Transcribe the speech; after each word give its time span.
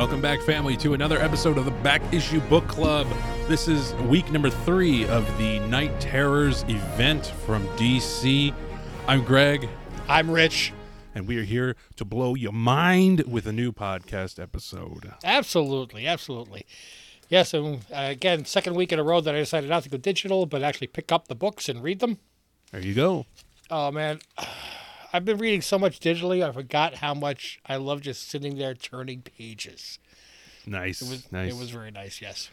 Welcome 0.00 0.22
back, 0.22 0.40
family, 0.40 0.78
to 0.78 0.94
another 0.94 1.18
episode 1.18 1.58
of 1.58 1.66
the 1.66 1.70
Back 1.70 2.00
Issue 2.10 2.40
Book 2.48 2.66
Club. 2.66 3.06
This 3.48 3.68
is 3.68 3.92
week 4.08 4.32
number 4.32 4.48
three 4.48 5.04
of 5.04 5.26
the 5.36 5.58
Knight 5.60 6.00
Terrors 6.00 6.62
event 6.68 7.26
from 7.44 7.66
DC. 7.76 8.54
I'm 9.06 9.22
Greg, 9.22 9.68
I'm 10.08 10.30
Rich. 10.30 10.72
and 11.14 11.28
we 11.28 11.36
are 11.36 11.42
here 11.42 11.76
to 11.96 12.06
blow 12.06 12.34
your 12.34 12.54
mind 12.54 13.24
with 13.30 13.46
a 13.46 13.52
new 13.52 13.72
podcast 13.72 14.42
episode. 14.42 15.12
Absolutely, 15.22 16.06
absolutely. 16.06 16.64
Yes, 17.28 17.52
and 17.52 17.80
uh, 17.92 18.06
again, 18.08 18.46
second 18.46 18.76
week 18.76 18.92
in 18.92 18.98
a 18.98 19.04
row 19.04 19.20
that 19.20 19.34
I 19.34 19.38
decided 19.40 19.68
not 19.68 19.82
to 19.82 19.90
go 19.90 19.98
digital, 19.98 20.46
but 20.46 20.62
actually 20.62 20.86
pick 20.86 21.12
up 21.12 21.28
the 21.28 21.34
books 21.34 21.68
and 21.68 21.82
read 21.82 22.00
them. 22.00 22.16
There 22.72 22.80
you 22.80 22.94
go. 22.94 23.26
Oh 23.70 23.90
man, 23.90 24.20
I've 25.12 25.24
been 25.24 25.38
reading 25.38 25.60
so 25.62 25.78
much 25.78 25.98
digitally, 26.00 26.46
I 26.46 26.52
forgot 26.52 26.94
how 26.96 27.14
much 27.14 27.60
I 27.66 27.76
love 27.76 28.00
just 28.00 28.28
sitting 28.30 28.56
there 28.58 28.74
turning 28.74 29.22
pages. 29.22 29.98
Nice, 30.66 31.02
It 31.02 31.08
was 31.08 31.32
nice. 31.32 31.52
it 31.52 31.58
was 31.58 31.70
very 31.70 31.90
nice. 31.90 32.20
Yes. 32.20 32.48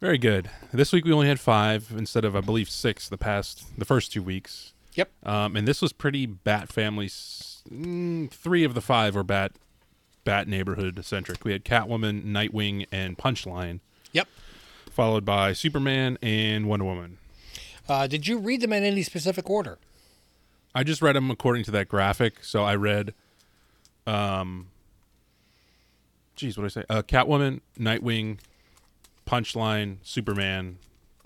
very 0.00 0.16
good. 0.18 0.48
This 0.72 0.92
week 0.92 1.04
we 1.04 1.12
only 1.12 1.28
had 1.28 1.38
five 1.40 1.92
instead 1.96 2.24
of, 2.24 2.34
I 2.34 2.40
believe, 2.40 2.70
six 2.70 3.08
the 3.08 3.18
past, 3.18 3.64
the 3.78 3.84
first 3.84 4.12
two 4.12 4.22
weeks. 4.22 4.72
Yep. 4.94 5.10
Um, 5.24 5.56
and 5.56 5.68
this 5.68 5.82
was 5.82 5.92
pretty 5.92 6.26
Bat 6.26 6.68
Family. 6.72 7.06
Mm, 7.06 8.30
three 8.30 8.64
of 8.64 8.74
the 8.74 8.80
five 8.80 9.14
were 9.14 9.22
Bat, 9.22 9.52
Bat 10.24 10.48
neighborhood 10.48 11.04
centric. 11.04 11.44
We 11.44 11.52
had 11.52 11.64
Catwoman, 11.64 12.24
Nightwing, 12.24 12.86
and 12.90 13.18
Punchline. 13.18 13.80
Yep. 14.12 14.26
followed 14.90 15.24
by 15.24 15.52
Superman 15.52 16.18
and 16.22 16.66
Wonder 16.66 16.84
Woman. 16.86 17.18
Uh, 17.88 18.06
did 18.06 18.26
you 18.26 18.38
read 18.38 18.60
them 18.62 18.72
in 18.72 18.82
any 18.84 19.02
specific 19.02 19.48
order? 19.50 19.78
I 20.74 20.84
just 20.84 21.02
read 21.02 21.16
them 21.16 21.30
according 21.30 21.64
to 21.64 21.70
that 21.72 21.88
graphic. 21.88 22.44
So 22.44 22.62
I 22.64 22.76
read, 22.76 23.14
um, 24.06 24.68
geez, 26.36 26.56
what 26.56 26.62
did 26.62 26.78
I 26.78 26.80
say? 26.80 26.86
Uh, 26.88 27.02
Catwoman, 27.02 27.60
Nightwing, 27.78 28.38
Punchline, 29.26 29.98
Superman, 30.02 30.78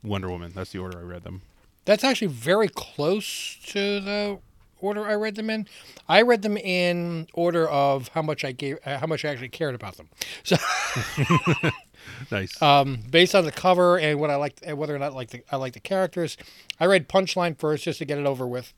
Wonder 0.02 0.30
Woman. 0.30 0.52
That's 0.54 0.70
the 0.72 0.78
order 0.78 0.98
I 0.98 1.02
read 1.02 1.24
them. 1.24 1.42
That's 1.84 2.04
actually 2.04 2.28
very 2.28 2.68
close 2.68 3.58
to 3.66 4.00
the 4.00 4.38
order 4.80 5.06
I 5.06 5.14
read 5.14 5.36
them 5.36 5.50
in. 5.50 5.66
I 6.08 6.22
read 6.22 6.42
them 6.42 6.56
in 6.56 7.26
order 7.34 7.68
of 7.68 8.08
how 8.08 8.22
much 8.22 8.44
I 8.44 8.52
gave, 8.52 8.78
uh, 8.86 8.98
how 8.98 9.06
much 9.06 9.24
I 9.24 9.28
actually 9.28 9.48
cared 9.50 9.74
about 9.74 9.96
them. 9.96 10.08
So. 10.42 10.56
Nice. 12.30 12.60
um, 12.60 12.98
based 13.10 13.34
on 13.34 13.44
the 13.44 13.52
cover 13.52 13.98
and 13.98 14.20
what 14.20 14.28
I 14.28 14.36
liked, 14.36 14.60
and 14.62 14.76
whether 14.76 14.94
or 14.94 14.98
not 14.98 15.14
like 15.14 15.30
the, 15.30 15.42
I 15.50 15.56
like 15.56 15.72
the 15.72 15.80
characters. 15.80 16.36
I 16.78 16.84
read 16.84 17.08
Punchline 17.08 17.58
first 17.58 17.84
just 17.84 17.98
to 17.98 18.04
get 18.04 18.18
it 18.18 18.26
over 18.26 18.46
with. 18.46 18.74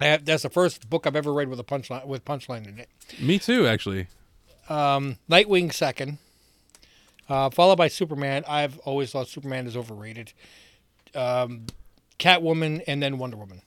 Have, 0.00 0.24
that's 0.24 0.44
the 0.44 0.50
first 0.50 0.88
book 0.88 1.06
I've 1.06 1.16
ever 1.16 1.32
read 1.32 1.48
with 1.48 1.58
a 1.58 1.64
punchline 1.64 2.06
with 2.06 2.24
Punchline 2.24 2.68
in 2.68 2.78
it. 2.78 2.88
Me 3.20 3.38
too, 3.38 3.66
actually. 3.66 4.06
Nightwing 4.68 5.72
second, 5.72 6.18
uh, 7.28 7.50
followed 7.50 7.76
by 7.76 7.88
Superman. 7.88 8.44
I've 8.46 8.78
always 8.80 9.10
thought 9.10 9.28
Superman 9.28 9.66
is 9.66 9.76
overrated. 9.76 10.32
Um, 11.14 11.66
Catwoman 12.18 12.82
and 12.86 13.02
then 13.02 13.18
Wonder 13.18 13.36
Woman. 13.36 13.62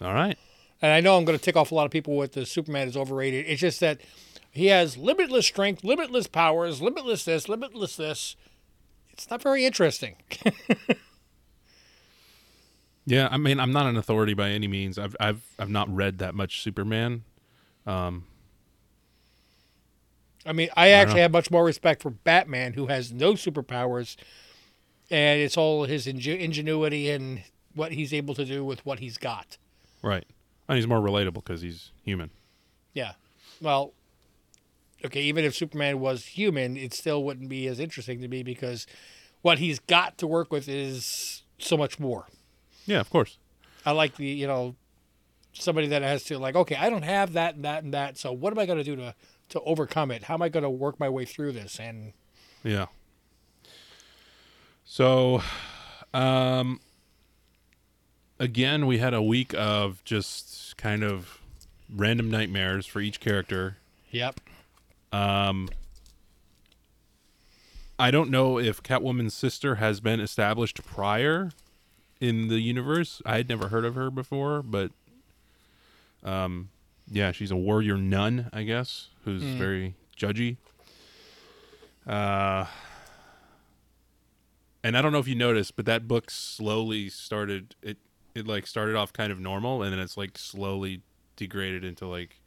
All 0.00 0.14
right. 0.14 0.38
And 0.82 0.92
I 0.92 1.00
know 1.00 1.16
I'm 1.16 1.24
going 1.24 1.38
to 1.38 1.44
tick 1.44 1.56
off 1.56 1.72
a 1.72 1.74
lot 1.74 1.86
of 1.86 1.90
people 1.90 2.16
with 2.16 2.32
the 2.32 2.44
Superman 2.44 2.88
is 2.88 2.96
overrated. 2.96 3.46
It's 3.48 3.60
just 3.60 3.80
that 3.80 4.00
he 4.50 4.66
has 4.66 4.96
limitless 4.96 5.46
strength, 5.46 5.82
limitless 5.82 6.26
powers, 6.26 6.82
limitless 6.82 7.24
this, 7.24 7.48
limitless 7.48 7.96
this. 7.96 8.36
It's 9.10 9.30
not 9.30 9.42
very 9.42 9.64
interesting. 9.64 10.16
Yeah, 13.06 13.28
I 13.30 13.36
mean, 13.36 13.60
I'm 13.60 13.72
not 13.72 13.86
an 13.86 13.96
authority 13.96 14.34
by 14.34 14.50
any 14.50 14.66
means. 14.68 14.98
I've 14.98 15.14
I've 15.20 15.42
I've 15.58 15.68
not 15.70 15.94
read 15.94 16.18
that 16.18 16.34
much 16.34 16.62
Superman. 16.62 17.24
Um, 17.86 18.24
I 20.46 20.52
mean, 20.52 20.68
I 20.76 20.88
actually 20.90 21.20
have 21.20 21.32
much 21.32 21.50
more 21.50 21.64
respect 21.64 22.02
for 22.02 22.10
Batman, 22.10 22.74
who 22.74 22.86
has 22.86 23.12
no 23.12 23.32
superpowers, 23.32 24.16
and 25.10 25.40
it's 25.40 25.56
all 25.56 25.84
his 25.84 26.06
inge- 26.06 26.28
ingenuity 26.28 27.10
and 27.10 27.42
what 27.74 27.92
he's 27.92 28.12
able 28.12 28.34
to 28.34 28.44
do 28.44 28.64
with 28.64 28.84
what 28.84 29.00
he's 29.00 29.18
got. 29.18 29.58
right. 30.02 30.24
And 30.66 30.76
he's 30.76 30.86
more 30.86 31.00
relatable 31.00 31.34
because 31.34 31.60
he's 31.60 31.90
human. 32.04 32.30
Yeah. 32.94 33.12
Well, 33.60 33.92
okay, 35.04 35.20
even 35.20 35.44
if 35.44 35.54
Superman 35.54 36.00
was 36.00 36.24
human, 36.24 36.78
it 36.78 36.94
still 36.94 37.22
wouldn't 37.22 37.50
be 37.50 37.66
as 37.66 37.78
interesting 37.78 38.22
to 38.22 38.28
me 38.28 38.42
because 38.42 38.86
what 39.42 39.58
he's 39.58 39.78
got 39.78 40.16
to 40.18 40.26
work 40.26 40.50
with 40.50 40.66
is 40.66 41.42
so 41.58 41.76
much 41.76 41.98
more. 42.00 42.28
Yeah, 42.86 43.00
of 43.00 43.10
course. 43.10 43.38
I 43.86 43.92
like 43.92 44.16
the, 44.16 44.26
you 44.26 44.46
know, 44.46 44.76
somebody 45.52 45.88
that 45.88 46.02
has 46.02 46.24
to 46.24 46.38
like, 46.38 46.56
okay, 46.56 46.76
I 46.76 46.90
don't 46.90 47.02
have 47.02 47.32
that 47.34 47.54
and 47.56 47.64
that 47.64 47.84
and 47.84 47.94
that, 47.94 48.18
so 48.18 48.32
what 48.32 48.52
am 48.52 48.58
I 48.58 48.66
going 48.66 48.78
to 48.78 48.84
do 48.84 48.96
to 48.96 49.14
to 49.50 49.60
overcome 49.60 50.10
it? 50.10 50.24
How 50.24 50.34
am 50.34 50.42
I 50.42 50.48
going 50.48 50.62
to 50.62 50.70
work 50.70 50.98
my 50.98 51.08
way 51.08 51.24
through 51.24 51.52
this? 51.52 51.78
And 51.78 52.12
Yeah. 52.62 52.86
So, 54.84 55.42
um, 56.12 56.80
again, 58.38 58.86
we 58.86 58.98
had 58.98 59.14
a 59.14 59.22
week 59.22 59.54
of 59.54 60.02
just 60.04 60.76
kind 60.76 61.02
of 61.02 61.40
random 61.94 62.30
nightmares 62.30 62.86
for 62.86 63.00
each 63.00 63.20
character. 63.20 63.78
yep. 64.10 64.40
Um, 65.12 65.68
I 67.98 68.10
don't 68.10 68.30
know 68.30 68.58
if 68.58 68.82
Catwoman's 68.82 69.34
sister 69.34 69.76
has 69.76 70.00
been 70.00 70.18
established 70.18 70.84
prior 70.84 71.52
in 72.28 72.48
the 72.48 72.58
universe. 72.60 73.20
I 73.26 73.36
had 73.36 73.48
never 73.48 73.68
heard 73.68 73.84
of 73.84 73.94
her 73.94 74.10
before, 74.10 74.62
but 74.62 74.90
um, 76.22 76.70
yeah, 77.10 77.32
she's 77.32 77.50
a 77.50 77.56
warrior 77.56 77.96
nun, 77.96 78.48
I 78.52 78.62
guess, 78.62 79.08
who's 79.24 79.42
very 79.42 79.94
judgy. 80.16 80.56
Uh, 82.06 82.66
and 84.82 84.96
I 84.96 85.02
don't 85.02 85.12
know 85.12 85.18
if 85.18 85.28
you 85.28 85.34
noticed, 85.34 85.76
but 85.76 85.86
that 85.86 86.06
book 86.08 86.30
slowly 86.30 87.08
started. 87.08 87.74
It 87.82 87.98
it 88.34 88.46
like 88.46 88.66
started 88.66 88.96
off 88.96 89.12
kind 89.12 89.30
of 89.32 89.38
normal, 89.40 89.82
and 89.82 89.92
then 89.92 90.00
it's 90.00 90.16
like 90.16 90.36
slowly 90.38 91.02
degraded 91.36 91.84
into 91.84 92.06
like 92.06 92.40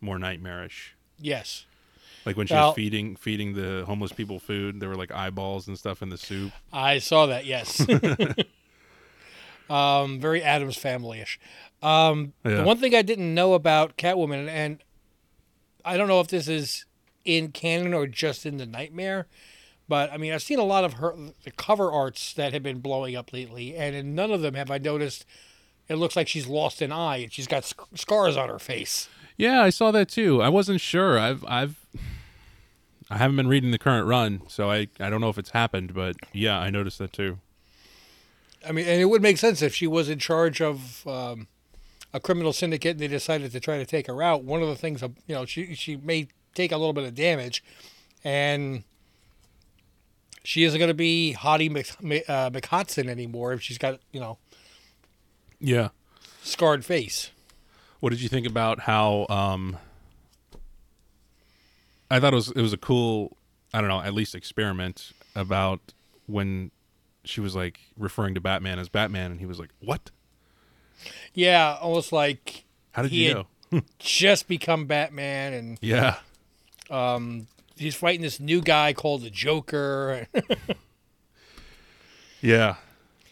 more 0.00 0.18
nightmarish. 0.18 0.94
Yes. 1.18 1.66
Like 2.26 2.36
when 2.36 2.46
she 2.46 2.54
Well- 2.54 2.68
was 2.68 2.76
feeding 2.76 3.16
feeding 3.16 3.54
the 3.54 3.84
homeless 3.86 4.12
people 4.12 4.38
food, 4.38 4.78
there 4.80 4.88
were 4.88 4.96
like 4.96 5.10
eyeballs 5.12 5.66
and 5.68 5.78
stuff 5.78 6.02
in 6.02 6.10
the 6.10 6.18
soup. 6.18 6.52
I 6.72 6.98
saw 6.98 7.26
that. 7.26 7.44
Yes. 7.46 7.84
um, 9.70 10.20
very 10.20 10.42
Addams 10.42 10.76
family-ish. 10.76 11.38
Um, 11.82 12.32
Yeah. 12.44 12.56
The 12.56 12.64
one 12.64 12.76
thing 12.78 12.94
I 12.94 13.02
didn't 13.02 13.32
know 13.34 13.54
about 13.54 13.96
Catwoman, 13.96 14.48
and 14.48 14.82
I 15.84 15.96
don't 15.96 16.08
know 16.08 16.20
if 16.20 16.28
this 16.28 16.48
is 16.48 16.84
in 17.24 17.52
canon 17.52 17.94
or 17.94 18.06
just 18.06 18.44
in 18.44 18.56
the 18.58 18.66
Nightmare, 18.66 19.26
but 19.88 20.12
I 20.12 20.16
mean, 20.16 20.32
I've 20.32 20.42
seen 20.42 20.58
a 20.58 20.64
lot 20.64 20.84
of 20.84 20.94
her 20.94 21.14
the 21.44 21.50
cover 21.50 21.90
arts 21.90 22.32
that 22.34 22.52
have 22.52 22.62
been 22.62 22.80
blowing 22.80 23.16
up 23.16 23.32
lately, 23.32 23.74
and 23.76 23.94
in 23.96 24.14
none 24.14 24.30
of 24.30 24.40
them 24.42 24.54
have 24.54 24.70
I 24.70 24.78
noticed. 24.78 25.24
It 25.88 25.96
looks 25.96 26.14
like 26.14 26.28
she's 26.28 26.46
lost 26.46 26.80
an 26.82 26.92
eye 26.92 27.16
and 27.16 27.32
she's 27.32 27.48
got 27.48 27.64
sc- 27.64 27.80
scars 27.96 28.36
on 28.36 28.48
her 28.48 28.60
face. 28.60 29.08
Yeah, 29.36 29.60
I 29.60 29.70
saw 29.70 29.90
that 29.90 30.08
too. 30.08 30.40
I 30.40 30.48
wasn't 30.48 30.80
sure. 30.80 31.18
I've 31.18 31.44
I've 31.48 31.74
I 33.10 33.16
haven't 33.16 33.36
been 33.36 33.48
reading 33.48 33.72
the 33.72 33.78
current 33.78 34.06
run, 34.06 34.42
so 34.48 34.70
I 34.70 34.86
I 35.00 35.10
don't 35.10 35.20
know 35.20 35.30
if 35.30 35.38
it's 35.38 35.50
happened, 35.50 35.92
but 35.94 36.14
yeah, 36.32 36.58
I 36.58 36.70
noticed 36.70 36.98
that 36.98 37.12
too. 37.12 37.38
I 38.66 38.72
mean, 38.72 38.86
and 38.86 39.00
it 39.00 39.06
would 39.06 39.22
make 39.22 39.38
sense 39.38 39.62
if 39.62 39.74
she 39.74 39.86
was 39.86 40.08
in 40.08 40.18
charge 40.18 40.60
of 40.60 41.06
um, 41.06 41.46
a 42.12 42.20
criminal 42.20 42.52
syndicate 42.52 42.92
and 42.92 43.00
they 43.00 43.08
decided 43.08 43.52
to 43.52 43.60
try 43.60 43.78
to 43.78 43.86
take 43.86 44.06
her 44.06 44.22
out. 44.22 44.44
One 44.44 44.60
of 44.62 44.68
the 44.68 44.76
things, 44.76 45.02
you 45.02 45.34
know, 45.34 45.46
she 45.46 45.74
she 45.74 45.96
may 45.96 46.28
take 46.54 46.70
a 46.72 46.76
little 46.76 46.92
bit 46.92 47.04
of 47.04 47.14
damage, 47.14 47.62
and 48.24 48.82
she 50.44 50.64
isn't 50.64 50.78
going 50.78 50.88
to 50.88 50.94
be 50.94 51.36
Hottie 51.38 51.70
Mc, 51.70 52.24
uh, 52.28 52.50
McHudson 52.50 53.08
anymore 53.08 53.52
if 53.52 53.62
she's 53.62 53.78
got 53.78 54.00
you 54.12 54.20
know 54.20 54.38
Yeah. 55.58 55.88
scarred 56.42 56.84
face. 56.84 57.30
What 58.00 58.10
did 58.10 58.20
you 58.22 58.28
think 58.28 58.46
about 58.46 58.80
how 58.80 59.26
um 59.28 59.76
I 62.10 62.18
thought 62.20 62.32
it 62.32 62.36
was 62.36 62.50
it 62.50 62.60
was 62.62 62.72
a 62.72 62.78
cool 62.78 63.36
I 63.72 63.80
don't 63.80 63.88
know, 63.88 64.00
at 64.00 64.12
least 64.14 64.34
experiment 64.34 65.12
about 65.36 65.80
when 66.26 66.72
she 67.30 67.40
was 67.40 67.54
like 67.54 67.78
referring 67.96 68.34
to 68.34 68.40
Batman 68.40 68.78
as 68.78 68.88
Batman 68.88 69.30
and 69.30 69.40
he 69.40 69.46
was 69.46 69.58
like, 69.58 69.70
"What? 69.80 70.10
Yeah, 71.34 71.78
almost 71.80 72.12
like 72.12 72.64
How 72.92 73.02
did 73.02 73.12
you 73.12 73.34
know?" 73.72 73.82
just 73.98 74.48
become 74.48 74.86
Batman, 74.86 75.52
and 75.52 75.78
yeah. 75.80 76.16
um, 76.90 77.46
he's 77.76 77.94
fighting 77.94 78.20
this 78.20 78.40
new 78.40 78.60
guy 78.60 78.92
called 78.92 79.22
the 79.22 79.30
Joker. 79.30 80.26
Yeah. 82.40 82.76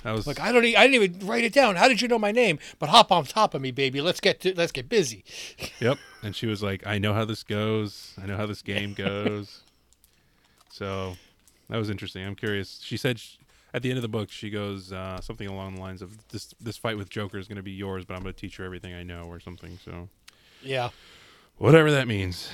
That 0.05 0.13
was 0.13 0.27
like 0.27 0.39
I 0.39 0.53
don't, 0.53 0.65
e- 0.65 0.77
I 0.77 0.87
didn't 0.87 1.03
even 1.03 1.27
write 1.27 1.45
it 1.45 1.53
down. 1.53 1.77
How 1.77 1.89
did 1.89 2.01
you 2.01 2.09
know 2.09 2.19
my 2.19 2.31
name? 2.31 2.59
But 2.79 2.89
hop 2.89 3.11
on 3.11 3.25
top 3.25 3.55
of 3.55 3.61
me, 3.61 3.71
baby. 3.71 4.01
Let's 4.01 4.21
get 4.21 4.41
to, 4.43 4.55
let's 4.55 4.73
get 4.73 4.89
busy. 4.89 5.25
Yep. 5.81 5.99
And 6.23 6.35
she 6.35 6.47
was 6.47 6.63
like, 6.63 6.87
I 6.87 6.99
know 6.99 7.15
how 7.15 7.25
this 7.25 7.43
goes. 7.43 8.15
I 8.21 8.27
know 8.27 8.37
how 8.37 8.47
this 8.47 8.63
game 8.63 8.95
goes. 8.95 9.61
so 10.71 11.17
that 11.69 11.77
was 11.77 11.89
interesting. 11.91 12.25
I'm 12.25 12.35
curious. 12.35 12.81
She 12.83 12.97
said 12.97 13.19
sh 13.19 13.37
at 13.79 13.83
the 13.83 13.91
end 13.91 13.97
of 13.99 14.03
the 14.03 14.09
book, 14.09 14.29
she 14.33 14.51
goes 14.51 14.93
uh, 14.93 15.21
something 15.21 15.47
along 15.47 15.77
the 15.77 15.81
lines 15.81 16.03
of 16.03 16.27
this 16.31 16.53
this 16.61 16.77
fight 16.77 16.97
with 16.97 17.09
Joker 17.09 17.39
is 17.39 17.47
going 17.47 17.57
to 17.59 17.63
be 17.63 17.71
yours, 17.71 18.05
but 18.05 18.15
I'm 18.15 18.23
going 18.23 18.35
to 18.35 18.41
teach 18.41 18.57
her 18.57 18.65
everything 18.65 18.93
I 18.93 19.05
know 19.05 19.23
or 19.23 19.39
something. 19.39 19.79
So 19.85 20.09
Yeah. 20.63 20.89
whatever 21.59 21.93
that 21.93 22.09
means. 22.09 22.51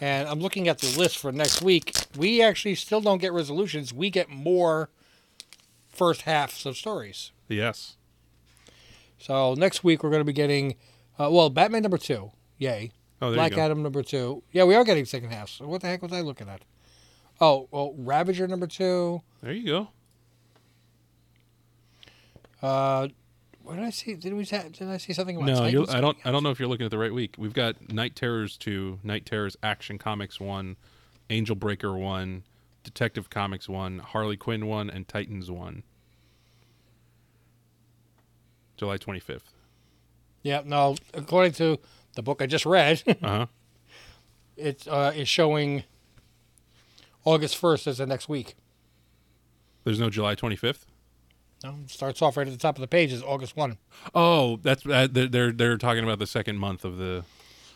And 0.00 0.28
I'm 0.28 0.38
looking 0.38 0.68
at 0.68 0.78
the 0.78 0.96
list 0.96 1.18
for 1.18 1.32
next 1.32 1.62
week. 1.62 1.96
We 2.16 2.42
actually 2.42 2.76
still 2.76 3.00
don't 3.00 3.18
get 3.18 3.32
resolutions. 3.32 3.92
We 3.92 4.08
get 4.08 4.28
more 4.28 4.88
first 5.88 6.22
halves 6.22 6.64
of 6.64 6.76
stories. 6.76 7.32
Yes. 7.48 7.96
So 9.18 9.54
next 9.54 9.82
week 9.82 10.04
we're 10.04 10.10
going 10.10 10.20
to 10.20 10.24
be 10.24 10.32
getting, 10.32 10.76
uh, 11.18 11.28
well, 11.32 11.50
Batman 11.50 11.82
number 11.82 11.98
two, 11.98 12.30
yay. 12.56 12.92
Oh, 13.20 13.30
there 13.30 13.36
Black 13.36 13.50
you 13.50 13.56
go. 13.56 13.62
Adam 13.62 13.82
number 13.82 14.04
two, 14.04 14.44
yeah, 14.52 14.62
we 14.62 14.76
are 14.76 14.84
getting 14.84 15.06
second 15.06 15.30
halves. 15.30 15.52
So 15.52 15.66
what 15.66 15.80
the 15.80 15.88
heck 15.88 16.02
was 16.02 16.12
I 16.12 16.20
looking 16.20 16.48
at? 16.48 16.62
Oh, 17.40 17.66
well, 17.72 17.94
Ravager 17.98 18.46
number 18.46 18.68
two. 18.68 19.22
There 19.42 19.52
you 19.52 19.66
go. 19.66 19.88
Uh, 22.62 23.08
what 23.62 23.76
did 23.76 23.84
I 23.84 23.90
see? 23.90 24.14
Did 24.14 24.32
we 24.34 24.44
sa- 24.44 24.62
did 24.70 24.88
I 24.88 24.96
see 24.96 25.12
something 25.12 25.36
about? 25.36 25.46
No, 25.46 25.62
I 25.64 25.70
don't. 25.72 25.88
coming 25.90 26.16
I 26.24 26.30
don't 26.30 26.42
know 26.42 26.50
if 26.50 26.58
you're 26.60 26.68
looking 26.68 26.84
at 26.86 26.90
the 26.90 26.98
right 26.98 27.12
week. 27.12 27.34
We've 27.36 27.52
got 27.52 27.92
Knight 27.92 28.14
Terrors 28.16 28.56
two, 28.56 28.98
Knight 29.02 29.26
Terrors 29.26 29.56
Action 29.62 29.98
Comics 29.98 30.38
one, 30.40 30.76
Angel 31.30 31.56
Breaker 31.56 31.96
one, 31.96 32.44
Detective 32.84 33.28
Comics 33.28 33.68
one, 33.68 33.98
Harley 33.98 34.36
Quinn 34.36 34.66
one, 34.66 34.88
and 34.88 35.06
Titans 35.08 35.50
one. 35.50 35.82
July 38.76 38.96
twenty 38.98 39.20
fifth. 39.20 39.52
Yeah, 40.42 40.62
no. 40.64 40.96
According 41.12 41.52
to 41.54 41.78
the 42.14 42.22
book 42.22 42.40
I 42.40 42.46
just 42.46 42.66
read, 42.66 43.02
Uh 43.22 43.28
huh. 43.28 43.46
it 44.56 44.86
uh, 44.88 45.12
is 45.14 45.28
showing 45.28 45.82
August 47.24 47.56
first 47.56 47.86
as 47.88 47.98
the 47.98 48.06
next 48.06 48.28
week. 48.28 48.54
There's 49.84 49.98
no 49.98 50.08
July 50.10 50.34
twenty 50.36 50.56
fifth. 50.56 50.86
No, 51.64 51.76
it 51.84 51.90
starts 51.90 52.20
off 52.22 52.36
right 52.36 52.46
at 52.46 52.52
the 52.52 52.58
top 52.58 52.76
of 52.76 52.80
the 52.80 52.86
page 52.86 53.12
is 53.12 53.22
August 53.22 53.56
one. 53.56 53.78
Oh, 54.14 54.58
that's 54.62 54.84
uh, 54.86 55.08
they're, 55.10 55.26
they're 55.26 55.52
they're 55.52 55.78
talking 55.78 56.04
about 56.04 56.18
the 56.18 56.26
second 56.26 56.58
month 56.58 56.84
of 56.84 56.98
the. 56.98 57.24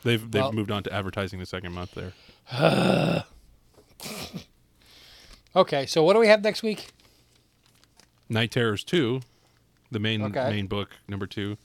They've 0.03 0.31
they've 0.31 0.43
Well- 0.43 0.53
moved 0.53 0.71
on 0.71 0.83
to 0.85 0.93
advertising 0.93 1.39
the 1.41 1.47
second 1.47 1.73
month 1.73 1.93
there. 1.95 2.13
Okay, 5.57 5.85
so 5.87 6.05
what 6.05 6.13
do 6.13 6.21
we 6.21 6.29
have 6.29 6.43
next 6.45 6.63
week? 6.63 6.93
Knight 8.29 8.53
Terrors 8.53 8.85
two, 8.85 9.21
the 9.91 9.99
main 9.99 10.23
Okay. 10.23 10.49
main 10.49 10.69
book 10.69 10.91
number 11.09 11.27
two, 11.27 11.57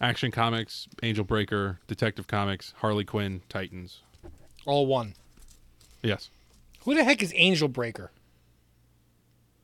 Action 0.00 0.30
Comics, 0.30 0.86
Angel 1.02 1.24
Breaker, 1.24 1.80
Detective 1.88 2.28
Comics, 2.28 2.72
Harley 2.78 3.04
Quinn, 3.04 3.42
Titans. 3.48 4.02
All 4.64 4.86
one. 4.86 5.14
Yes. 6.02 6.30
Who 6.84 6.94
the 6.94 7.02
heck 7.02 7.20
is 7.20 7.32
Angel 7.34 7.66
Breaker? 7.66 8.12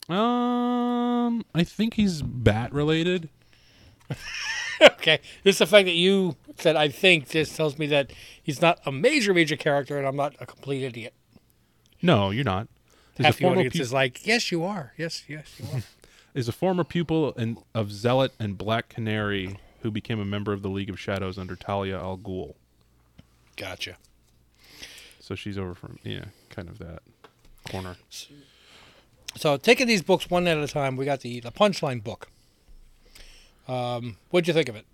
Um, 0.08 1.44
I 1.54 1.64
think 1.64 1.94
he's 1.94 2.22
bat 2.22 2.72
related. 2.72 3.28
okay, 4.82 5.20
just 5.44 5.58
the 5.60 5.66
fact 5.66 5.86
that 5.86 5.94
you 5.94 6.36
said 6.58 6.76
I 6.76 6.88
think 6.88 7.30
just 7.30 7.56
tells 7.56 7.78
me 7.78 7.86
that 7.86 8.12
he's 8.42 8.60
not 8.60 8.80
a 8.84 8.92
major 8.92 9.32
major 9.32 9.56
character, 9.56 9.96
and 9.98 10.06
I'm 10.06 10.16
not 10.16 10.34
a 10.40 10.46
complete 10.46 10.82
idiot. 10.82 11.14
No, 12.02 12.30
you're 12.30 12.44
not. 12.44 12.68
He's 13.16 13.26
Half 13.26 13.38
the 13.38 13.46
audience 13.46 13.76
pu- 13.76 13.82
is 13.82 13.92
like, 13.92 14.26
yes, 14.26 14.50
you 14.50 14.64
are. 14.64 14.92
Yes, 14.96 15.24
yes, 15.28 15.54
you 15.58 15.66
are. 15.72 15.82
is 16.34 16.48
a 16.48 16.52
former 16.52 16.82
pupil 16.82 17.34
and 17.36 17.58
of 17.74 17.92
Zealot 17.92 18.32
and 18.38 18.56
Black 18.58 18.88
Canary 18.88 19.58
who 19.82 19.90
became 19.90 20.18
a 20.18 20.24
member 20.24 20.52
of 20.52 20.62
the 20.62 20.68
League 20.70 20.88
of 20.90 20.98
Shadows 20.98 21.38
under 21.38 21.56
Talia 21.56 21.98
al 21.98 22.16
Ghul. 22.16 22.54
gotcha. 23.56 23.96
So 25.20 25.34
she's 25.34 25.58
over 25.58 25.74
from 25.74 25.98
yeah, 26.02 26.26
kind 26.50 26.68
of 26.68 26.78
that 26.78 27.02
corner. 27.70 27.96
So 29.36 29.56
taking 29.56 29.86
these 29.86 30.02
books 30.02 30.30
one 30.30 30.46
at 30.46 30.58
a 30.58 30.68
time, 30.68 30.96
we 30.96 31.04
got 31.04 31.20
the 31.20 31.40
the 31.40 31.50
Punchline 31.50 32.02
book. 32.02 32.28
Um, 33.68 34.16
what'd 34.30 34.48
you 34.48 34.54
think 34.54 34.68
of 34.68 34.76
it? 34.76 34.86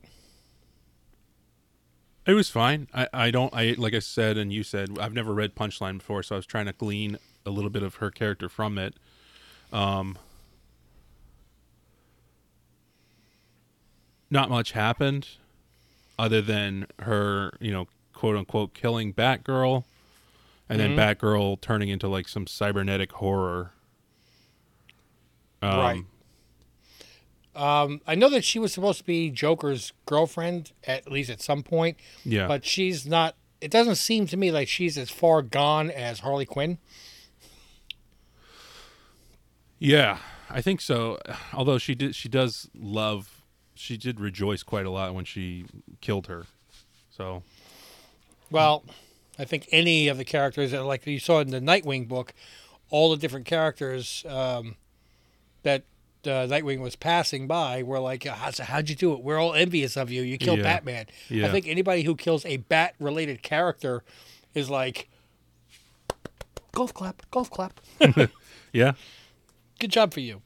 It 2.26 2.35
was 2.35 2.50
fine. 2.50 2.88
I, 2.93 3.08
I 3.12 3.31
don't 3.31 3.52
I 3.55 3.75
like 3.79 3.94
I 3.94 4.00
said 4.00 4.37
and 4.37 4.52
you 4.52 4.62
said 4.62 4.99
I've 4.99 5.14
never 5.14 5.32
read 5.32 5.55
Punchline 5.55 5.99
before, 5.99 6.23
so 6.23 6.35
I 6.35 6.38
was 6.38 6.46
trying 6.46 6.67
to 6.67 6.73
glean 6.73 7.17
a 7.46 7.50
little 7.50 7.70
bit 7.70 7.82
of 7.82 7.96
her 7.96 8.11
character 8.11 8.50
from 8.50 8.76
it. 8.76 8.94
Um 9.73 10.19
not 14.31 14.50
much 14.50 14.73
happened 14.73 15.26
other 16.19 16.43
than 16.43 16.87
her, 17.00 17.56
you 17.61 17.73
know, 17.73 17.88
quote 18.12 18.37
unquote 18.37 18.75
killing 18.75 19.14
Batgirl 19.14 19.85
and 20.69 20.79
then 20.79 20.96
Batgirl 20.96 21.61
turning 21.62 21.88
into 21.88 22.08
like 22.08 22.29
some 22.29 22.46
cybernetic 22.46 23.12
horror. 23.12 23.73
Um, 25.63 25.79
Right. 25.79 26.05
Um, 27.57 28.01
I 28.07 28.15
know 28.15 28.29
that 28.31 28.45
she 28.45 28.61
was 28.61 28.73
supposed 28.73 28.99
to 28.99 29.05
be 29.05 29.31
Joker's 29.31 29.93
girlfriend 30.07 30.71
at 30.85 31.11
least 31.11 31.29
at 31.29 31.41
some 31.43 31.63
point, 31.65 31.97
Yeah. 32.25 32.47
but 32.47 32.65
she's 32.65 33.05
not. 33.05 33.35
It 33.61 33.73
doesn't 33.73 33.97
seem 33.97 34.29
to 34.29 34.37
me 34.37 34.53
like 34.53 34.69
she's 34.69 34.97
as 34.97 35.11
far 35.11 35.43
gone 35.43 35.91
as 35.91 36.21
Harley 36.21 36.47
Quinn. 36.47 36.79
Yeah, 39.79 40.19
I 40.51 40.61
think 40.61 40.81
so. 40.81 41.19
Although 41.53 41.79
she 41.79 41.95
did, 41.95 42.15
she 42.15 42.29
does 42.29 42.69
love. 42.75 43.43
She 43.75 43.97
did 43.97 44.19
rejoice 44.21 44.63
quite 44.63 44.87
a 44.87 44.91
lot 44.91 45.15
when 45.15 45.25
she 45.25 45.65
killed 46.01 46.27
her. 46.27 46.47
So 47.11 47.43
Well, 48.51 48.85
I 49.39 49.45
think 49.45 49.69
any 49.71 50.09
of 50.09 50.17
the 50.17 50.25
characters, 50.25 50.73
that, 50.73 50.85
like 50.85 51.07
you 51.07 51.19
saw 51.21 51.41
in 51.41 51.51
the 51.51 51.61
Nightwing 51.61 52.09
book, 52.09 52.35
all 52.91 53.11
the 53.11 53.17
different 53.17 53.47
characters 53.47 54.25
um, 54.29 54.77
that 55.69 55.85
uh, 56.25 56.47
Nightwing 56.49 56.81
was 56.81 56.97
passing 56.97 57.47
by 57.47 57.82
were 57.82 58.00
like, 58.00 58.25
"How- 58.25 58.50
so 58.50 58.65
"How'd 58.65 58.88
you 58.88 58.97
do 58.97 59.12
it? 59.12 59.23
We're 59.23 59.38
all 59.38 59.55
envious 59.55 59.97
of 59.97 60.11
you. 60.11 60.23
You 60.23 60.38
killed 60.38 60.59
Yeah. 60.59 60.65
Batman." 60.65 61.06
I 61.31 61.49
think 61.49 61.67
anybody 61.69 62.03
who 62.03 62.15
kills 62.17 62.44
a 62.47 62.56
bat-related 62.59 63.43
character 63.43 64.03
is 64.55 64.69
like, 64.70 65.09
"Golf 66.73 66.93
clap, 66.94 67.23
golf 67.31 67.50
clap. 67.50 67.81
yeah, 68.73 68.93
Good 69.79 69.91
job 69.91 70.12
for 70.12 70.20
you." 70.20 70.43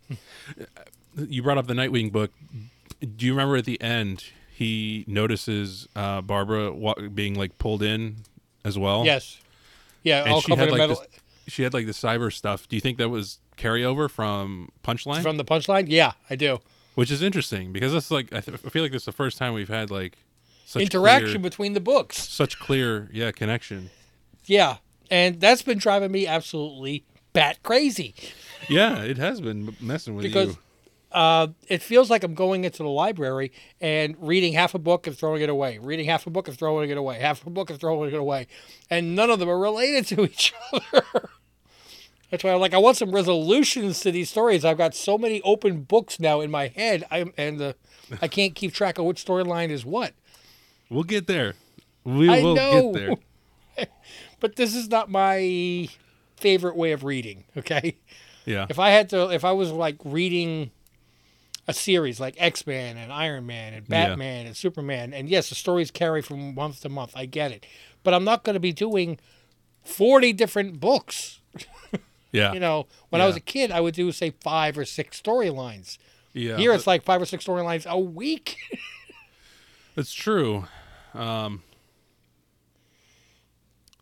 you 1.17 1.43
brought 1.43 1.59
up 1.59 1.67
the 1.67 1.75
Nightwing 1.75 2.11
book. 2.13 2.33
Do 3.01 3.27
you 3.27 3.33
remember 3.33 3.57
at 3.57 3.65
the 3.65 3.81
end 3.83 4.25
he 4.55 5.05
notices 5.07 5.89
uh, 5.97 6.21
Barbara 6.21 6.73
wa- 6.73 6.95
being 7.13 7.35
like 7.35 7.59
pulled 7.59 7.83
in 7.83 8.17
as 8.65 8.79
well? 8.79 9.05
Yes. 9.05 9.41
Yeah, 10.03 10.23
and 10.25 10.33
all 10.33 10.41
she 10.41 10.49
covered 10.49 10.61
had 10.61 10.69
in 10.69 10.79
like 10.79 10.89
metal. 10.89 10.97
this, 11.13 11.53
she 11.55 11.63
had 11.63 11.75
like 11.75 11.87
the 11.87 11.93
cyber 11.93 12.33
stuff. 12.33 12.69
Do 12.69 12.77
you 12.77 12.81
think 12.81 12.99
that 12.99 13.09
was 13.09 13.39
carryover 13.57 14.11
from 14.11 14.69
Punchline? 14.85 15.23
From 15.23 15.37
the 15.37 15.45
punchline? 15.45 15.87
Yeah, 15.89 16.13
I 16.31 16.37
do. 16.37 16.61
Which 16.95 17.11
is 17.11 17.23
interesting 17.23 17.73
because 17.73 17.95
it's 17.95 18.11
like 18.11 18.33
I, 18.33 18.41
th- 18.41 18.59
I 18.65 18.69
feel 18.69 18.83
like 18.83 18.93
this 18.93 19.03
is 19.03 19.07
the 19.07 19.13
first 19.13 19.39
time 19.39 19.55
we've 19.55 19.69
had 19.69 19.91
like 19.91 20.19
such 20.67 20.83
Interaction 20.83 21.29
clear, 21.33 21.39
between 21.51 21.73
the 21.73 21.81
books. 21.81 22.19
such 22.29 22.59
clear 22.59 23.09
yeah 23.13 23.31
connection. 23.31 23.91
Yeah. 24.47 24.77
And 25.11 25.41
that's 25.41 25.63
been 25.63 25.79
driving 25.79 26.11
me 26.13 26.27
absolutely 26.27 27.05
bat 27.33 27.63
crazy. 27.63 28.15
Yeah, 28.69 29.03
it 29.03 29.19
has 29.19 29.41
been 29.41 29.77
messing 29.81 30.15
with 30.15 30.23
Because 30.23 30.51
you. 30.51 30.59
uh, 31.13 31.49
it 31.69 31.83
feels 31.83 32.09
like 32.11 32.25
I'm 32.25 32.35
going 32.35 32.65
into 32.65 32.83
the 32.83 32.89
library 32.89 33.53
and 33.81 34.15
reading 34.19 34.53
half 34.55 34.75
a 34.75 34.79
book 34.79 35.07
and 35.07 35.17
throwing 35.17 35.43
it 35.43 35.49
away, 35.51 35.79
reading 35.79 36.07
half 36.07 36.27
a 36.27 36.31
book 36.31 36.49
and 36.49 36.57
throwing 36.59 36.89
it 36.91 36.97
away, 36.97 37.19
half 37.19 37.47
a 37.47 37.51
book 37.51 37.69
and 37.71 37.79
throwing 37.81 38.09
it 38.13 38.19
away, 38.19 38.47
and 38.91 39.15
none 39.15 39.29
of 39.31 39.39
them 39.39 39.49
are 39.51 39.59
related 39.59 40.07
to 40.07 40.25
each 40.25 40.55
other. 40.73 41.05
That's 42.33 42.43
why 42.43 42.55
I'm 42.55 42.61
like, 42.61 42.73
I 42.73 42.79
want 42.79 42.97
some 42.97 43.13
resolutions 43.13 44.01
to 44.01 44.11
these 44.11 44.31
stories. 44.31 44.65
I've 44.65 44.79
got 44.79 44.95
so 44.95 45.19
many 45.19 45.43
open 45.43 45.83
books 45.83 46.19
now 46.19 46.41
in 46.41 46.51
my 46.51 46.69
head, 46.69 47.05
I'm, 47.11 47.35
and 47.37 47.61
the, 47.61 47.77
I 48.23 48.27
can't 48.27 48.55
keep 48.55 48.73
track 48.73 48.97
of 48.97 49.05
which 49.05 49.23
storyline 49.23 49.69
is 49.69 49.85
what. 49.85 50.15
We'll 50.89 51.03
get 51.05 51.27
there. 51.27 51.53
We 52.05 52.31
I 52.31 52.43
will 52.43 52.55
know. 52.57 52.93
get 52.93 53.17
there. 53.77 53.87
But 54.41 54.57
this 54.57 54.75
is 54.75 54.89
not 54.89 55.09
my 55.11 55.89
favorite 56.37 56.75
way 56.75 56.91
of 56.93 57.05
reading. 57.05 57.45
Okay. 57.57 57.97
Yeah. 58.45 58.67
if 58.69 58.79
I 58.79 58.91
had 58.91 59.09
to, 59.11 59.29
if 59.31 59.45
I 59.45 59.53
was 59.53 59.71
like 59.71 59.97
reading 60.05 60.73
a 61.69 61.73
series 61.73 62.19
like 62.19 62.35
X 62.39 62.67
Men 62.67 62.97
and 62.97 63.13
Iron 63.13 63.47
Man 63.47 63.73
and 63.75 63.87
Yeah. 63.89 64.09
Batman 64.09 64.47
and 64.47 64.57
Superman, 64.57 65.13
and 65.15 65.29
yes, 65.29 65.49
the 65.51 65.55
stories 65.55 65.91
carry 65.93 66.23
from 66.23 66.55
month 66.57 66.81
to 66.81 66.89
month. 66.89 67.13
I 67.15 67.27
get 67.27 67.53
it, 67.53 67.65
but 68.03 68.15
I'm 68.15 68.25
not 68.25 68.43
going 68.43 68.55
to 68.55 68.61
be 68.61 68.73
doing 68.73 69.21
forty 69.85 70.33
different 70.33 70.81
books. 70.81 71.41
Yeah. 72.33 72.53
You 72.55 72.61
know, 72.61 72.87
when 73.11 73.21
I 73.21 73.27
was 73.27 73.37
a 73.37 73.41
kid, 73.41 73.71
I 73.71 73.81
would 73.81 73.95
do 73.95 74.11
say 74.11 74.31
five 74.41 74.77
or 74.79 74.85
six 74.85 75.21
storylines. 75.21 75.99
yeah. 76.33 76.57
Here, 76.57 76.73
it's 76.73 76.87
like 76.87 77.03
five 77.05 77.21
or 77.21 77.27
six 77.27 77.45
storylines 77.47 77.87
a 77.87 77.99
week. 77.99 78.57
It's 79.95 80.15
true. 80.15 80.65
Um, 81.13 81.63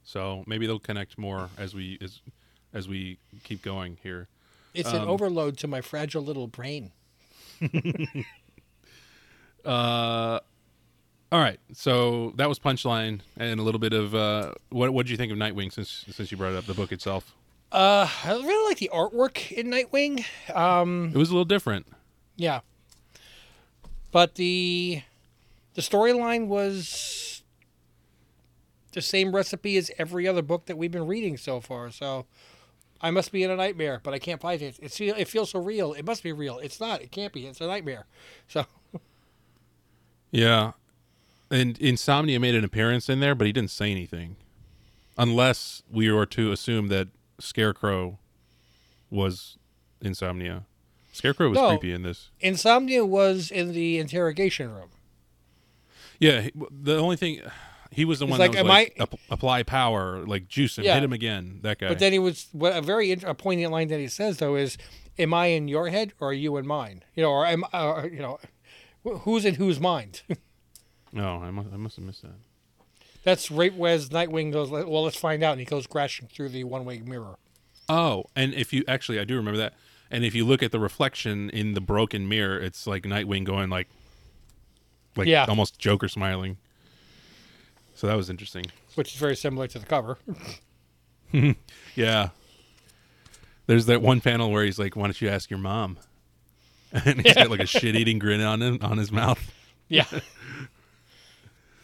so 0.04 0.44
maybe 0.46 0.68
they'll 0.68 0.78
connect 0.78 1.18
more 1.18 1.50
as 1.58 1.74
we 1.74 1.98
as 2.00 2.20
as 2.72 2.86
we 2.86 3.18
keep 3.42 3.60
going 3.62 3.96
here. 4.00 4.28
It's 4.72 4.92
an 4.92 5.02
Um, 5.02 5.08
overload 5.08 5.58
to 5.58 5.66
my 5.66 5.80
fragile 5.80 6.22
little 6.22 6.46
brain. 6.46 6.92
Uh, 9.64 10.40
all 11.32 11.38
right. 11.40 11.60
So 11.74 12.32
that 12.36 12.48
was 12.48 12.58
Punchline 12.58 13.20
and 13.36 13.60
a 13.60 13.62
little 13.62 13.78
bit 13.78 13.92
of 13.92 14.14
uh, 14.14 14.52
what 14.70 14.92
what 14.92 15.06
did 15.06 15.10
you 15.10 15.16
think 15.16 15.32
of 15.32 15.38
Nightwing 15.38 15.72
since 15.72 16.04
since 16.10 16.30
you 16.30 16.36
brought 16.38 16.54
up 16.54 16.66
the 16.66 16.74
book 16.74 16.92
itself? 16.92 17.34
Uh, 17.72 18.08
I 18.24 18.30
really 18.32 18.68
like 18.68 18.78
the 18.78 18.90
artwork 18.92 19.52
in 19.52 19.68
Nightwing. 19.68 20.24
Um, 20.54 21.12
It 21.14 21.18
was 21.18 21.30
a 21.30 21.32
little 21.32 21.44
different. 21.44 21.86
Yeah. 22.36 22.60
But 24.10 24.34
the 24.34 25.02
the 25.74 25.82
storyline 25.82 26.48
was 26.48 27.42
the 28.92 29.00
same 29.00 29.34
recipe 29.34 29.76
as 29.76 29.90
every 29.98 30.26
other 30.26 30.42
book 30.42 30.66
that 30.66 30.76
we've 30.76 30.90
been 30.90 31.06
reading 31.06 31.36
so 31.36 31.60
far. 31.60 31.92
So 31.92 32.26
I 33.00 33.12
must 33.12 33.30
be 33.30 33.44
in 33.44 33.50
a 33.52 33.56
nightmare, 33.56 34.00
but 34.02 34.12
I 34.14 34.18
can't 34.18 34.40
find 34.40 34.60
it. 34.60 34.76
It's 34.82 35.00
it 35.00 35.28
feels 35.28 35.50
so 35.50 35.60
real. 35.60 35.92
It 35.92 36.04
must 36.04 36.24
be 36.24 36.32
real. 36.32 36.58
It's 36.58 36.80
not. 36.80 37.00
It 37.02 37.12
can't 37.12 37.32
be. 37.32 37.46
It's 37.46 37.60
a 37.60 37.66
nightmare. 37.68 38.06
So 38.48 38.66
Yeah. 40.32 40.72
And 41.52 41.78
Insomnia 41.78 42.38
made 42.40 42.54
an 42.54 42.64
appearance 42.64 43.08
in 43.08 43.20
there, 43.20 43.34
but 43.34 43.46
he 43.46 43.52
didn't 43.52 43.70
say 43.70 43.90
anything. 43.90 44.36
Unless 45.18 45.82
we 45.90 46.10
were 46.10 46.26
to 46.26 46.52
assume 46.52 46.88
that 46.88 47.08
Scarecrow 47.40 48.18
was 49.10 49.58
Insomnia. 50.00 50.64
Scarecrow 51.12 51.48
was 51.48 51.56
No. 51.58 51.68
creepy 51.70 51.92
in 51.92 52.02
this. 52.02 52.30
Insomnia 52.40 53.04
was 53.04 53.50
in 53.50 53.72
the 53.72 53.98
interrogation 53.98 54.72
room. 54.72 54.90
Yeah, 56.18 56.48
the 56.70 56.96
only 56.98 57.16
thing 57.16 57.40
he 57.90 58.04
was 58.04 58.18
the 58.20 58.26
He's 58.26 58.30
one 58.30 58.40
like, 58.40 58.52
that 58.52 58.58
was 58.58 58.60
"Am 58.64 58.68
like 58.68 58.94
I-" 58.98 59.02
"App- 59.02 59.14
apply 59.30 59.62
power, 59.64 60.24
like 60.24 60.46
juice 60.48 60.78
him, 60.78 60.84
Yeah. 60.84 60.94
hit 60.94 61.02
him 61.02 61.12
again. 61.12 61.58
That 61.62 61.78
guy. 61.78 61.88
But 61.88 61.98
then 61.98 62.12
he 62.12 62.18
was 62.18 62.46
what 62.52 62.76
a 62.76 62.80
very 62.82 63.10
a 63.12 63.34
poignant 63.34 63.72
line 63.72 63.88
that 63.88 63.98
he 63.98 64.06
says 64.08 64.36
though 64.38 64.54
is, 64.54 64.78
"Am 65.18 65.34
I 65.34 65.46
in 65.46 65.66
your 65.66 65.88
head 65.88 66.12
or 66.20 66.28
are 66.28 66.32
you 66.32 66.56
in 66.58 66.66
mine? 66.66 67.02
You 67.16 67.22
know, 67.24 67.30
or 67.30 67.46
am 67.46 67.64
or, 67.72 68.08
you 68.12 68.20
know, 68.20 68.38
who's 69.02 69.44
in 69.44 69.54
whose 69.54 69.80
mind?" 69.80 70.22
no, 71.12 71.38
oh, 71.40 71.42
I 71.42 71.50
must, 71.50 71.68
I 71.72 71.76
must 71.76 71.96
have 71.96 72.04
missed 72.04 72.22
that. 72.22 72.36
That's 73.22 73.50
right 73.50 73.74
whereas 73.74 74.08
Nightwing 74.08 74.52
goes, 74.52 74.70
"Well, 74.70 75.02
let's 75.04 75.16
find 75.16 75.42
out," 75.42 75.52
and 75.52 75.60
he 75.60 75.66
goes 75.66 75.86
crashing 75.86 76.28
through 76.28 76.48
the 76.50 76.64
one-way 76.64 77.00
mirror. 77.00 77.36
Oh, 77.88 78.24
and 78.34 78.54
if 78.54 78.72
you 78.72 78.82
actually, 78.88 79.18
I 79.20 79.24
do 79.24 79.36
remember 79.36 79.58
that. 79.58 79.74
And 80.10 80.24
if 80.24 80.34
you 80.34 80.44
look 80.46 80.62
at 80.62 80.72
the 80.72 80.80
reflection 80.80 81.50
in 81.50 81.74
the 81.74 81.80
broken 81.80 82.28
mirror, 82.28 82.58
it's 82.58 82.86
like 82.86 83.02
Nightwing 83.04 83.44
going 83.44 83.68
like, 83.70 83.88
like 85.16 85.28
Yeah. 85.28 85.44
almost 85.48 85.78
Joker 85.78 86.08
smiling. 86.08 86.56
So 87.94 88.06
that 88.06 88.16
was 88.16 88.30
interesting. 88.30 88.66
which 88.94 89.12
is 89.14 89.20
very 89.20 89.36
similar 89.36 89.66
to 89.68 89.78
the 89.78 89.86
cover. 89.86 90.18
Yeah. 91.94 92.30
There's 93.66 93.86
that 93.86 94.02
one 94.02 94.20
panel 94.20 94.50
where 94.50 94.64
he's 94.64 94.78
like, 94.80 94.96
"Why 94.96 95.04
don't 95.04 95.20
you 95.20 95.28
ask 95.28 95.48
your 95.50 95.60
mom?" 95.60 95.98
And 97.04 97.20
he's 97.20 97.34
got 97.34 97.50
like 97.50 97.60
a 97.60 97.66
shit-eating 97.66 98.18
grin 98.18 98.40
on 98.40 98.60
him 98.60 98.78
on 98.82 98.98
his 98.98 99.12
mouth. 99.12 99.52
Yeah. 99.88 100.06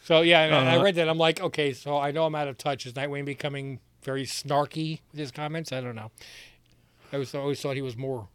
so 0.07 0.21
yeah, 0.21 0.43
and 0.43 0.69
I 0.69 0.77
Uh, 0.77 0.83
read 0.83 0.95
that. 0.95 1.09
I'm 1.09 1.17
like, 1.17 1.41
okay, 1.41 1.73
so 1.73 1.97
I 1.97 2.11
know 2.11 2.23
I'm 2.23 2.33
out 2.33 2.47
of 2.47 2.57
touch. 2.57 2.85
Is 2.85 2.93
Nightwing 2.93 3.25
becoming 3.25 3.81
very 4.03 4.23
snarky 4.23 5.01
with 5.11 5.19
his 5.19 5.31
comments? 5.31 5.73
I 5.73 5.81
don't 5.81 5.95
know. 5.95 6.11
I 7.11 7.15
always, 7.17 7.35
always 7.35 7.61
thought 7.61 7.75
he 7.75 7.81
was 7.81 7.97
more 7.97 8.29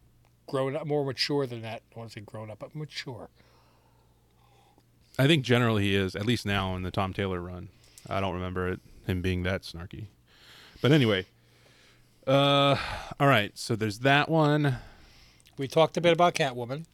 grown 0.47 0.77
up, 0.77 0.87
more 0.87 1.03
mature 1.05 1.47
than 1.47 1.63
that. 1.63 1.81
I 1.95 1.99
want 1.99 2.11
to 2.11 2.21
say 2.21 2.25
grown 2.25 2.51
up, 2.51 2.59
but 2.59 2.75
mature. 2.75 3.31
I 5.19 5.27
think 5.27 5.45
generally 5.45 5.85
he 5.85 5.95
is, 5.95 6.15
at 6.15 6.27
least 6.27 6.45
now 6.45 6.75
in 6.77 6.83
the 6.83 6.91
Tom 6.91 7.13
Taylor 7.15 7.41
run. 7.41 7.69
I 8.09 8.21
don't 8.21 8.35
remember 8.35 8.69
it 8.69 8.81
him 9.07 9.21
being 9.23 9.43
that 9.45 9.63
snarky. 9.63 10.07
But 10.81 10.93
anyway, 10.93 11.27
uh, 12.27 12.77
all 13.19 13.27
right. 13.29 13.57
So 13.57 13.77
there's 13.77 14.01
that 14.01 14.29
one. 14.29 14.77
We 15.59 15.69
talked 15.69 15.97
a 15.97 16.01
bit 16.01 16.13
about 16.13 16.35
Catwoman. 16.35 16.85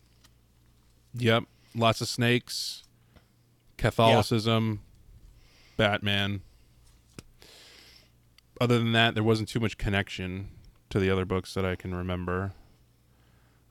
Yep, 1.14 1.44
lots 1.74 2.00
of 2.00 2.08
snakes, 2.08 2.84
Catholicism, 3.78 4.80
Batman. 5.76 6.42
Other 8.60 8.78
than 8.78 8.92
that, 8.92 9.14
there 9.14 9.24
wasn't 9.24 9.48
too 9.48 9.60
much 9.60 9.78
connection 9.78 10.48
to 10.90 10.98
the 10.98 11.10
other 11.10 11.24
books 11.24 11.54
that 11.54 11.64
I 11.64 11.76
can 11.76 11.94
remember. 11.94 12.52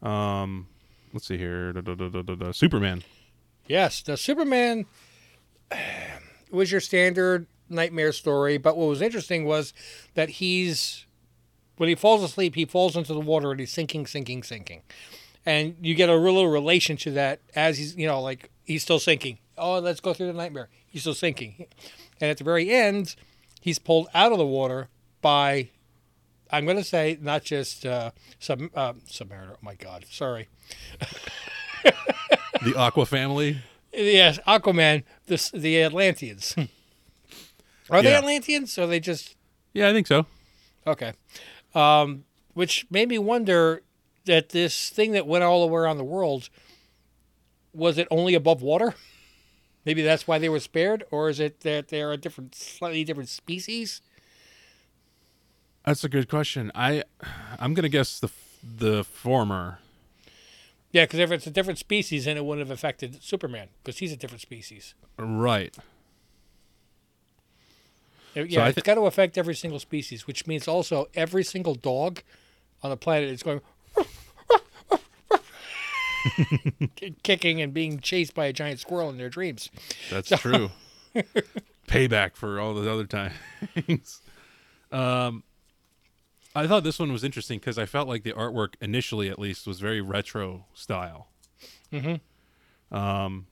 Um, 0.02 0.68
let's 1.14 1.28
see 1.28 1.38
here. 1.38 1.74
Da, 1.74 1.82
da, 1.82 2.22
da. 2.22 2.52
Superman. 2.52 3.04
Yes, 3.68 4.02
the 4.02 4.18
Superman 4.18 4.86
was 6.52 6.72
your 6.72 6.82
standard 6.82 7.48
nightmare 7.70 8.14
story, 8.14 8.58
but 8.58 8.78
what 8.78 8.88
was 8.88 9.02
interesting 9.02 9.46
was 9.46 9.74
that 10.16 10.30
he's 10.30 11.06
when 11.78 11.90
he 11.90 11.96
falls 11.96 12.24
asleep, 12.24 12.56
he 12.56 12.66
falls 12.66 12.96
into 12.96 13.14
the 13.14 13.20
water 13.20 13.52
and 13.52 13.60
he's 13.60 13.72
sinking, 13.72 14.08
sinking, 14.08 14.44
sinking. 14.44 14.82
And 15.46 15.76
you 15.82 15.96
get 15.96 16.10
a 16.10 16.18
real 16.18 16.34
little 16.34 16.50
relation 16.50 16.98
to 16.98 17.12
that 17.12 17.40
as 17.56 17.78
he's, 17.78 17.96
you 17.96 18.08
know, 18.08 18.20
like 18.20 18.50
he's 18.64 18.84
still 18.84 19.00
sinking. 19.00 19.38
Oh, 19.58 19.80
let's 19.80 20.00
go 20.00 20.14
through 20.14 20.28
the 20.28 20.34
nightmare. 20.34 20.70
He's 20.86 21.02
still 21.02 21.14
sinking. 21.14 21.66
And 22.22 22.30
at 22.30 22.38
the 22.38 22.44
very 22.44 22.70
end, 22.70 23.16
he's 23.62 23.80
pulled 23.80 24.08
out 24.14 24.32
of 24.32 24.38
the 24.38 24.46
water 24.46 24.88
by, 25.22 25.70
I'm 26.52 26.66
going 26.66 26.78
to 26.78 26.84
say, 26.84 27.18
not 27.22 27.44
just 27.44 27.86
uh, 27.86 28.12
sub, 28.40 28.62
uh, 28.76 28.94
Submariner. 29.10 29.52
Oh, 29.54 29.58
my 29.62 29.76
God. 29.76 30.06
Sorry. 30.10 30.48
The 32.64 32.76
Aqua 32.76 33.06
family. 33.06 33.60
Yes, 33.94 34.40
Aquaman, 34.48 35.04
the 35.28 35.50
the 35.54 35.84
Atlanteans. 35.84 36.56
Are 37.90 38.02
they 38.02 38.10
Yeah. 38.12 38.18
Atlanteans? 38.18 38.78
Or 38.78 38.84
are 38.84 38.88
they 38.88 39.00
just 39.00 39.36
Yeah, 39.74 39.88
I 39.90 39.94
think 39.94 40.08
so. 40.08 40.26
okay? 40.88 41.14
Um, 41.76 42.26
which 42.56 42.88
made 42.90 43.10
me 43.10 43.20
wonder 43.20 43.84
that 44.26 44.50
this 44.50 44.90
thing 44.90 45.12
that 45.12 45.28
went 45.28 45.44
all 45.44 45.62
the 45.66 45.72
way 45.72 45.80
around 45.82 45.98
the 45.98 46.04
world 46.04 46.50
was 47.74 47.98
it 48.00 48.08
only 48.12 48.34
above 48.34 48.62
water? 48.62 48.96
Maybe 49.88 50.02
that's 50.02 50.28
why 50.28 50.38
they 50.38 50.50
were 50.50 50.60
spared, 50.60 51.06
or 51.12 51.30
is 51.30 51.40
it 51.40 51.62
that 51.62 51.88
they're 51.88 52.12
a 52.12 52.18
different, 52.18 52.54
slightly 52.56 53.06
different 53.06 53.30
species? 53.30 54.02
That's 55.86 56.04
a 56.04 56.10
good 56.10 56.28
question. 56.28 56.74
I, 56.76 57.06
I'm 57.58 57.74
gonna 57.74 57.88
guess 57.88 58.20
the 58.20 58.30
the 58.62 59.06
former. 59.06 59.80
Yeah, 60.92 61.06
because 61.06 61.20
if 61.20 61.32
it's 61.32 61.48
a 61.48 61.52
different 61.52 61.80
species, 61.80 62.26
then 62.26 62.36
it 62.36 62.44
wouldn't 62.44 62.68
have 62.68 62.78
affected 62.78 63.24
Superman 63.24 63.70
because 63.82 64.00
he's 64.00 64.12
a 64.12 64.18
different 64.18 64.42
species. 64.42 64.94
Right. 65.18 65.74
Uh, 68.36 68.42
yeah, 68.44 68.66
I 68.66 68.68
it's 68.68 68.76
thi- 68.76 68.82
got 68.82 68.96
to 68.96 69.06
affect 69.06 69.38
every 69.38 69.56
single 69.56 69.80
species, 69.80 70.28
which 70.28 70.46
means 70.46 70.68
also 70.68 71.08
every 71.16 71.46
single 71.46 71.76
dog 71.76 72.24
on 72.84 72.90
the 72.90 72.98
planet 72.98 73.30
is 73.30 73.42
going 73.42 73.62
kicking 77.24 77.62
and 77.62 77.74
being 77.74 78.00
chased 78.00 78.34
by 78.34 78.46
a 78.46 78.54
giant 78.54 78.80
squirrel 78.80 79.10
in 79.10 79.18
their 79.18 79.30
dreams. 79.30 79.70
That's 80.10 80.30
true. 80.30 80.72
Payback 81.88 82.36
for 82.36 82.60
all 82.60 82.74
the 82.74 82.92
other 82.92 83.06
times. 83.06 83.34
um, 84.92 85.44
I 86.56 86.68
thought 86.68 86.84
this 86.84 87.00
one 87.00 87.12
was 87.12 87.24
interesting 87.24 87.60
because 87.60 87.78
I 87.78 87.86
felt 87.86 88.08
like 88.08 88.24
the 88.24 88.34
artwork 88.34 88.74
initially, 88.82 89.30
at 89.30 89.40
least, 89.40 89.68
was 89.68 89.80
very 89.80 90.02
retro 90.02 90.66
style. 90.74 91.28
Mm-hmm. 91.94 92.96
Um, 92.96 93.48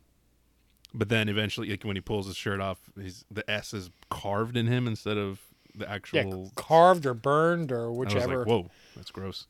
but 0.93 1.09
then 1.09 1.29
eventually, 1.29 1.69
like 1.69 1.83
when 1.83 1.95
he 1.95 2.01
pulls 2.01 2.27
his 2.27 2.35
shirt 2.35 2.59
off, 2.59 2.77
he's 2.99 3.25
the 3.29 3.49
S 3.49 3.73
is 3.73 3.89
carved 4.09 4.57
in 4.57 4.67
him 4.67 4.87
instead 4.87 5.17
of 5.17 5.39
the 5.73 5.85
Yeah, 5.85 5.91
actual. 5.93 6.51
carved 6.55 7.05
or 7.05 7.13
burned 7.13 7.71
or 7.71 7.85
I 7.85 7.89
was 7.89 7.97
whichever. 7.97 8.37
like, 8.39 8.47
whoa, 8.47 8.69
that's 8.95 9.11
gross. 9.11 9.45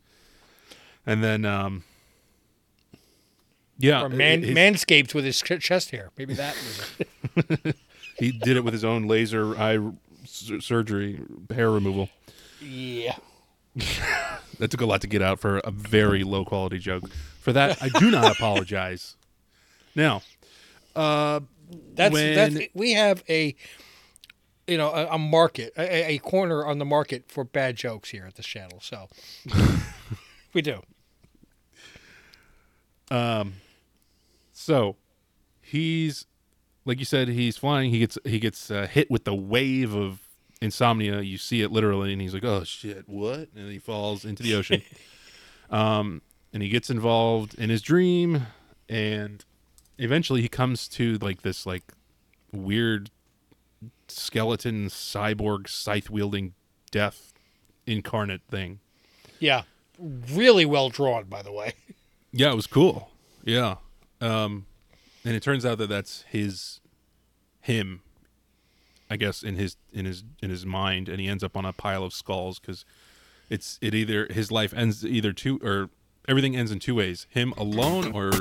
And 1.05 1.23
then, 1.23 1.45
um, 1.45 1.83
yeah, 3.77 4.03
or 4.03 4.09
man, 4.09 4.41
his- 4.43 4.55
manscaped 4.55 5.13
with 5.13 5.25
his 5.25 5.41
chest 5.41 5.91
hair. 5.91 6.11
Maybe 6.17 6.33
that 6.35 6.55
was 6.55 6.95
it. 7.65 7.75
he 8.17 8.31
did 8.31 8.57
it 8.57 8.63
with 8.63 8.73
his 8.73 8.85
own 8.85 9.07
laser 9.07 9.57
eye 9.57 9.79
surgery, 10.25 11.21
hair 11.53 11.69
removal. 11.71 12.09
yeah. 12.61 13.15
That 14.57 14.71
took 14.71 14.79
a 14.79 14.85
lot 14.85 15.01
to 15.01 15.07
get 15.07 15.21
out 15.21 15.41
for 15.41 15.57
a 15.59 15.69
very 15.69 16.23
low 16.23 16.45
quality 16.45 16.79
joke. 16.79 17.09
For 17.41 17.51
that, 17.51 17.77
I 17.83 17.89
do 17.89 18.09
not 18.09 18.31
apologize. 18.31 19.17
Now, 19.95 20.21
uh, 20.95 21.41
That's 21.93 22.13
When- 22.13 22.35
that's 22.35 22.55
we 22.73 22.93
have 22.93 23.21
a 23.27 23.53
you 24.65 24.77
know 24.77 24.91
a, 24.91 25.07
a 25.15 25.17
market 25.17 25.73
a, 25.77 26.13
a 26.13 26.17
corner 26.19 26.65
on 26.65 26.79
the 26.79 26.85
market 26.85 27.25
for 27.27 27.43
bad 27.43 27.75
jokes 27.75 28.11
here 28.11 28.25
at 28.25 28.35
this 28.35 28.45
channel. 28.45 28.79
So 28.81 29.09
we 30.53 30.61
do. 30.61 30.81
So 34.55 34.95
he's 35.61 36.25
like 36.85 36.99
you 36.99 37.05
said, 37.05 37.27
he's 37.27 37.57
flying. 37.57 37.91
He 37.91 37.99
gets 37.99 38.17
he 38.23 38.39
gets 38.39 38.71
uh, 38.71 38.87
hit 38.89 39.11
with 39.11 39.25
the 39.25 39.35
wave 39.35 39.93
of 39.93 40.21
insomnia. 40.61 41.21
You 41.21 41.37
see 41.37 41.61
it 41.61 41.71
literally, 41.71 42.13
and 42.13 42.21
he's 42.21 42.33
like, 42.33 42.45
"Oh 42.45 42.63
shit, 42.63 43.07
what?" 43.07 43.49
And 43.55 43.69
he 43.69 43.79
falls 43.79 44.23
into 44.23 44.43
the 44.43 44.55
ocean. 44.55 44.81
um, 45.69 46.21
and 46.53 46.63
he 46.63 46.69
gets 46.69 46.89
involved 46.89 47.55
in 47.55 47.69
his 47.69 47.81
dream, 47.81 48.47
and 48.87 49.43
eventually 49.97 50.41
he 50.41 50.47
comes 50.47 50.87
to 50.89 51.17
like 51.17 51.41
this 51.41 51.65
like 51.65 51.83
weird 52.51 53.09
skeleton 54.07 54.87
cyborg 54.87 55.67
scythe 55.67 56.09
wielding 56.09 56.53
death 56.91 57.33
incarnate 57.85 58.41
thing. 58.49 58.79
Yeah, 59.39 59.63
really 59.99 60.65
well 60.65 60.89
drawn, 60.89 61.25
by 61.25 61.41
the 61.41 61.51
way. 61.51 61.73
Yeah, 62.31 62.51
it 62.51 62.55
was 62.55 62.67
cool. 62.67 63.11
Yeah. 63.43 63.75
Um 64.21 64.65
and 65.23 65.35
it 65.35 65.43
turns 65.43 65.65
out 65.65 65.77
that 65.79 65.89
that's 65.89 66.23
his 66.29 66.79
him 67.61 68.01
I 69.09 69.17
guess 69.17 69.43
in 69.43 69.55
his 69.55 69.77
in 69.93 70.05
his 70.05 70.23
in 70.41 70.49
his 70.49 70.65
mind 70.65 71.09
and 71.09 71.19
he 71.19 71.27
ends 71.27 71.43
up 71.43 71.55
on 71.57 71.65
a 71.65 71.73
pile 71.73 72.03
of 72.03 72.13
skulls 72.13 72.59
cuz 72.59 72.85
it's 73.49 73.77
it 73.81 73.93
either 73.93 74.27
his 74.31 74.51
life 74.51 74.73
ends 74.73 75.05
either 75.05 75.31
two 75.33 75.59
or 75.61 75.89
everything 76.27 76.55
ends 76.55 76.71
in 76.71 76.79
two 76.79 76.95
ways. 76.95 77.27
Him 77.29 77.53
alone 77.57 78.11
or 78.11 78.31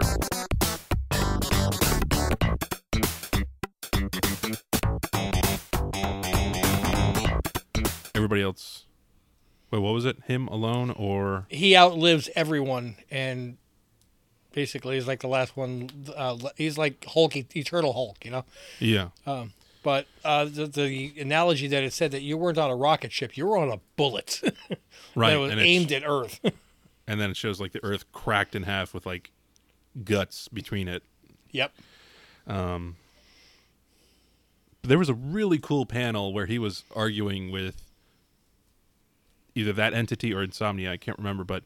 everybody 8.15 8.43
else. 8.43 8.87
Wait, 9.71 9.81
what 9.81 9.93
was 9.93 10.05
it? 10.05 10.17
Him 10.27 10.49
alone 10.49 10.91
or 10.91 11.47
he 11.49 11.77
outlives 11.77 12.31
everyone 12.35 12.97
and 13.11 13.59
basically 14.55 14.95
he's 14.95 15.07
like 15.07 15.21
the 15.21 15.29
last 15.29 15.57
one. 15.57 15.91
Uh, 16.17 16.39
he's 16.57 16.79
like 16.79 17.05
Hulk, 17.05 17.37
Eternal 17.57 17.93
Hulk, 17.93 18.25
you 18.25 18.31
know. 18.31 18.45
yeah? 18.79 19.09
But 19.83 20.07
uh, 20.25 20.47
the, 20.47 20.67
the 20.67 21.13
analogy 21.21 21.67
that 21.69 21.83
it 21.83 21.93
said 21.93 22.11
that 22.13 22.23
you 22.23 22.39
weren't 22.39 22.57
on 22.57 22.71
a 22.71 22.77
rocket 22.77 23.13
ship, 23.13 23.37
you 23.37 23.47
were 23.47 23.59
on 23.59 23.71
a 23.71 23.81
bullet 23.97 24.41
Right, 25.15 25.33
that 25.33 25.39
was 25.39 25.53
and, 25.53 25.61
aimed 25.61 25.93
at 25.93 26.03
Earth. 26.07 26.41
and 27.07 27.21
then 27.21 27.31
it 27.31 27.37
shows 27.37 27.61
like 27.61 27.73
the 27.73 27.85
Earth 27.85 28.11
cracked 28.13 28.55
in 28.55 28.63
half 28.63 28.95
with 28.95 29.05
like 29.05 29.31
guts 30.03 30.49
between 30.49 30.89
it. 30.89 31.03
yep. 31.51 31.73
Um, 32.47 32.97
There 34.83 34.99
was 34.99 35.11
a 35.11 35.15
really 35.15 35.59
cool 35.59 35.85
panel 35.87 36.33
where 36.33 36.47
he 36.47 36.59
was 36.59 36.83
arguing 36.97 37.51
with 37.51 37.83
either 39.55 39.73
that 39.75 39.93
entity 39.93 40.33
or 40.33 40.43
Insomnia. 40.43 40.91
I 40.93 40.97
can't 40.97 41.19
remember, 41.19 41.45
but 41.45 41.63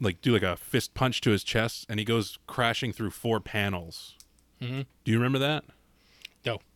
like 0.00 0.20
do 0.20 0.32
like 0.32 0.42
a 0.42 0.56
fist 0.56 0.94
punch 0.94 1.20
to 1.22 1.30
his 1.30 1.44
chest, 1.44 1.86
and 1.88 1.98
he 1.98 2.04
goes 2.04 2.38
crashing 2.46 2.92
through 2.92 3.10
four 3.10 3.40
panels. 3.40 4.14
Mm-hmm. 4.60 4.82
Do 5.04 5.10
you 5.12 5.16
remember 5.18 5.38
that? 5.38 5.64
No. 6.46 6.58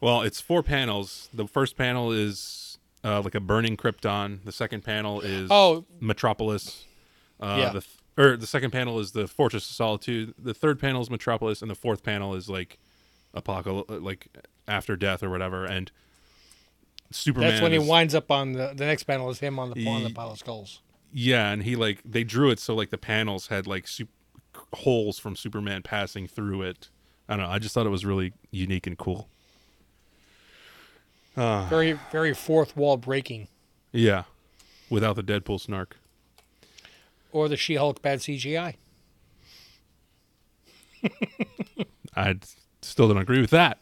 Well, 0.00 0.22
it's 0.22 0.40
four 0.40 0.62
panels. 0.64 1.28
The 1.32 1.46
first 1.46 1.76
panel 1.76 2.10
is 2.10 2.78
uh, 3.04 3.22
like 3.22 3.36
a 3.36 3.40
burning 3.40 3.76
Krypton. 3.76 4.44
The 4.44 4.50
second 4.50 4.82
panel 4.82 5.20
is 5.20 5.48
Oh. 5.50 5.84
Metropolis. 6.00 6.84
Uh, 7.38 7.56
Yeah. 7.58 7.66
The 7.74 7.80
th- 7.82 7.96
or 8.18 8.36
the 8.36 8.46
second 8.48 8.72
panel 8.72 8.98
is 8.98 9.12
the 9.12 9.28
Fortress 9.28 9.70
of 9.70 9.76
Solitude. 9.76 10.34
The 10.36 10.52
third 10.54 10.80
panel 10.80 11.00
is 11.00 11.08
Metropolis, 11.08 11.62
and 11.62 11.70
the 11.70 11.76
fourth 11.76 12.02
panel 12.02 12.34
is 12.34 12.48
like 12.50 12.78
apocalypse, 13.32 13.88
like 13.90 14.26
after 14.66 14.96
death 14.96 15.22
or 15.22 15.30
whatever. 15.30 15.64
And 15.64 15.92
Superman. 17.12 17.50
That's 17.50 17.62
when 17.62 17.72
he 17.72 17.78
is- 17.78 17.86
winds 17.88 18.14
up 18.14 18.30
on 18.30 18.52
the 18.52 18.72
the 18.74 18.86
next 18.86 19.04
panel 19.04 19.30
is 19.30 19.38
him 19.38 19.58
on 19.60 19.70
the 19.70 19.86
on 19.86 20.02
the 20.02 20.10
pile 20.10 20.32
of 20.32 20.38
skulls. 20.38 20.80
Yeah, 21.12 21.50
and 21.50 21.62
he 21.64 21.74
like 21.76 22.00
they 22.04 22.22
drew 22.24 22.50
it 22.50 22.58
so 22.60 22.74
like 22.74 22.90
the 22.90 22.98
panels 22.98 23.48
had 23.48 23.66
like 23.66 23.86
holes 24.74 25.18
from 25.18 25.34
Superman 25.36 25.82
passing 25.82 26.26
through 26.28 26.62
it. 26.62 26.88
I 27.28 27.36
don't 27.36 27.46
know. 27.46 27.50
I 27.52 27.58
just 27.58 27.74
thought 27.74 27.86
it 27.86 27.90
was 27.90 28.04
really 28.04 28.32
unique 28.50 28.86
and 28.86 28.96
cool. 28.98 29.28
Uh, 31.36 31.66
Very 31.66 31.92
very 32.10 32.34
fourth 32.34 32.76
wall 32.76 32.96
breaking, 32.96 33.48
yeah, 33.92 34.24
without 34.90 35.14
the 35.16 35.22
Deadpool 35.22 35.60
snark. 35.60 35.96
or 37.32 37.48
the 37.48 37.56
She-Hulk 37.56 38.02
bad 38.02 38.18
CGI. 38.18 38.74
I 42.16 42.36
still 42.82 43.08
don't 43.08 43.18
agree 43.18 43.40
with 43.40 43.50
that. 43.50 43.78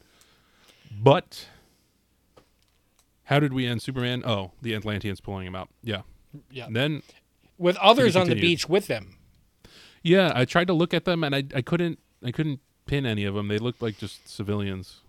But 1.01 1.47
how 3.25 3.41
did 3.41 3.53
we 3.53 3.67
end 3.67 3.83
Superman? 3.83 4.23
Oh, 4.27 4.53
the 4.63 4.75
Atlanteans 4.75 5.21
pulling 5.21 5.47
him 5.47 5.55
out. 5.55 5.69
Yeah. 5.83 6.03
Yeah, 6.51 6.67
And 6.67 6.77
then 6.77 7.03
with 7.59 7.77
others 7.79 8.17
on 8.17 8.29
the 8.29 8.35
beach 8.41 8.69
with 8.69 8.87
them. 8.87 9.17
yeah, 10.03 10.33
I 10.35 10.45
tried 10.45 10.69
to 10.69 10.73
look 10.73 10.95
at 10.95 11.05
them 11.05 11.25
and 11.25 11.35
I 11.35 11.45
I 11.55 11.63
couldn't 11.63 11.99
I 12.25 12.31
couldn't 12.31 12.61
pin 12.87 13.05
any 13.07 13.25
of 13.25 13.35
them. 13.35 13.49
They 13.49 13.59
looked 13.59 13.83
like 13.83 13.99
just 13.99 14.29
civilians. 14.29 15.01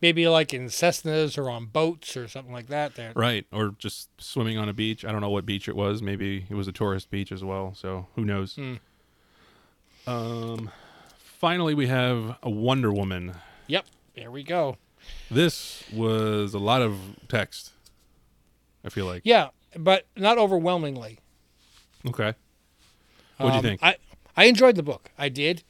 Maybe 0.00 0.28
like 0.28 0.54
in 0.54 0.66
Cessnas 0.66 1.36
or 1.36 1.50
on 1.50 1.66
boats 1.66 2.16
or 2.16 2.28
something 2.28 2.52
like 2.52 2.68
that. 2.68 2.94
There. 2.94 3.12
Right, 3.16 3.46
or 3.50 3.74
just 3.78 4.08
swimming 4.20 4.56
on 4.58 4.68
a 4.68 4.72
beach. 4.72 5.04
I 5.04 5.10
don't 5.10 5.20
know 5.20 5.30
what 5.30 5.46
beach 5.46 5.66
it 5.68 5.74
was. 5.74 6.00
Maybe 6.02 6.46
it 6.48 6.54
was 6.54 6.68
a 6.68 6.72
tourist 6.72 7.10
beach 7.10 7.32
as 7.32 7.42
well. 7.42 7.74
So 7.74 8.06
who 8.14 8.24
knows? 8.24 8.54
Hmm. 8.54 8.74
Um, 10.06 10.70
finally, 11.18 11.74
we 11.74 11.86
have 11.86 12.36
a 12.42 12.50
Wonder 12.50 12.92
Woman. 12.92 13.34
Yep. 13.66 13.86
There 14.14 14.30
we 14.30 14.42
go. 14.44 14.76
This 15.30 15.82
was 15.92 16.54
a 16.54 16.58
lot 16.58 16.82
of 16.82 16.96
text. 17.28 17.72
I 18.84 18.90
feel 18.90 19.06
like. 19.06 19.22
Yeah, 19.24 19.48
but 19.76 20.06
not 20.16 20.38
overwhelmingly. 20.38 21.18
Okay. 22.06 22.34
What 23.38 23.48
do 23.48 23.52
you 23.52 23.52
Um, 23.58 23.62
think? 23.62 23.82
I 23.82 23.96
I 24.36 24.44
enjoyed 24.44 24.76
the 24.76 24.82
book. 24.82 25.10
I 25.18 25.28
did, 25.28 25.62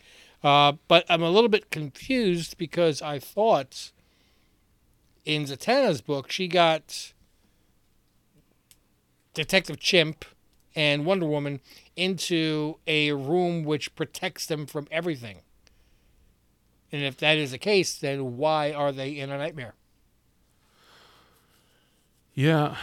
uh, 0.42 0.72
but 0.88 1.04
I'm 1.08 1.22
a 1.22 1.30
little 1.30 1.48
bit 1.50 1.70
confused 1.70 2.56
because 2.58 3.00
I 3.02 3.18
thought 3.18 3.92
in 5.24 5.44
Zatanna's 5.44 6.00
book 6.00 6.30
she 6.30 6.48
got 6.48 7.12
Detective 9.34 9.78
Chimp 9.80 10.24
and 10.74 11.04
Wonder 11.06 11.26
Woman 11.26 11.60
into 11.96 12.78
a 12.86 13.12
room 13.12 13.64
which 13.64 13.94
protects 13.94 14.46
them 14.46 14.66
from 14.66 14.88
everything. 14.90 15.38
And 16.90 17.02
if 17.02 17.16
that 17.18 17.36
is 17.38 17.50
the 17.50 17.58
case, 17.58 17.96
then 17.96 18.36
why 18.36 18.72
are 18.72 18.92
they 18.92 19.10
in 19.10 19.30
a 19.30 19.38
nightmare? 19.38 19.74
Yeah. 22.34 22.76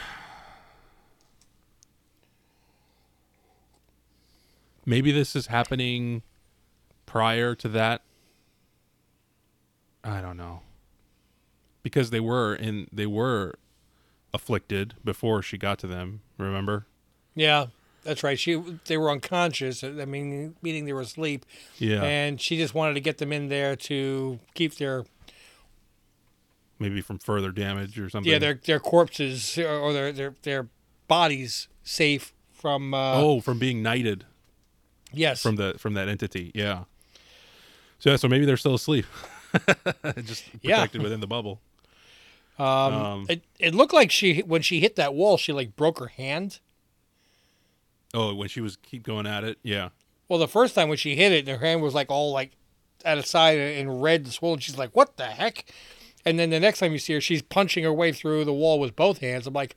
Maybe 4.91 5.13
this 5.13 5.38
is 5.38 5.47
happening 5.47 6.21
prior 7.06 7.56
to 7.56 7.69
that. 7.69 8.01
I 10.04 10.19
don't 10.19 10.36
know. 10.36 10.63
Because 11.82 12.10
they 12.10 12.19
were 12.19 12.54
in 12.54 12.88
they 12.91 13.06
were 13.06 13.54
afflicted 14.34 14.95
before 15.04 15.41
she 15.41 15.58
got 15.58 15.80
to 15.80 15.88
them, 15.88 16.19
remember? 16.38 16.88
Yeah, 17.36 17.67
that's 18.04 18.21
right. 18.21 18.38
She 18.38 18.62
they 18.86 18.97
were 18.97 19.10
unconscious. 19.10 19.82
I 19.82 20.04
mean, 20.04 20.56
meaning 20.62 20.84
they 20.84 20.91
were 20.91 21.01
asleep. 21.01 21.45
Yeah. 21.77 22.04
and 22.04 22.41
she 22.41 22.58
just 22.58 22.73
wanted 22.73 22.95
to 22.95 22.99
get 22.99 23.17
them 23.17 23.32
in 23.32 23.47
there 23.47 23.77
to 23.77 24.39
keep 24.56 24.75
their 24.75 25.06
Maybe 26.80 26.99
from 26.99 27.17
further 27.19 27.51
damage 27.51 27.97
or 27.97 28.10
something. 28.10 28.30
yeah 28.30 28.39
their 28.39 28.56
their 28.56 28.80
corpses 28.82 29.58
or 29.58 29.93
their 29.93 30.12
their 30.12 30.36
their 30.41 30.67
bodies 31.08 31.69
safe 31.82 32.34
from 32.51 32.93
uh, 32.93 33.13
Oh, 33.15 33.39
from 33.39 33.58
being 33.58 33.82
knighted 33.82 34.25
yes 35.13 35.41
from 35.41 35.56
the 35.56 35.76
from 35.78 35.93
that 35.95 36.08
entity. 36.08 36.52
Yeah. 36.56 36.84
So 38.00 38.10
yeah, 38.12 38.15
so 38.15 38.28
maybe 38.28 38.45
they're 38.45 38.58
still 38.58 38.74
asleep. 38.76 39.06
Just 40.24 40.45
Yeah. 40.62 40.78
protected 40.78 41.02
within 41.04 41.19
the 41.19 41.28
bubble. 41.28 41.60
um, 42.58 42.65
um, 42.67 43.26
it 43.30 43.43
it 43.60 43.76
looked 43.76 43.93
like 43.93 44.12
she 44.12 44.39
when 44.41 44.62
she 44.62 44.80
hit 44.80 44.95
that 44.95 45.13
wall 45.13 45.38
she 45.38 45.52
like 45.54 45.76
broke 45.76 46.00
her 46.00 46.08
hand. 46.08 46.60
Oh, 48.13 48.34
when 48.36 48.50
she 48.50 48.60
was 48.62 48.76
keep 48.78 49.04
going 49.04 49.26
at 49.28 49.43
it. 49.43 49.58
Yeah. 49.63 49.89
Well, 50.28 50.39
the 50.39 50.47
first 50.47 50.76
time 50.76 50.89
when 50.89 50.97
she 50.97 51.15
hit 51.15 51.32
it, 51.32 51.47
her 51.47 51.58
hand 51.65 51.82
was 51.82 51.93
like 51.93 52.10
all 52.10 52.32
like 52.34 52.52
at 53.06 53.17
a 53.17 53.24
side 53.24 53.58
and 53.58 54.02
red 54.02 54.21
and 54.21 54.32
swollen. 54.34 54.60
She's 54.60 54.78
like, 54.78 54.95
"What 54.95 55.17
the 55.17 55.26
heck?" 55.28 55.65
And 56.26 56.38
then 56.39 56.50
the 56.52 56.60
next 56.60 56.80
time 56.80 56.91
you 56.91 57.00
see 57.00 57.13
her, 57.13 57.21
she's 57.21 57.41
punching 57.41 57.84
her 57.84 57.91
way 57.93 58.12
through 58.12 58.45
the 58.45 58.54
wall 58.54 58.80
with 58.80 58.95
both 58.95 59.19
hands. 59.19 59.47
I'm 59.47 59.54
like, 59.54 59.76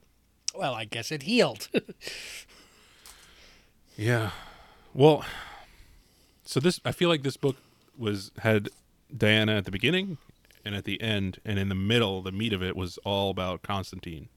"Well, 0.55 0.75
I 0.75 0.85
guess 0.85 1.11
it 1.13 1.23
healed." 1.25 1.69
Yeah. 3.97 4.31
Well, 4.95 5.25
so 6.45 6.61
this 6.61 6.81
I 6.85 6.93
feel 6.93 7.09
like 7.09 7.23
this 7.23 7.37
book 7.37 7.57
was 7.99 8.31
had 8.39 8.69
Diana 9.17 9.57
at 9.57 9.65
the 9.65 9.71
beginning 9.71 10.19
and 10.65 10.75
at 10.75 10.85
the 10.85 11.01
end 11.03 11.41
and 11.45 11.59
in 11.59 11.69
the 11.69 11.75
middle 11.75 12.23
the 12.23 12.33
meat 12.33 12.53
of 12.53 12.63
it 12.63 12.77
was 12.77 12.99
all 13.05 13.31
about 13.31 13.63
Constantine. 13.63 14.29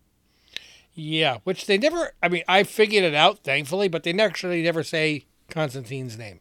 Yeah, 0.94 1.38
which 1.44 1.68
they 1.68 1.78
never. 1.78 2.14
I 2.24 2.28
mean, 2.28 2.44
I 2.48 2.64
figured 2.64 3.04
it 3.04 3.14
out, 3.14 3.44
thankfully, 3.44 3.88
but 3.88 4.02
they 4.02 4.14
actually 4.14 4.64
never 4.64 4.82
say 4.82 5.26
Constantine's 5.48 6.18
name. 6.18 6.40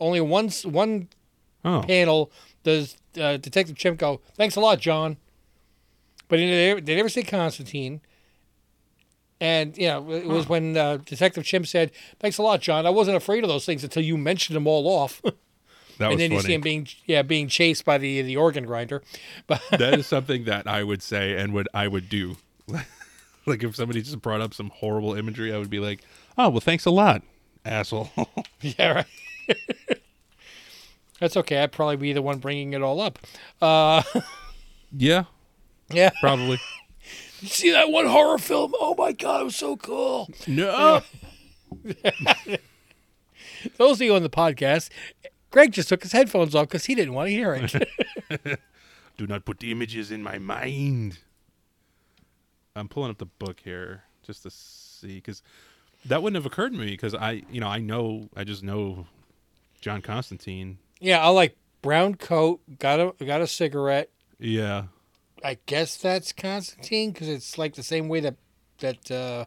Only 0.00 0.20
once 0.20 0.64
one 0.64 1.08
Oh. 1.64 1.80
panel 1.86 2.32
does 2.64 2.96
uh, 3.20 3.36
Detective 3.36 3.76
Chimp 3.76 3.98
go, 3.98 4.20
"Thanks 4.36 4.56
a 4.56 4.60
lot, 4.60 4.80
John," 4.80 5.16
but 6.28 6.38
they 6.38 6.46
never, 6.50 6.80
they 6.80 6.96
never 6.96 7.08
say 7.10 7.22
Constantine. 7.22 8.00
And 9.42 9.76
you 9.76 9.88
know, 9.88 10.08
it 10.12 10.24
was 10.24 10.48
when 10.48 10.76
uh, 10.76 10.98
Detective 10.98 11.44
Chimp 11.44 11.66
said, 11.66 11.90
"Thanks 12.20 12.38
a 12.38 12.44
lot, 12.44 12.60
John. 12.60 12.86
I 12.86 12.90
wasn't 12.90 13.16
afraid 13.16 13.42
of 13.42 13.48
those 13.48 13.66
things 13.66 13.82
until 13.82 14.04
you 14.04 14.16
mentioned 14.16 14.54
them 14.54 14.68
all 14.68 14.86
off." 14.86 15.20
That 15.98 16.06
and 16.06 16.14
was 16.14 16.18
then 16.20 16.32
you 16.32 16.40
see 16.40 16.54
him 16.54 16.62
being 16.62 16.88
yeah 17.04 17.20
being 17.20 17.48
chased 17.48 17.84
by 17.84 17.98
the 17.98 18.22
the 18.22 18.36
organ 18.36 18.64
grinder. 18.64 19.02
But 19.46 19.60
that 19.70 19.98
is 19.98 20.06
something 20.06 20.44
that 20.44 20.66
I 20.66 20.82
would 20.82 21.02
say 21.02 21.36
and 21.36 21.52
would 21.52 21.68
I 21.74 21.86
would 21.86 22.08
do. 22.08 22.38
like 23.46 23.62
if 23.62 23.76
somebody 23.76 24.00
just 24.00 24.22
brought 24.22 24.40
up 24.40 24.54
some 24.54 24.70
horrible 24.70 25.14
imagery, 25.14 25.52
I 25.52 25.58
would 25.58 25.68
be 25.68 25.80
like, 25.80 26.02
"Oh, 26.38 26.48
well, 26.48 26.60
thanks 26.60 26.86
a 26.86 26.90
lot, 26.90 27.22
asshole." 27.64 28.10
Yeah, 28.62 29.04
right. 29.48 29.98
That's 31.20 31.36
okay. 31.36 31.62
I'd 31.62 31.72
probably 31.72 31.96
be 31.96 32.14
the 32.14 32.22
one 32.22 32.38
bringing 32.38 32.72
it 32.72 32.80
all 32.80 33.00
up. 33.00 33.18
Uh, 33.60 34.02
yeah, 34.96 35.24
yeah. 35.90 36.10
probably. 36.20 36.58
See 37.44 37.70
that 37.72 37.90
one 37.90 38.06
horror 38.06 38.38
film? 38.38 38.72
Oh 38.78 38.94
my 38.96 39.12
god, 39.12 39.40
it 39.42 39.44
was 39.44 39.56
so 39.56 39.76
cool. 39.76 40.28
no. 40.46 41.02
Those 43.76 44.00
of 44.00 44.02
you 44.02 44.14
on 44.14 44.22
the 44.22 44.30
podcast, 44.30 44.90
Greg 45.50 45.72
just 45.72 45.88
took 45.88 46.02
his 46.02 46.12
headphones 46.12 46.54
off 46.54 46.68
because 46.68 46.84
he 46.86 46.94
didn't 46.94 47.14
want 47.14 47.28
to 47.28 47.32
hear 47.32 47.54
it. 47.54 48.58
Do 49.16 49.26
not 49.26 49.44
put 49.44 49.60
the 49.60 49.70
images 49.70 50.10
in 50.10 50.22
my 50.22 50.38
mind. 50.38 51.18
I'm 52.74 52.88
pulling 52.88 53.10
up 53.10 53.18
the 53.18 53.26
book 53.26 53.60
here 53.62 54.04
just 54.22 54.42
to 54.44 54.50
see 54.50 55.16
because 55.16 55.42
that 56.06 56.22
wouldn't 56.22 56.42
have 56.42 56.50
occurred 56.50 56.72
to 56.72 56.78
me 56.78 56.86
because 56.92 57.14
I, 57.14 57.42
you 57.50 57.60
know, 57.60 57.68
I 57.68 57.78
know, 57.80 58.28
I 58.34 58.44
just 58.44 58.62
know 58.62 59.06
John 59.80 60.00
Constantine. 60.02 60.78
yeah, 61.00 61.20
I 61.22 61.28
like 61.28 61.56
brown 61.82 62.14
coat, 62.14 62.60
got 62.78 62.98
a 63.00 63.12
got 63.24 63.40
a 63.42 63.46
cigarette, 63.46 64.10
Yeah, 64.38 64.84
I 65.44 65.58
guess 65.66 65.96
that's 65.96 66.32
Constantine 66.32 67.10
because 67.12 67.28
it's 67.28 67.58
like 67.58 67.74
the 67.74 67.82
same 67.82 68.08
way 68.08 68.20
that 68.20 68.36
that 68.78 69.10
uh, 69.10 69.44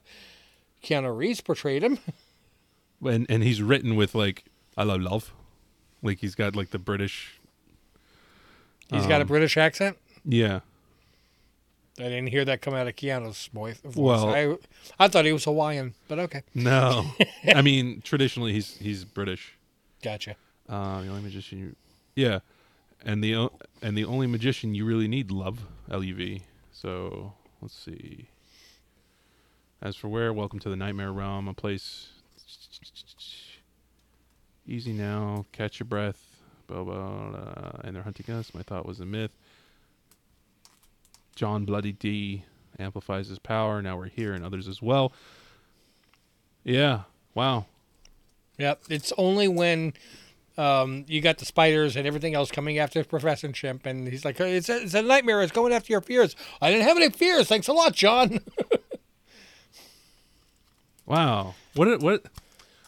Keanu 0.83 1.15
Reeves 1.15 1.41
portrayed 1.41 1.83
him. 1.83 1.99
and 3.05 3.25
and 3.29 3.43
he's 3.43 3.61
written 3.61 3.95
with 3.95 4.13
like 4.15 4.45
I 4.77 4.83
love 4.83 5.01
love, 5.01 5.33
like 6.01 6.19
he's 6.19 6.35
got 6.35 6.55
like 6.55 6.71
the 6.71 6.79
British. 6.79 7.39
He's 8.89 9.05
got 9.07 9.19
a 9.19 9.23
Um, 9.23 9.27
British 9.27 9.57
accent. 9.57 9.97
Yeah, 10.23 10.59
I 11.99 12.03
didn't 12.03 12.27
hear 12.27 12.45
that 12.45 12.61
come 12.61 12.73
out 12.73 12.87
of 12.87 12.95
Keanu's 12.95 13.47
voice. 13.47 13.79
Well- 13.95 14.29
I, 14.29 14.55
I 14.99 15.07
thought 15.07 15.25
he 15.25 15.33
was 15.33 15.45
Hawaiian, 15.45 15.93
but 16.07 16.19
okay, 16.19 16.43
no, 16.53 17.05
I 17.55 17.61
mean 17.61 18.01
traditionally 18.03 18.53
he's 18.53 18.77
he's 18.77 19.05
British. 19.05 19.57
gotcha. 20.03 20.35
Uh, 20.67 21.01
the 21.01 21.07
only 21.09 21.21
magician, 21.21 21.59
you, 21.59 21.75
yeah, 22.15 22.39
and 23.05 23.23
the 23.23 23.49
and 23.81 23.95
the 23.95 24.03
only 24.03 24.27
magician 24.27 24.75
you 24.75 24.83
really 24.83 25.07
need, 25.07 25.31
love, 25.31 25.65
L 25.89 26.03
U 26.03 26.15
V. 26.15 26.41
So 26.71 27.33
let's 27.61 27.77
see. 27.77 28.27
As 29.81 29.95
for 29.95 30.07
where, 30.07 30.33
welcome 30.33 30.59
to 30.59 30.69
the 30.69 30.75
nightmare 30.75 31.11
realm, 31.11 31.47
a 31.47 31.53
place. 31.53 32.07
Easy 34.67 34.93
now, 34.93 35.45
catch 35.51 35.79
your 35.79 35.85
breath, 35.85 36.41
blah 36.65 36.83
blah, 36.83 37.29
blah, 37.29 37.71
and 37.83 37.95
they're 37.95 38.03
hunting 38.03 38.33
us. 38.33 38.53
My 38.53 38.63
thought 38.63 38.85
was 38.85 38.99
a 38.99 39.05
myth. 39.05 39.31
John 41.35 41.65
Bloody 41.65 41.91
D 41.91 42.43
amplifies 42.79 43.27
his 43.27 43.39
power. 43.39 43.81
Now 43.81 43.97
we're 43.97 44.07
here, 44.07 44.33
and 44.33 44.43
others 44.43 44.67
as 44.67 44.81
well. 44.81 45.13
Yeah, 46.63 47.01
wow. 47.35 47.67
Yep, 48.57 48.83
it's 48.89 49.13
only 49.17 49.47
when 49.47 49.93
um, 50.57 51.05
you 51.07 51.21
got 51.21 51.37
the 51.37 51.45
spiders 51.45 51.95
and 51.95 52.07
everything 52.07 52.33
else 52.33 52.51
coming 52.51 52.79
after 52.79 53.03
Professor 53.03 53.51
Chimp, 53.51 53.85
and 53.85 54.07
he's 54.07 54.23
like, 54.25 54.39
"It's 54.39 54.69
a, 54.69 54.83
it's 54.83 54.93
a 54.93 55.01
nightmare. 55.01 55.41
It's 55.41 55.51
going 55.51 55.73
after 55.73 55.91
your 55.91 56.01
fears." 56.01 56.35
I 56.61 56.71
didn't 56.71 56.87
have 56.87 56.97
any 56.97 57.09
fears. 57.09 57.47
Thanks 57.47 57.67
a 57.67 57.73
lot, 57.73 57.93
John. 57.93 58.39
Wow. 61.05 61.55
What 61.75 62.01
what 62.01 62.23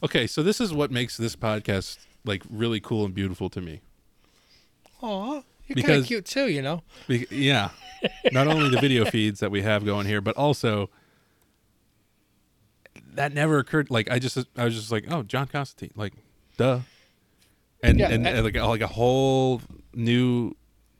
Okay, 0.04 0.28
so 0.28 0.44
this 0.44 0.60
is 0.62 0.74
what 0.74 0.92
makes 0.92 1.18
this 1.18 1.36
podcast 1.36 2.00
like 2.26 2.44
really 2.50 2.80
cool 2.80 3.06
and 3.06 3.14
beautiful 3.14 3.50
to 3.50 3.62
me. 3.62 3.82
Aw, 5.02 5.42
you're 5.68 5.86
kind 5.86 6.00
of 6.00 6.06
cute 6.06 6.26
too, 6.26 6.48
you 6.50 6.62
know. 6.62 6.82
Be- 7.08 7.28
yeah. 7.30 7.70
Not 8.32 8.48
only 8.48 8.70
the 8.70 8.80
video 8.80 9.06
feeds 9.12 9.40
that 9.40 9.52
we 9.52 9.62
have 9.62 9.86
going 9.86 10.08
here, 10.08 10.22
but 10.22 10.36
also 10.36 10.90
that 13.14 13.34
never 13.34 13.60
occurred 13.60 13.90
like 13.90 14.10
I 14.10 14.20
just 14.20 14.38
I 14.56 14.66
was 14.66 14.76
just 14.76 14.92
like, 14.92 15.06
"Oh, 15.10 15.24
John 15.24 15.48
Constantine." 15.48 15.94
Like, 15.96 16.14
duh. 16.58 16.80
And 17.84 18.00
Yeah, 18.00 18.08
and, 18.10 18.26
and- 18.28 18.38
and 18.38 18.44
like 18.46 18.56
like 18.56 18.82
a 18.82 18.88
whole 18.88 19.62
new 19.94 20.56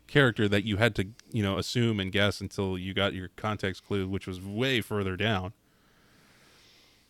character 0.08 0.48
that 0.48 0.64
you 0.64 0.78
had 0.78 0.96
to, 0.96 1.08
you 1.32 1.44
know, 1.44 1.58
assume 1.58 2.00
and 2.00 2.12
guess 2.12 2.40
until 2.40 2.78
you 2.78 2.94
got 2.94 3.14
your 3.14 3.30
context 3.36 3.86
clue, 3.86 4.08
which 4.08 4.26
was 4.28 4.40
way 4.42 4.80
further 4.82 5.18
down. 5.18 5.54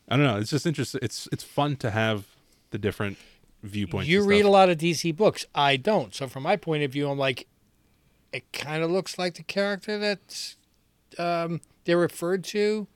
I 0.10 0.16
don't 0.16 0.26
know. 0.26 0.38
It's 0.38 0.50
just 0.52 0.66
interesting. 0.66 1.00
It's 1.04 1.28
it's 1.32 1.44
fun 1.44 1.76
to 1.78 1.92
have 1.92 2.26
the 2.72 2.78
different 2.78 3.18
viewpoints. 3.62 4.08
You 4.08 4.24
read 4.24 4.46
a 4.46 4.50
lot 4.50 4.70
of 4.70 4.78
DC 4.78 5.16
books. 5.16 5.46
I 5.54 5.76
don't. 5.76 6.16
So 6.16 6.28
from 6.28 6.44
my 6.44 6.56
point 6.56 6.84
of 6.84 6.92
view, 6.92 7.10
I'm 7.10 7.18
like, 7.18 7.48
it 8.32 8.52
kind 8.54 8.84
of 8.84 8.90
looks 8.92 9.18
like 9.20 9.34
the 9.36 9.44
character 9.44 9.98
that 10.00 10.56
um, 11.20 11.60
they're 11.86 11.98
referred 11.98 12.44
to 12.46 12.88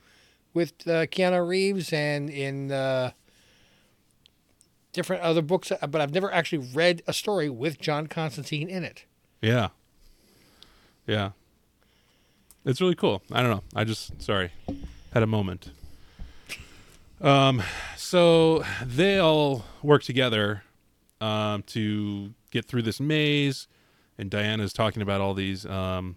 with 0.54 0.72
uh, 0.88 1.06
Keanu 1.08 1.46
Reeves 1.48 1.92
and 1.94 2.30
in 2.30 2.72
uh, 2.72 3.12
different 4.94 5.22
other 5.24 5.42
books. 5.42 5.72
But 5.88 6.02
I've 6.02 6.14
never 6.14 6.32
actually 6.32 6.68
read 6.74 7.02
a 7.08 7.14
story 7.14 7.50
with 7.50 7.80
John 7.80 8.08
Constantine 8.08 8.70
in 8.70 8.84
it. 8.84 9.06
Yeah. 9.42 9.70
Yeah. 11.08 11.32
It's 12.66 12.80
really 12.80 12.96
cool. 12.96 13.24
I 13.32 13.42
don't 13.42 13.52
know. 13.52 13.64
I 13.76 13.84
just 13.84 14.22
sorry. 14.22 14.52
Had 15.14 15.24
a 15.24 15.28
moment. 15.28 15.70
Um 17.20 17.62
so 17.98 18.64
they 18.84 19.18
all 19.18 19.66
work 19.84 20.04
together 20.04 20.64
um 21.20 21.64
to 21.68 22.34
get 22.52 22.66
through 22.66 22.82
this 22.84 23.00
maze 23.00 23.68
and 24.18 24.30
Diana's 24.30 24.74
talking 24.74 25.02
about 25.02 25.22
all 25.22 25.34
these 25.34 25.66
um 25.66 26.16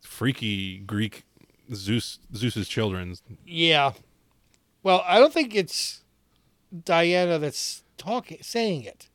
freaky 0.00 0.78
Greek 0.78 1.24
Zeus 1.74 2.18
Zeus's 2.34 2.68
children. 2.68 3.16
Yeah. 3.46 3.92
Well, 4.82 5.02
I 5.06 5.18
don't 5.18 5.32
think 5.32 5.54
it's 5.54 6.01
Diana 6.84 7.38
that's 7.38 7.82
talking, 7.98 8.38
saying 8.42 8.84
it. 8.84 9.08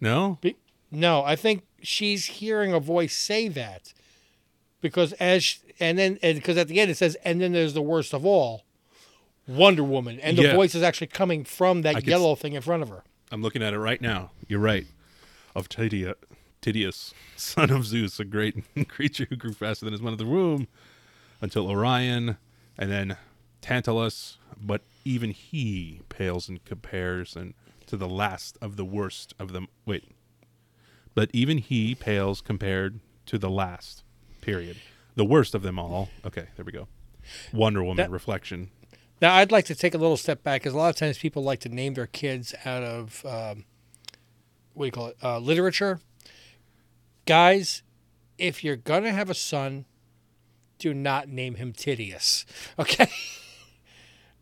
No? 0.00 0.38
No, 0.90 1.24
I 1.24 1.36
think 1.36 1.64
she's 1.80 2.26
hearing 2.26 2.72
a 2.72 2.80
voice 2.80 3.14
say 3.16 3.48
that 3.48 3.92
because 4.80 5.12
as 5.14 5.58
and 5.80 5.98
then 5.98 6.18
and 6.22 6.36
because 6.36 6.56
at 6.56 6.68
the 6.68 6.80
end 6.80 6.90
it 6.90 6.96
says 6.96 7.16
and 7.24 7.40
then 7.40 7.52
there's 7.52 7.72
the 7.74 7.82
worst 7.82 8.12
of 8.12 8.26
all, 8.26 8.64
Wonder 9.48 9.82
Woman, 9.84 10.20
and 10.20 10.36
the 10.36 10.42
Yeah. 10.42 10.54
voice 10.54 10.74
is 10.74 10.82
actually 10.82 11.06
coming 11.08 11.44
from 11.44 11.82
that 11.82 11.96
I 11.96 11.98
yellow 12.00 12.34
thing 12.34 12.52
in 12.52 12.62
front 12.62 12.82
of 12.82 12.88
her. 12.90 13.04
I'm 13.30 13.42
looking 13.42 13.62
at 13.62 13.72
it 13.72 13.78
right 13.78 14.00
now. 14.00 14.32
You're 14.48 14.60
right. 14.60 14.86
Of 15.54 15.68
Tidia, 15.68 16.14
Tidius, 16.60 17.12
son 17.36 17.70
of 17.70 17.86
Zeus, 17.86 18.20
a 18.20 18.24
great 18.24 18.62
creature 18.88 19.26
who 19.28 19.36
grew 19.36 19.52
faster 19.52 19.84
than 19.86 19.92
his 19.92 20.02
one 20.02 20.12
of 20.12 20.18
the 20.18 20.26
womb, 20.26 20.68
until 21.40 21.68
Orion, 21.68 22.36
and 22.76 22.90
then 22.90 23.16
Tantalus. 23.62 24.36
But 24.60 24.82
even 25.04 25.30
he 25.30 26.00
pales 26.08 26.48
in 26.48 26.58
comparison 26.58 27.54
to 27.86 27.96
the 27.96 28.08
last 28.08 28.56
of 28.60 28.76
the 28.76 28.84
worst 28.84 29.34
of 29.38 29.52
them. 29.52 29.68
Wait. 29.86 30.04
But 31.14 31.30
even 31.32 31.58
he 31.58 31.94
pales 31.94 32.40
compared 32.40 33.00
to 33.26 33.38
the 33.38 33.50
last. 33.50 34.02
Period. 34.40 34.76
The 35.14 35.24
worst 35.24 35.54
of 35.54 35.62
them 35.62 35.78
all. 35.78 36.08
Okay, 36.24 36.46
there 36.56 36.64
we 36.64 36.72
go. 36.72 36.88
Wonder 37.52 37.82
Woman 37.82 37.98
That- 37.98 38.10
reflection. 38.10 38.70
Now, 39.20 39.34
I'd 39.36 39.52
like 39.52 39.66
to 39.66 39.74
take 39.76 39.94
a 39.94 39.98
little 39.98 40.16
step 40.16 40.42
back 40.42 40.62
because 40.62 40.74
a 40.74 40.76
lot 40.76 40.88
of 40.88 40.96
times 40.96 41.16
people 41.18 41.44
like 41.44 41.60
to 41.60 41.68
name 41.68 41.94
their 41.94 42.08
kids 42.08 42.54
out 42.64 42.82
of 42.82 43.24
um, 43.24 43.64
what 44.74 44.84
do 44.84 44.86
you 44.86 44.90
call 44.92 45.06
it? 45.08 45.16
Uh, 45.22 45.38
literature. 45.38 46.00
Guys, 47.24 47.82
if 48.38 48.64
you're 48.64 48.74
gonna 48.76 49.12
have 49.12 49.30
a 49.30 49.34
son, 49.34 49.84
do 50.78 50.92
not 50.92 51.28
name 51.28 51.54
him 51.56 51.72
Titius. 51.72 52.44
Okay. 52.78 53.06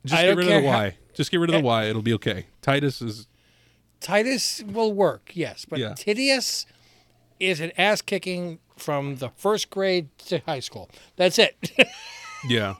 Just 0.04 0.18
I 0.18 0.26
get 0.26 0.36
rid 0.36 0.46
of 0.48 0.62
the 0.62 0.68
how- 0.70 0.78
Y. 0.78 0.96
Just 1.14 1.30
get 1.30 1.38
rid 1.40 1.50
of 1.50 1.54
the 1.54 1.60
Y. 1.66 1.84
It'll 1.86 2.02
be 2.02 2.14
okay. 2.14 2.46
Titus 2.62 3.02
is 3.02 3.26
Titus 4.00 4.62
will 4.62 4.92
work, 4.94 5.30
yes, 5.34 5.66
but 5.68 5.78
Yeah. 5.78 5.92
Titius 5.94 6.64
is 7.38 7.60
an 7.60 7.72
ass 7.76 8.00
kicking 8.00 8.58
from 8.76 9.16
the 9.16 9.28
first 9.30 9.68
grade 9.68 10.08
to 10.26 10.38
high 10.46 10.60
school. 10.60 10.88
That's 11.16 11.38
it. 11.38 11.56
Yeah. 12.48 12.76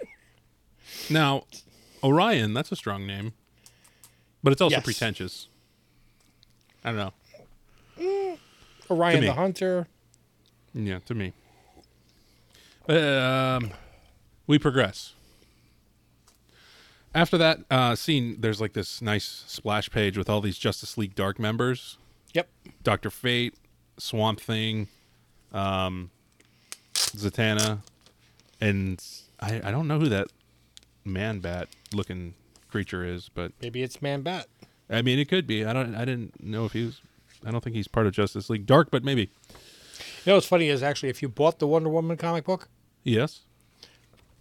Now, 1.11 1.45
Orion, 2.03 2.55
that's 2.55 2.73
a 2.73 2.77
strong 2.77 3.07
name. 3.07 3.35
But 4.43 4.55
it's 4.55 4.63
also 4.63 4.77
Yes. 4.77 4.85
pretentious. 4.85 5.49
I 6.83 6.93
don't 6.93 7.13
know. 7.99 8.39
Orion 8.91 9.21
the 9.23 9.35
Hunter. 9.35 9.87
Yeah, 10.73 11.01
to 11.01 11.15
me. 11.15 11.35
Um, 12.89 13.71
we 14.47 14.59
progress. 14.59 15.13
After 17.15 17.37
that 17.39 17.61
uh, 17.71 17.95
scene, 17.97 18.37
there's 18.41 18.61
like 18.61 18.73
this 18.73 19.03
nice 19.03 19.45
splash 19.47 19.91
page 19.91 20.17
with 20.17 20.31
all 20.31 20.41
these 20.41 20.59
Justice 20.59 20.97
League 20.97 21.15
Dark 21.15 21.39
members. 21.39 21.99
Yep. 22.35 22.49
Doctor 22.85 23.11
Fate, 23.11 23.55
Swamp 23.99 24.41
Thing, 24.41 24.87
um, 25.53 26.11
Zatanna, 26.95 27.81
and 28.61 29.05
I, 29.41 29.61
I 29.65 29.71
don't 29.73 29.89
know 29.89 29.99
who 29.99 30.09
that 30.09 30.29
man 31.05 31.41
bat 31.41 31.69
looking 31.93 32.35
creature 32.71 33.05
is, 33.05 33.29
but 33.29 33.53
Maybe 33.61 33.83
it's 33.83 34.01
Man 34.01 34.23
Bat. 34.23 34.47
I 34.89 35.03
mean 35.03 35.19
it 35.19 35.29
could 35.29 35.47
be. 35.47 35.65
I 35.65 35.73
don't 35.73 35.95
I 35.95 36.05
didn't 36.05 36.43
know 36.43 36.65
if 36.65 36.73
he 36.73 36.87
was 36.87 37.01
I 37.45 37.51
don't 37.51 37.63
think 37.65 37.75
he's 37.75 37.89
part 37.89 38.07
of 38.07 38.13
Justice 38.13 38.49
League 38.51 38.67
Dark, 38.67 38.91
but 38.91 39.03
maybe. 39.03 39.31
You 40.25 40.33
know 40.33 40.35
what's 40.35 40.47
funny 40.47 40.69
is 40.69 40.83
actually 40.83 41.09
if 41.09 41.23
you 41.23 41.29
bought 41.29 41.59
the 41.59 41.67
Wonder 41.67 41.89
Woman 41.89 42.17
comic 42.17 42.45
book, 42.45 42.69
Yes. 43.03 43.41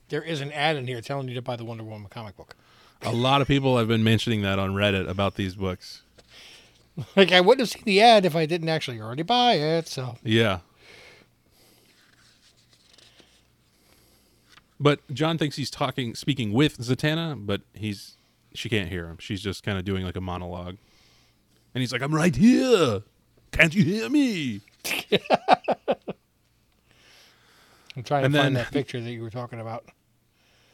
There 0.10 0.22
is 0.22 0.42
an 0.42 0.52
ad 0.52 0.76
in 0.76 0.88
here 0.88 1.02
telling 1.02 1.28
you 1.28 1.36
to 1.36 1.42
buy 1.42 1.56
the 1.56 1.64
Wonder 1.66 1.84
Woman 1.84 2.10
comic 2.10 2.36
book. 2.36 2.56
A 3.04 3.12
lot 3.12 3.42
of 3.42 3.48
people 3.48 3.78
have 3.78 3.88
been 3.88 4.04
mentioning 4.04 4.42
that 4.42 4.60
on 4.60 4.74
Reddit 4.74 5.08
about 5.08 5.36
these 5.36 5.56
books. 5.56 6.02
Like 7.16 7.32
I 7.32 7.40
wouldn't 7.40 7.62
have 7.62 7.70
seen 7.70 7.84
the 7.86 8.02
ad 8.02 8.26
if 8.26 8.36
I 8.36 8.46
didn't 8.46 8.68
actually 8.68 9.00
already 9.00 9.24
buy 9.24 9.54
it. 9.54 9.88
So 9.88 10.18
Yeah. 10.24 10.60
But 14.82 15.00
John 15.14 15.38
thinks 15.38 15.56
he's 15.56 15.70
talking 15.70 16.16
speaking 16.16 16.52
with 16.54 16.78
Zatanna, 16.78 17.46
but 17.46 17.62
he's 17.74 18.18
she 18.54 18.70
can't 18.70 18.90
hear 18.90 19.08
him. 19.08 19.18
She's 19.20 19.42
just 19.42 19.64
kind 19.64 19.78
of 19.78 19.86
doing 19.86 20.04
like 20.04 20.16
a 20.16 20.22
monologue. 20.22 20.78
And 21.74 21.82
he's 21.82 21.92
like, 21.92 22.02
"I'm 22.02 22.14
right 22.14 22.36
here. 22.36 23.04
Can't 23.52 23.76
you 23.76 23.84
hear 23.84 24.10
me?" 24.10 24.62
I'm 27.96 28.04
trying 28.04 28.22
to 28.22 28.26
And 28.26 28.36
find 28.36 28.56
that 28.56 28.72
picture 28.72 29.00
that 29.00 29.12
you 29.12 29.22
were 29.22 29.30
talking 29.30 29.60
about. 29.60 29.86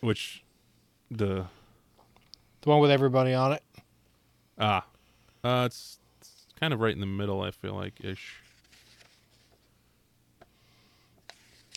Which 0.05 0.43
the 1.09 1.47
The 2.61 2.69
one 2.69 2.79
with 2.79 2.91
everybody 2.91 3.33
on 3.33 3.53
it. 3.53 3.63
ah 4.59 4.85
uh 5.43 5.63
it's, 5.65 5.97
it's 6.21 6.45
kind 6.59 6.73
of 6.73 6.79
right 6.79 6.93
in 6.93 6.99
the 6.99 7.07
middle, 7.07 7.41
I 7.41 7.49
feel 7.49 7.73
like 7.73 7.93
ish. 8.03 8.35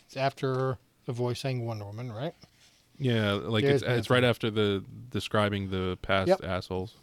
It's 0.05 0.15
after 0.15 0.77
the 1.05 1.11
voice 1.11 1.39
saying 1.39 1.65
Wonder 1.65 1.85
Woman, 1.85 2.11
right? 2.11 2.33
Yeah, 2.99 3.33
like 3.33 3.63
There's 3.63 3.81
it's 3.81 3.91
it's 3.91 4.09
right 4.11 4.23
after 4.23 4.51
the 4.51 4.83
describing 5.09 5.71
the 5.71 5.97
past 6.03 6.27
Yep. 6.29 6.43
assholes. 6.43 6.93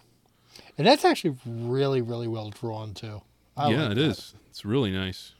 And 0.78 0.86
that's 0.86 1.04
actually 1.04 1.36
really, 1.44 2.02
really 2.02 2.28
well 2.28 2.50
drawn 2.50 2.94
too. 2.94 3.20
I 3.56 3.70
yeah, 3.70 3.82
like 3.82 3.92
it 3.92 3.94
that. 3.96 4.04
is. 4.10 4.34
It's 4.48 4.64
really 4.64 4.92
nice. 4.92 5.32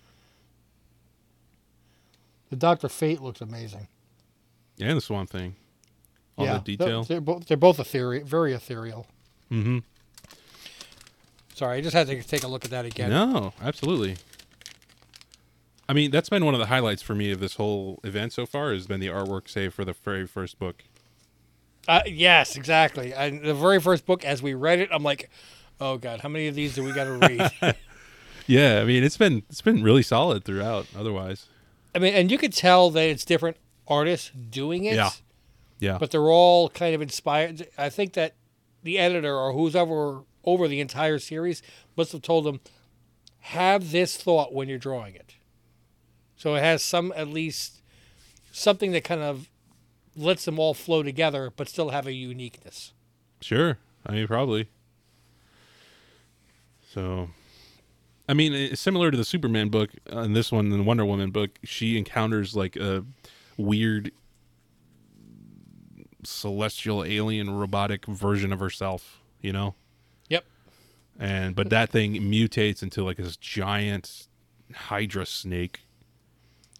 The 2.50 2.56
Doctor 2.56 2.88
Fate 2.88 3.20
looks 3.20 3.40
amazing. 3.40 3.86
Yeah, 4.76 4.88
and 4.88 4.96
the 4.96 5.00
Swamp 5.00 5.30
Thing. 5.30 5.54
All 6.36 6.44
yeah, 6.44 6.58
the 6.58 6.76
detail. 6.76 7.04
They're, 7.04 7.20
both 7.20 7.46
they're 7.46 7.56
both 7.56 7.80
ethereal, 7.80 8.24
very 8.24 8.52
ethereal. 8.52 9.06
Mm-hmm. 9.50 9.78
Sorry, 11.54 11.78
I 11.78 11.80
just 11.80 11.94
had 11.94 12.06
to 12.08 12.22
take 12.22 12.42
a 12.42 12.48
look 12.48 12.64
at 12.64 12.70
that 12.70 12.84
again. 12.84 13.10
No, 13.10 13.54
absolutely. 13.62 14.16
I 15.88 15.92
mean, 15.92 16.10
that's 16.10 16.28
been 16.28 16.44
one 16.44 16.52
of 16.52 16.60
the 16.60 16.66
highlights 16.66 17.00
for 17.00 17.14
me 17.14 17.30
of 17.30 17.40
this 17.40 17.54
whole 17.54 18.00
event 18.04 18.32
so 18.32 18.44
far. 18.44 18.72
Has 18.72 18.86
been 18.86 19.00
the 19.00 19.08
artwork, 19.08 19.48
save 19.48 19.72
for 19.72 19.84
the 19.84 19.94
very 19.94 20.26
first 20.26 20.58
book. 20.58 20.84
Uh, 21.88 22.02
yes, 22.04 22.56
exactly. 22.56 23.14
And 23.14 23.42
the 23.42 23.54
very 23.54 23.80
first 23.80 24.04
book, 24.04 24.24
as 24.24 24.42
we 24.42 24.54
read 24.54 24.80
it, 24.80 24.88
I'm 24.92 25.04
like, 25.04 25.30
oh 25.80 25.96
god, 25.96 26.20
how 26.20 26.28
many 26.28 26.48
of 26.48 26.54
these 26.54 26.74
do 26.74 26.82
we 26.82 26.92
got 26.92 27.04
to 27.04 27.12
read? 27.12 27.76
Yeah, 28.46 28.80
I 28.80 28.84
mean, 28.84 29.02
it's 29.02 29.16
been 29.16 29.42
it's 29.50 29.60
been 29.60 29.82
really 29.82 30.02
solid 30.02 30.44
throughout. 30.44 30.86
Otherwise, 30.96 31.46
I 31.94 31.98
mean, 31.98 32.14
and 32.14 32.30
you 32.30 32.38
could 32.38 32.52
tell 32.52 32.90
that 32.90 33.02
it's 33.02 33.24
different 33.24 33.56
artists 33.88 34.30
doing 34.30 34.84
it. 34.84 34.94
Yeah. 34.94 35.10
Yeah, 35.78 35.98
But 35.98 36.10
they're 36.10 36.30
all 36.30 36.68
kind 36.70 36.94
of 36.94 37.02
inspired. 37.02 37.68
I 37.76 37.90
think 37.90 38.14
that 38.14 38.34
the 38.82 38.98
editor 38.98 39.36
or 39.36 39.52
who's 39.52 39.76
ever 39.76 40.22
over 40.44 40.68
the 40.68 40.80
entire 40.80 41.18
series 41.18 41.62
must 41.96 42.12
have 42.12 42.22
told 42.22 42.44
them, 42.44 42.60
have 43.40 43.90
this 43.90 44.16
thought 44.16 44.54
when 44.54 44.68
you're 44.68 44.78
drawing 44.78 45.14
it. 45.14 45.34
So 46.36 46.54
it 46.54 46.60
has 46.62 46.82
some, 46.82 47.12
at 47.16 47.28
least, 47.28 47.80
something 48.52 48.92
that 48.92 49.04
kind 49.04 49.22
of 49.22 49.48
lets 50.16 50.44
them 50.44 50.58
all 50.58 50.74
flow 50.74 51.02
together, 51.02 51.52
but 51.54 51.68
still 51.68 51.90
have 51.90 52.06
a 52.06 52.12
uniqueness. 52.12 52.92
sure. 53.40 53.78
I 54.08 54.12
mean, 54.12 54.26
probably. 54.28 54.68
So, 56.94 57.30
I 58.28 58.34
mean, 58.34 58.76
similar 58.76 59.10
to 59.10 59.16
the 59.16 59.24
Superman 59.24 59.68
book. 59.68 59.90
Uh, 60.10 60.20
in 60.20 60.32
this 60.32 60.52
one, 60.52 60.66
in 60.66 60.78
the 60.78 60.82
Wonder 60.82 61.04
Woman 61.04 61.30
book, 61.30 61.58
she 61.64 61.98
encounters 61.98 62.54
like 62.54 62.76
a 62.76 63.04
weird 63.56 64.12
celestial 66.26 67.04
alien 67.04 67.50
robotic 67.50 68.06
version 68.06 68.52
of 68.52 68.60
herself. 68.60 69.20
You 69.40 69.52
know. 69.52 69.74
Yep. 70.28 70.44
and 71.18 71.54
but 71.54 71.70
that 71.70 71.90
thing 71.90 72.14
mutates 72.14 72.82
into 72.82 73.04
like 73.04 73.16
this 73.18 73.36
giant 73.36 74.26
hydra 74.74 75.24
snake 75.24 75.82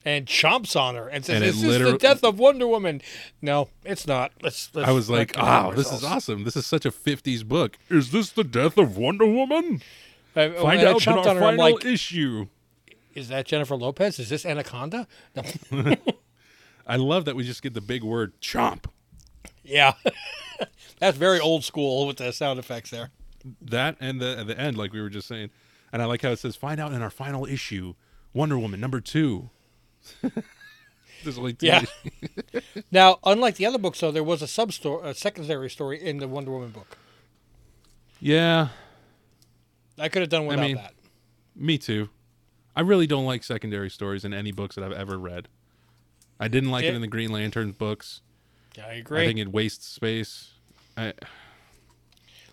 And 0.04 0.26
chomps 0.26 0.74
on 0.78 0.94
her 0.96 1.08
and 1.08 1.24
says, 1.24 1.36
And 1.36 1.44
it 1.44 1.54
"This 1.54 1.62
is 1.62 1.78
the 1.92 1.98
death 1.98 2.24
of 2.24 2.38
Wonder 2.38 2.66
Woman." 2.66 3.00
No, 3.40 3.68
it's 3.84 4.06
not. 4.06 4.32
Let's. 4.42 4.70
let's 4.74 4.88
i 4.88 4.92
was 4.92 5.08
like 5.08 5.34
oh 5.38 5.72
this 5.74 5.92
is 5.92 6.02
awesome 6.04 6.44
this 6.44 6.56
is 6.56 6.66
such 6.66 6.84
a 6.84 6.90
50s 6.90 7.44
book 7.46 7.78
is 7.88 8.10
this 8.10 8.30
the 8.30 8.44
death 8.44 8.76
of 8.78 8.96
wonder 8.96 9.26
woman 9.26 9.80
uh, 10.36 10.40
I- 10.40 10.50
find 10.54 10.80
out 10.82 11.06
in 11.06 11.12
our 11.12 11.24
her, 11.34 11.40
final 11.40 11.56
like, 11.74 11.84
issue 11.84 12.46
"Is 13.14 13.28
that 13.28 13.46
Jennifer 13.46 13.76
Lopez? 13.76 14.18
Is 14.18 14.28
this 14.28 14.44
Anaconda?" 14.44 15.06
No. 15.36 15.94
i 16.86 16.96
love 16.96 17.24
that 17.24 17.36
we 17.36 17.44
just 17.44 17.62
get 17.62 17.74
the 17.74 17.80
big 17.80 18.02
word 18.04 18.32
chomp 18.40 18.84
Yeah, 19.66 19.94
that's 21.00 21.16
very 21.18 21.40
old 21.40 21.64
school 21.64 22.06
with 22.06 22.16
the 22.18 22.32
sound 22.32 22.58
effects 22.58 22.90
there. 22.90 23.10
that 23.60 23.96
and 24.00 24.20
the 24.20 24.42
the 24.46 24.58
end 24.58 24.76
like 24.78 24.92
we 24.92 25.00
were 25.00 25.08
just 25.10 25.28
saying 25.28 25.50
and 25.92 26.02
i 26.02 26.04
like 26.04 26.22
how 26.22 26.30
it 26.30 26.38
says 26.38 26.56
find 26.56 26.80
out 26.80 26.92
in 26.92 27.00
our 27.02 27.10
final 27.10 27.46
issue 27.46 27.94
wonder 28.32 28.58
woman 28.58 28.80
number 28.80 29.00
two 29.00 29.50
There's 31.24 31.38
only 31.38 31.54
two 31.54 31.66
Yeah. 31.66 31.82
now, 32.92 33.18
unlike 33.24 33.56
the 33.56 33.66
other 33.66 33.78
books, 33.78 33.98
though, 34.00 34.12
there 34.12 34.22
was 34.22 34.42
a 34.42 34.46
sub 34.46 34.72
story, 34.72 35.08
a 35.08 35.14
secondary 35.14 35.68
story 35.70 36.00
in 36.00 36.18
the 36.18 36.28
Wonder 36.28 36.50
Woman 36.52 36.70
book. 36.70 36.98
yeah 38.20 38.68
I 39.98 40.08
could 40.08 40.20
have 40.22 40.28
done 40.28 40.46
without 40.46 40.62
mean, 40.62 40.76
that. 40.76 40.92
Me 41.56 41.78
too. 41.78 42.10
I 42.76 42.82
really 42.82 43.06
don't 43.06 43.24
like 43.24 43.42
secondary 43.42 43.88
stories 43.90 44.24
in 44.24 44.34
any 44.34 44.52
books 44.52 44.76
that 44.76 44.84
I've 44.84 44.92
ever 44.92 45.18
read. 45.18 45.48
I 46.38 46.48
didn't 46.48 46.70
like 46.70 46.84
it 46.84 46.88
Yeah. 46.88 46.96
in 46.96 47.00
the 47.00 47.06
Green 47.06 47.32
Lantern 47.32 47.72
books. 47.72 48.20
Yeah, 48.76 48.86
agree. 48.92 49.22
I 49.22 49.26
think 49.26 49.38
it 49.38 49.48
wastes 49.52 49.86
space. 49.86 50.50
I, 50.96 51.12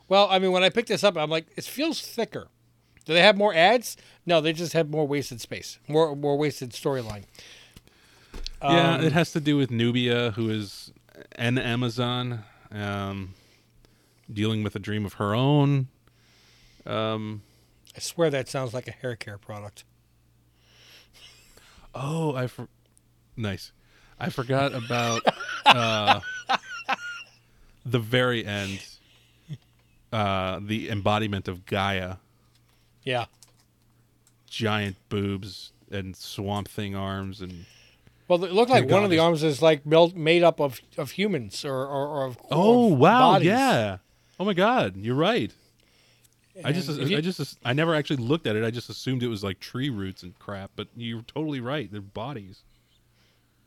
well, 0.07 0.27
I 0.29 0.39
mean, 0.39 0.51
when 0.51 0.63
I 0.63 0.69
picked 0.69 0.87
this 0.89 1.03
up, 1.03 1.17
I'm 1.17 1.29
like, 1.29 1.47
it 1.55 1.63
feels 1.63 2.01
thicker. 2.01 2.47
Do 3.05 3.13
they 3.13 3.21
have 3.21 3.35
more 3.37 3.53
ads? 3.53 3.97
No, 4.25 4.39
they 4.39 4.53
just 4.53 4.73
have 4.73 4.89
more 4.89 5.05
wasted 5.05 5.41
space, 5.41 5.79
more 5.87 6.15
more 6.15 6.37
wasted 6.37 6.71
storyline. 6.71 7.23
yeah, 8.61 8.95
Um, 8.95 9.03
it 9.03 9.11
has 9.11 9.31
to 9.33 9.41
do 9.41 9.57
with 9.57 9.69
Nubia, 9.71 10.31
who 10.31 10.49
is 10.49 10.93
an 11.33 11.57
Amazon, 11.57 12.43
um, 12.71 13.33
dealing 14.31 14.63
with 14.63 14.75
a 14.75 14.79
dream 14.79 15.05
of 15.05 15.13
her 15.13 15.35
own. 15.35 15.87
Um, 16.85 17.41
I 17.95 17.99
swear 17.99 18.29
that 18.29 18.47
sounds 18.47 18.73
like 18.73 18.87
a 18.87 18.91
hair 18.91 19.15
care 19.17 19.37
product. 19.37 19.83
oh, 21.93 22.33
I 22.35 22.47
for- 22.47 22.69
nice. 23.35 23.71
I 24.19 24.29
forgot 24.29 24.73
about 24.73 25.23
uh, 25.65 26.19
the 27.85 27.99
very 27.99 28.45
end. 28.45 28.83
Uh, 30.11 30.59
the 30.61 30.89
embodiment 30.89 31.47
of 31.47 31.65
Gaia. 31.65 32.17
Yeah. 33.03 33.25
giant 34.49 34.95
boobs 35.09 35.71
and 35.91 36.15
swamp 36.15 36.67
thing 36.67 36.95
arms 36.95 37.41
and 37.41 37.65
Well, 38.27 38.43
it 38.45 38.53
looked 38.53 38.69
like 38.71 38.87
one 38.87 39.03
of 39.03 39.09
the 39.09 39.19
arms 39.19 39.43
is 39.43 39.61
like 39.61 39.85
melt, 39.85 40.15
made 40.15 40.43
up 40.43 40.59
of, 40.61 40.79
of 40.97 41.11
humans 41.11 41.65
or, 41.65 41.73
or, 41.75 42.07
or 42.07 42.25
of 42.25 42.37
oh 42.51 42.93
of 42.93 42.99
wow 42.99 43.31
bodies. 43.33 43.47
yeah 43.47 43.97
oh 44.39 44.45
my 44.45 44.53
god 44.53 44.95
you're 44.95 45.15
right 45.15 45.51
i 46.63 46.71
just 46.71 46.89
you- 46.89 47.17
i 47.17 47.21
just 47.21 47.57
i 47.65 47.73
never 47.73 47.93
actually 47.95 48.17
looked 48.17 48.45
at 48.47 48.55
it 48.55 48.63
i 48.63 48.69
just 48.71 48.89
assumed 48.89 49.21
it 49.23 49.27
was 49.27 49.43
like 49.43 49.59
tree 49.59 49.89
roots 49.89 50.21
and 50.23 50.37
crap 50.39 50.69
but 50.75 50.87
you're 50.95 51.23
totally 51.23 51.59
right 51.59 51.91
they're 51.91 52.01
bodies 52.01 52.61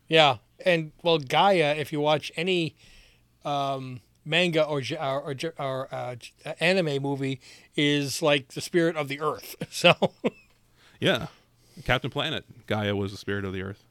Yeah, 0.09 0.39
and 0.65 0.93
well, 1.03 1.19
Gaia. 1.19 1.75
If 1.77 1.93
you 1.93 2.01
watch 2.01 2.31
any 2.37 2.77
um, 3.45 4.01
manga 4.25 4.65
or 4.65 4.83
or, 5.01 5.33
or, 5.33 5.55
or 5.59 5.95
uh, 5.95 6.17
uh, 6.45 6.53
anime 6.61 7.03
movie, 7.03 7.41
is 7.75 8.23
like 8.23 8.49
the 8.49 8.61
spirit 8.61 8.97
of 8.97 9.09
the 9.09 9.21
earth. 9.21 9.57
So 9.71 9.95
yeah 11.01 11.27
captain 11.85 12.11
planet 12.11 12.45
gaia 12.67 12.97
was 12.97 13.13
the 13.13 13.19
spirit 13.19 13.45
of 13.45 13.53
the 13.53 13.61
earth 13.61 13.85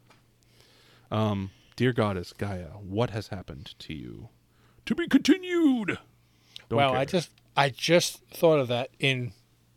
um 1.12 1.52
dear 1.76 1.94
goddess 1.94 2.34
gaia 2.34 2.70
what 2.82 3.12
has 3.12 3.28
happened 3.28 3.76
to 3.78 3.94
you 3.94 4.30
to 4.86 4.96
be 4.96 5.08
continued 5.08 6.00
Don't 6.70 6.78
well, 6.78 6.92
care. 6.92 7.00
I 7.00 7.06
just 7.06 7.30
I 7.56 7.70
just 7.70 8.24
thought 8.28 8.60
of 8.60 8.68
that 8.68 8.90
in 9.00 9.34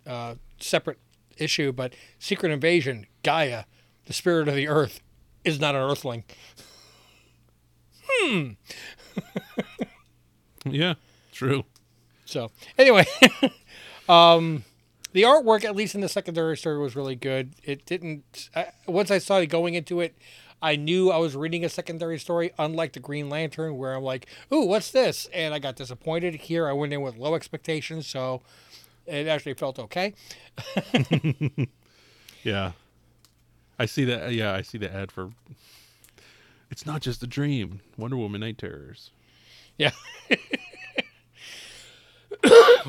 uh, 0.07 0.35
separate 0.59 0.99
issue, 1.37 1.71
but 1.73 1.95
Secret 2.19 2.51
Invasion, 2.51 3.07
Gaia, 3.23 3.65
the 4.07 4.13
spirit 4.13 4.49
of 4.49 4.55
the 4.57 4.67
earth, 4.67 5.01
is 5.49 5.61
not 5.61 5.75
an 5.75 5.83
Earthling. 5.83 6.25
Hmm. 8.11 8.51
yeah 10.65 10.95
true 11.33 11.65
So 12.25 12.51
anyway, 12.77 13.07
um, 14.09 14.65
the 15.13 15.23
artwork, 15.23 15.65
at 15.65 15.75
least 15.75 15.95
in 15.95 16.01
the 16.01 16.09
secondary 16.09 16.57
story, 16.57 16.79
was 16.79 16.95
really 16.95 17.17
good. 17.17 17.55
It 17.65 17.87
didn't. 17.87 18.51
I, 18.55 18.67
once 18.87 19.11
I 19.11 19.19
started 19.19 19.49
going 19.49 19.75
into 19.75 20.01
it, 20.01 20.17
I 20.61 20.77
knew 20.77 21.11
I 21.11 21.17
was 21.19 21.35
reading 21.37 21.65
a 21.65 21.69
secondary 21.69 22.19
story. 22.19 22.53
Unlike 22.59 22.93
the 22.95 23.01
Green 23.01 23.31
Lantern, 23.31 23.77
where 23.79 23.95
I'm 23.95 24.03
like, 24.03 24.27
"Ooh, 24.53 24.67
what's 24.67 24.91
this?" 24.91 25.27
and 25.33 25.55
I 25.55 25.59
got 25.59 25.77
disappointed. 25.77 26.35
Here, 26.35 26.69
I 26.69 26.73
went 26.73 26.93
in 26.93 27.01
with 27.01 27.17
low 27.17 27.35
expectations, 27.35 28.07
so 28.07 28.43
it 29.07 29.27
actually 29.27 29.55
felt 29.55 29.79
okay. 29.79 30.15
Yeah. 32.45 32.73
I 33.79 33.87
see 33.87 34.05
that. 34.05 34.27
Uh, 34.27 34.31
yeah, 34.31 34.55
I 34.55 34.63
see 34.63 34.79
the 34.79 34.93
ad 34.93 35.13
for. 35.13 35.31
It's 36.71 36.85
not 36.85 37.01
just 37.01 37.23
a 37.23 37.27
dream. 37.27 37.81
Wonder 37.97 38.17
Woman 38.17 38.41
Knight 38.41 38.59
Terrors. 38.59 39.11
Yeah. 39.79 39.93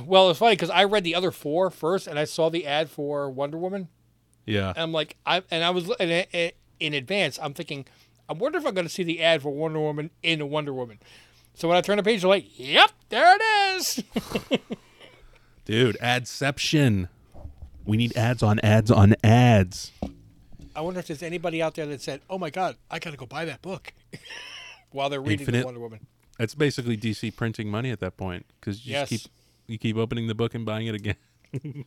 well, 0.06 0.30
it's 0.30 0.40
funny 0.40 0.56
because 0.56 0.70
I 0.70 0.84
read 0.84 1.04
the 1.04 1.16
other 1.16 1.32
four 1.32 1.70
first, 1.70 2.08
and 2.08 2.18
I 2.20 2.26
saw 2.26 2.50
the 2.50 2.66
ad 2.66 2.90
for 2.90 3.30
Wonder 3.30 3.58
Woman. 3.58 3.88
Yeah. 4.46 4.70
And 4.70 4.80
I'm 4.80 4.92
like, 4.92 5.16
I 5.26 5.44
and 5.52 5.64
I 5.64 5.70
was 5.70 5.90
in, 6.00 6.52
in 6.80 6.94
advance. 6.94 7.40
I'm 7.42 7.54
thinking, 7.54 7.86
I 8.28 8.34
wonder 8.34 8.58
if 8.58 8.66
I'm 8.66 8.74
going 8.74 8.88
to 8.88 8.94
see 8.94 9.04
the 9.04 9.22
ad 9.22 9.42
for 9.42 9.52
Wonder 9.52 9.80
Woman 9.80 10.10
in 10.24 10.50
Wonder 10.50 10.74
Woman. 10.74 11.00
So 11.54 11.68
when 11.68 11.78
I 11.78 11.82
turn 11.82 11.98
the 11.98 12.04
page, 12.04 12.24
I'm 12.24 12.30
like, 12.30 12.46
yep, 12.58 12.92
there 13.10 13.36
it 13.36 13.42
is. 13.76 14.04
Dude, 15.66 15.98
adception. 16.02 17.10
We 17.86 17.98
need 17.98 18.16
ads 18.18 18.42
on 18.42 18.60
ads 18.60 18.92
on 18.92 19.16
ads. 19.24 19.92
I 20.80 20.82
wonder 20.82 21.02
if 21.02 21.08
there's 21.08 21.22
anybody 21.22 21.62
out 21.62 21.76
there 21.76 21.86
that 21.88 22.02
said, 22.02 22.22
"Oh 22.30 22.38
my 22.38 22.50
God, 22.50 22.78
I 22.90 23.00
got 23.00 23.12
to 23.12 23.18
go 23.18 23.26
buy 23.26 23.44
that 23.44 23.62
book," 23.62 23.92
while 24.92 25.10
they're 25.10 25.20
reading 25.22 25.46
the 25.46 25.66
Wonder 25.66 25.82
Woman. 25.82 26.08
It's 26.40 26.56
basically 26.56 26.96
DC 26.96 27.36
printing 27.36 27.70
money 27.70 27.92
at 27.92 28.00
that 28.00 28.16
point 28.16 28.46
because 28.60 28.86
you 28.86 28.94
Yes. 28.94 29.10
just 29.10 29.24
keep 29.24 29.32
you 29.68 29.78
keep 29.78 29.98
opening 29.98 30.28
the 30.28 30.36
book 30.36 30.56
and 30.56 30.66
buying 30.66 30.88
it 30.88 30.96
again. 30.96 31.16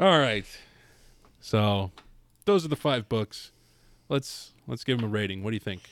All 0.00 0.18
right. 0.18 0.44
So, 1.40 1.90
those 2.44 2.64
are 2.64 2.68
the 2.68 2.76
five 2.76 3.08
books. 3.08 3.50
let's 4.08 4.52
let's 4.68 4.84
give 4.84 4.98
them 4.98 5.04
a 5.08 5.12
rating. 5.12 5.42
What 5.42 5.50
do 5.50 5.56
you 5.56 5.60
think? 5.60 5.82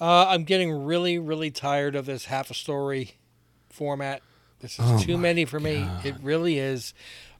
Uh, 0.00 0.28
I'm 0.28 0.44
getting 0.44 0.72
really, 0.86 1.18
really 1.18 1.50
tired 1.50 1.94
of 1.94 2.06
this 2.06 2.24
half 2.24 2.50
a 2.50 2.54
story 2.54 3.16
format. 3.68 4.22
This 4.60 4.78
is 4.78 4.84
Oh 4.88 4.98
too 4.98 5.18
many 5.18 5.44
for 5.44 5.60
me. 5.60 5.86
It 6.04 6.14
really 6.22 6.58
is. 6.58 6.94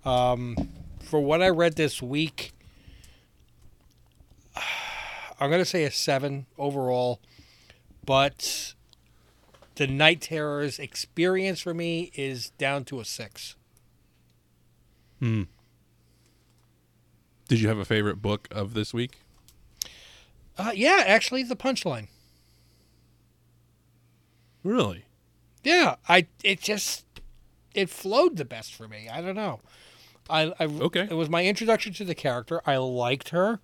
Um, 0.04 0.56
for 1.00 1.20
what 1.20 1.42
I 1.42 1.48
read 1.48 1.76
this 1.76 2.02
week, 2.02 2.52
I'm 5.40 5.48
going 5.48 5.62
to 5.62 5.66
say 5.66 5.84
a 5.84 5.90
seven 5.90 6.46
overall, 6.58 7.20
but 8.04 8.74
the 9.76 9.86
Knight 9.86 10.20
Terrors 10.20 10.78
experience 10.78 11.60
for 11.60 11.72
me 11.72 12.10
is 12.14 12.50
down 12.58 12.84
to 12.84 13.00
a 13.00 13.04
six. 13.04 13.56
Hmm. 15.18 15.44
Did 17.48 17.60
you 17.60 17.68
have 17.68 17.78
a 17.78 17.84
favorite 17.84 18.22
book 18.22 18.46
of 18.50 18.74
this 18.74 18.92
week? 18.92 19.20
Uh, 20.58 20.72
yeah, 20.74 21.02
actually, 21.06 21.42
the 21.42 21.56
punchline. 21.56 22.08
Really? 24.62 25.06
Yeah, 25.64 25.96
I 26.08 26.26
it 26.44 26.60
just 26.60 27.04
it 27.74 27.88
flowed 27.88 28.36
the 28.36 28.44
best 28.44 28.74
for 28.74 28.86
me. 28.86 29.08
I 29.08 29.20
don't 29.20 29.34
know. 29.34 29.60
I, 30.28 30.52
I 30.60 30.64
Okay. 30.64 31.08
It 31.10 31.14
was 31.14 31.28
my 31.28 31.44
introduction 31.44 31.92
to 31.94 32.04
the 32.04 32.14
character. 32.14 32.60
I 32.66 32.76
liked 32.76 33.30
her. 33.30 33.60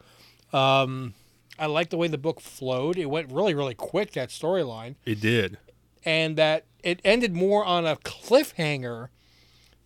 Um, 0.53 1.15
I 1.59 1.67
liked 1.67 1.91
the 1.91 1.97
way 1.97 2.09
the 2.09 2.19
book 2.19 2.41
flowed. 2.41 2.99
It 2.99 3.07
went 3.07 3.33
really, 3.33 3.55
really 3.55 3.75
quick 3.75 4.13
that 4.13 4.29
storyline, 4.31 4.97
It 5.05 5.21
did. 5.21 5.59
and 6.05 6.37
that 6.37 6.65
it 6.83 7.01
ended 7.05 7.35
more 7.35 7.65
on 7.65 7.87
a 7.87 7.97
cliffhanger 7.97 9.09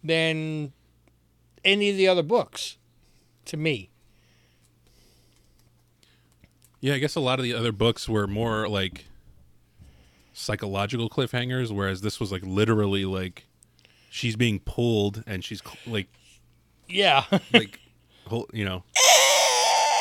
than 0.02 0.72
any 1.64 1.90
of 1.90 1.96
the 1.96 2.08
other 2.08 2.22
books. 2.22 2.76
To 3.46 3.56
me, 3.56 3.90
Yeah, 6.80 6.94
I 6.94 6.98
guess 6.98 7.14
a 7.14 7.20
lot 7.20 7.38
of 7.38 7.42
the 7.44 7.52
other 7.54 7.72
books 7.72 8.08
were 8.08 8.26
more 8.26 8.68
like 8.68 9.06
psychological 10.32 11.10
cliffhangers, 11.10 11.70
whereas 11.70 12.00
this 12.00 12.18
was 12.20 12.32
like 12.32 12.42
literally 12.44 13.04
like 13.04 13.46
she's 14.08 14.36
being 14.36 14.60
pulled 14.60 15.22
and 15.26 15.44
she's 15.44 15.62
like 15.86 16.08
yeah, 16.88 17.24
like 17.52 17.80
whole, 18.26 18.48
you 18.52 18.64
know 18.64 18.82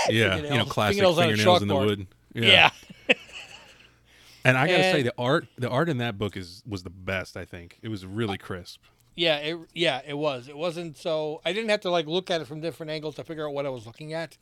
yeah. 0.13 0.23
You 0.23 0.27
know 0.27 0.35
Fingernails- 0.35 0.71
classic 0.71 0.95
fingernails 0.95 1.17
a 1.17 1.21
fingernails 1.21 1.61
in 1.61 1.67
the 1.67 1.75
wood. 1.75 2.07
Yeah. 2.33 2.69
and 4.45 4.57
i 4.57 4.67
gotta 4.67 4.83
say 4.83 5.01
the 5.01 5.13
art 5.17 5.47
the 5.57 5.69
art 5.69 5.89
in 5.89 5.97
that 5.97 6.17
book 6.17 6.37
is 6.37 6.63
was 6.65 6.83
the 6.83 6.89
best 6.89 7.35
i 7.35 7.43
think. 7.43 7.77
It 7.81 7.89
was 7.89 8.05
really 8.05 8.37
crisp. 8.37 8.81
Yeah, 9.15 9.35
it 9.37 9.57
yeah, 9.73 10.01
it 10.07 10.17
was. 10.17 10.47
It 10.47 10.55
wasn't 10.55 10.95
so 10.95 11.41
I 11.43 11.51
didn't 11.51 11.69
have 11.71 11.81
to 11.81 11.89
like 11.89 12.07
look 12.07 12.31
at 12.31 12.39
it 12.39 12.47
from 12.47 12.61
different 12.61 12.89
angles 12.89 13.15
to 13.15 13.25
figure 13.25 13.45
out 13.45 13.53
what 13.53 13.65
I 13.65 13.69
was 13.69 13.85
looking 13.85 14.13
at, 14.13 14.37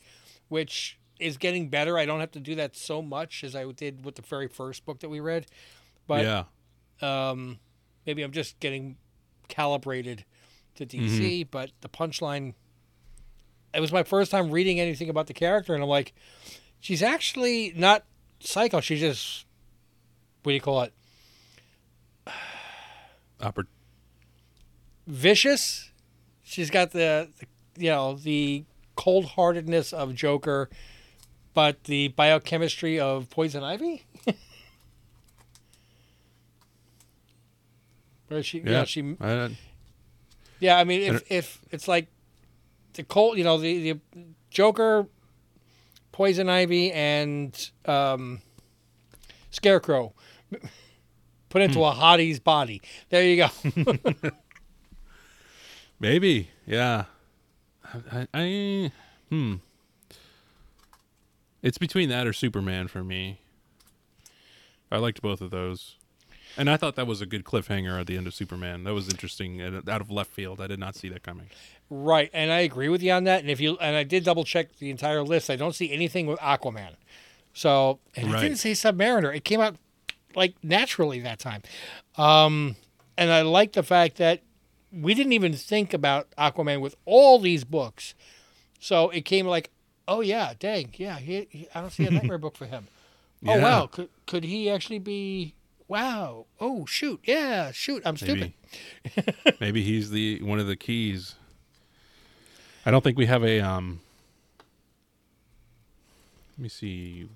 which 0.49 0.99
is 1.19 1.37
getting 1.37 1.69
better. 1.69 1.97
I 1.97 2.05
don't 2.05 2.19
have 2.19 2.29
to 2.33 2.39
do 2.39 2.53
that 2.55 2.75
so 2.75 3.01
much 3.01 3.43
as 3.43 3.55
I 3.55 3.71
did 3.71 4.05
with 4.05 4.15
the 4.15 4.21
very 4.21 4.47
first 4.47 4.85
book 4.85 4.99
that 4.99 5.09
we 5.09 5.19
read. 5.19 5.47
But 6.05 6.25
yeah. 7.01 7.29
um 7.31 7.57
maybe 8.05 8.21
I'm 8.21 8.31
just 8.31 8.59
getting 8.59 8.97
calibrated 9.47 10.25
to 10.75 10.85
DC, 10.85 11.47
but 11.49 11.71
the 11.81 11.89
punchline 11.89 12.53
it 13.77 13.79
was 13.79 13.93
my 13.93 14.01
first 14.01 14.31
time 14.31 14.49
reading 14.49 14.79
anything 14.79 15.07
about 15.07 15.27
the 15.27 15.33
character 15.35 15.75
and 15.75 15.83
I'm 15.83 15.89
like 15.89 16.13
she's 16.79 17.03
actually 17.03 17.73
not 17.75 18.03
psycho, 18.39 18.81
she's 18.81 18.99
just 18.99 19.45
what 20.41 20.49
do 20.49 20.55
you 20.55 20.61
call 20.61 20.81
it? 20.81 20.93
Oppor- 23.39 23.67
vicious. 25.05 25.91
She's 26.43 26.71
got 26.71 26.91
the, 26.91 27.29
the 27.37 27.45
you 27.83 27.89
know 27.91 28.15
the 28.15 28.65
cold 28.95 29.25
heartedness 29.25 29.93
of 29.93 30.15
Joker, 30.15 30.69
but 31.53 31.83
the 31.83 32.07
biochemistry 32.07 32.99
of 32.99 33.29
Poison 33.29 33.63
Ivy. 33.63 34.07
Where 38.27 38.41
she, 38.41 38.59
yeah, 38.59 38.69
yeah 38.71 38.83
she, 38.85 39.15
I 39.21 39.49
yeah. 40.59 40.77
I 40.79 40.83
mean, 40.83 41.01
if 41.01 41.31
if 41.31 41.61
it's 41.71 41.87
like 41.87 42.07
the 42.97 43.03
cold, 43.03 43.37
you 43.37 43.43
know, 43.45 43.57
the 43.57 43.93
the 43.93 43.99
Joker, 44.49 45.07
Poison 46.11 46.49
Ivy, 46.49 46.91
and 46.91 47.71
um, 47.85 48.41
Scarecrow. 49.51 50.13
Put 51.49 51.61
into 51.61 51.81
a 51.85 51.91
hottie's 51.91 52.41
body. 52.41 52.81
There 53.09 53.23
you 53.23 53.37
go. 53.37 54.09
maybe 55.99 56.49
yeah. 56.65 57.05
I, 57.85 57.97
I, 58.11 58.27
I 58.33 58.91
hmm. 59.29 59.55
It's 61.61 61.77
between 61.77 62.09
that 62.09 62.27
or 62.27 62.33
superman 62.33 62.89
for 62.89 63.03
me. 63.03 63.39
I 64.91 64.97
liked 64.97 65.21
both 65.21 65.39
of 65.39 65.51
those. 65.51 65.95
And 66.57 66.69
i 66.69 66.77
thought 66.77 66.95
that 66.95 67.07
was 67.07 67.21
a 67.21 67.25
good 67.25 67.43
cliffhanger 67.43 67.99
at 67.99 68.07
the 68.07 68.17
end 68.17 68.27
of 68.27 68.33
superman. 68.33 68.83
That 68.83 68.93
was 68.93 69.07
interesting 69.09 69.61
and 69.61 69.87
out 69.87 70.01
of 70.01 70.09
left 70.11 70.31
field 70.31 70.59
i 70.59 70.67
did 70.67 70.79
not 70.79 70.95
see 70.95 71.09
that 71.09 71.23
coming 71.23 71.49
Right, 71.89 72.29
and 72.33 72.51
I 72.51 72.59
agree 72.59 72.89
with 72.89 73.01
you 73.01 73.11
on 73.13 73.23
that. 73.25 73.39
And 73.41 73.49
if 73.49 73.59
you 73.61 73.77
and 73.77 73.95
I 73.95 74.03
did 74.03 74.23
double 74.25 74.43
check 74.43 74.75
the 74.77 74.89
entire 74.89 75.23
list, 75.23 75.49
I 75.49 75.55
don't 75.55 75.73
see 75.73 75.91
anything 75.91 76.27
with 76.27 76.39
Aquaman. 76.39 76.95
So 77.53 77.99
and 78.15 78.31
Right. 78.31 78.39
it 78.39 78.47
didn't 78.49 78.59
say 78.59 78.71
Submariner. 78.73 79.35
It 79.35 79.43
came 79.45 79.61
out 79.61 79.75
like 80.35 80.55
naturally 80.61 81.19
that 81.21 81.39
time. 81.39 81.61
Um, 82.17 82.75
and 83.17 83.31
I 83.31 83.41
like 83.41 83.73
the 83.73 83.83
fact 83.83 84.17
that 84.17 84.41
we 84.91 85.13
didn't 85.13 85.33
even 85.33 85.53
think 85.53 85.93
about 85.93 86.27
Aquaman 86.37 86.81
with 86.81 86.95
all 87.05 87.39
these 87.39 87.63
books. 87.63 88.13
So 88.79 89.09
it 89.09 89.21
came 89.25 89.47
like, 89.47 89.71
oh 90.07 90.21
yeah, 90.21 90.53
dang, 90.59 90.93
yeah, 90.97 91.17
he, 91.19 91.47
he- 91.49 91.67
I 91.73 91.81
don't 91.81 91.89
see 91.91 92.05
a 92.05 92.11
nightmare 92.11 92.37
book 92.45 92.55
for 92.57 92.65
him. 92.65 92.87
Oh 93.45 93.55
Yeah. 93.55 93.63
wow, 93.63 93.87
could 93.87 94.09
could 94.25 94.43
he 94.43 94.69
actually 94.69 94.99
be? 94.99 95.53
Wow. 95.87 96.47
Oh 96.59 96.85
shoot, 96.85 97.21
yeah, 97.23 97.71
shoot, 97.71 98.01
I'm 98.05 98.17
stupid. 98.17 98.51
maybe 99.15 99.33
maybe 99.61 99.83
he's 99.83 100.09
the 100.11 100.41
one 100.43 100.59
of 100.59 100.67
the 100.67 100.75
keys 100.75 101.35
i 102.87 102.91
don't 102.91 103.03
think 103.03 103.17
we 103.17 103.25
have 103.25 103.43
a 103.43 103.59
um 103.59 103.99
let 106.57 106.63
me 106.63 106.69
see 106.69 107.27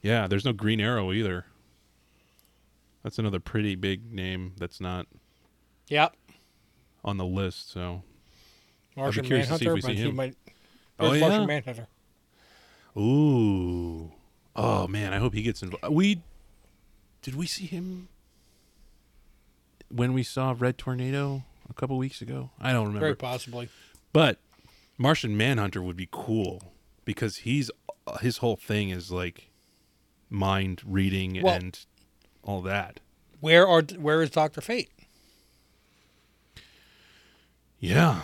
yeah 0.00 0.26
there's 0.26 0.44
no 0.44 0.52
green 0.52 0.80
arrow 0.80 1.12
either 1.12 1.44
that's 3.02 3.18
another 3.18 3.40
pretty 3.40 3.74
big 3.74 4.12
name 4.12 4.52
that's 4.58 4.80
not 4.80 5.06
Yep. 5.88 6.14
on 7.04 7.16
the 7.18 7.24
list 7.26 7.70
so 7.72 8.02
Martian 8.96 9.24
curious 9.24 9.48
to 9.48 9.58
see 9.58 9.66
if 9.66 9.72
Manhunter. 9.72 9.74
we 9.74 9.80
see 9.80 9.86
but 9.88 9.96
he 9.96 10.08
him. 10.10 10.16
might. 10.16 10.36
Oh, 11.00 11.12
yeah? 11.12 11.20
Martian 11.20 11.46
Manhunter. 11.46 11.86
ooh 12.96 14.12
oh 14.54 14.86
man 14.86 15.12
i 15.12 15.18
hope 15.18 15.34
he 15.34 15.42
gets 15.42 15.62
involved 15.62 15.88
we 15.94 16.22
did 17.22 17.34
we 17.34 17.46
see 17.46 17.66
him 17.66 18.08
when 19.90 20.12
we 20.12 20.22
saw 20.22 20.54
red 20.58 20.78
tornado 20.78 21.42
a 21.76 21.80
couple 21.80 21.96
weeks 21.96 22.20
ago 22.20 22.50
i 22.60 22.70
don't 22.72 22.86
remember 22.86 23.00
Very 23.06 23.16
possibly. 23.16 23.68
But 24.12 24.38
Martian 24.98 25.36
Manhunter 25.36 25.80
would 25.82 25.96
be 25.96 26.06
cool 26.10 26.74
because 27.04 27.38
he's 27.38 27.70
his 28.20 28.36
whole 28.38 28.56
thing 28.56 28.90
is 28.90 29.10
like 29.10 29.50
mind 30.28 30.82
reading 30.84 31.40
Well- 31.42 31.54
and 31.54 31.78
all 32.44 32.60
that. 32.62 33.00
Where 33.40 33.66
are 33.66 33.82
where 33.98 34.22
is 34.22 34.30
Doctor 34.30 34.60
Fate? 34.60 34.90
Yeah. 37.80 38.20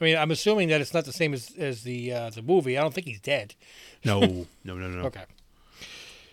I 0.00 0.04
mean, 0.04 0.16
I'm 0.16 0.30
assuming 0.30 0.68
that 0.68 0.80
it's 0.80 0.94
not 0.94 1.04
the 1.04 1.12
same 1.12 1.32
as 1.32 1.52
as 1.56 1.82
the 1.82 2.12
uh, 2.12 2.30
the 2.30 2.42
movie. 2.42 2.76
I 2.76 2.82
don't 2.82 2.92
think 2.94 3.06
he's 3.06 3.20
dead. 3.20 3.54
No, 4.04 4.20
no, 4.64 4.74
no, 4.76 4.88
no. 4.88 5.02
Okay. 5.06 5.24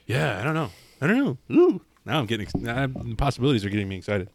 Yeah, 0.05 0.39
I 0.39 0.43
don't 0.43 0.53
know. 0.55 0.70
I 1.01 1.07
don't 1.07 1.18
know. 1.18 1.38
Ooh. 1.55 1.82
Now 2.05 2.20
I'm 2.20 2.26
getting 2.26 2.47
ex- 2.47 3.16
possibilities 3.18 3.64
are 3.66 3.70
getting 3.70 3.88
me 3.88 3.97
excited. 3.97 4.30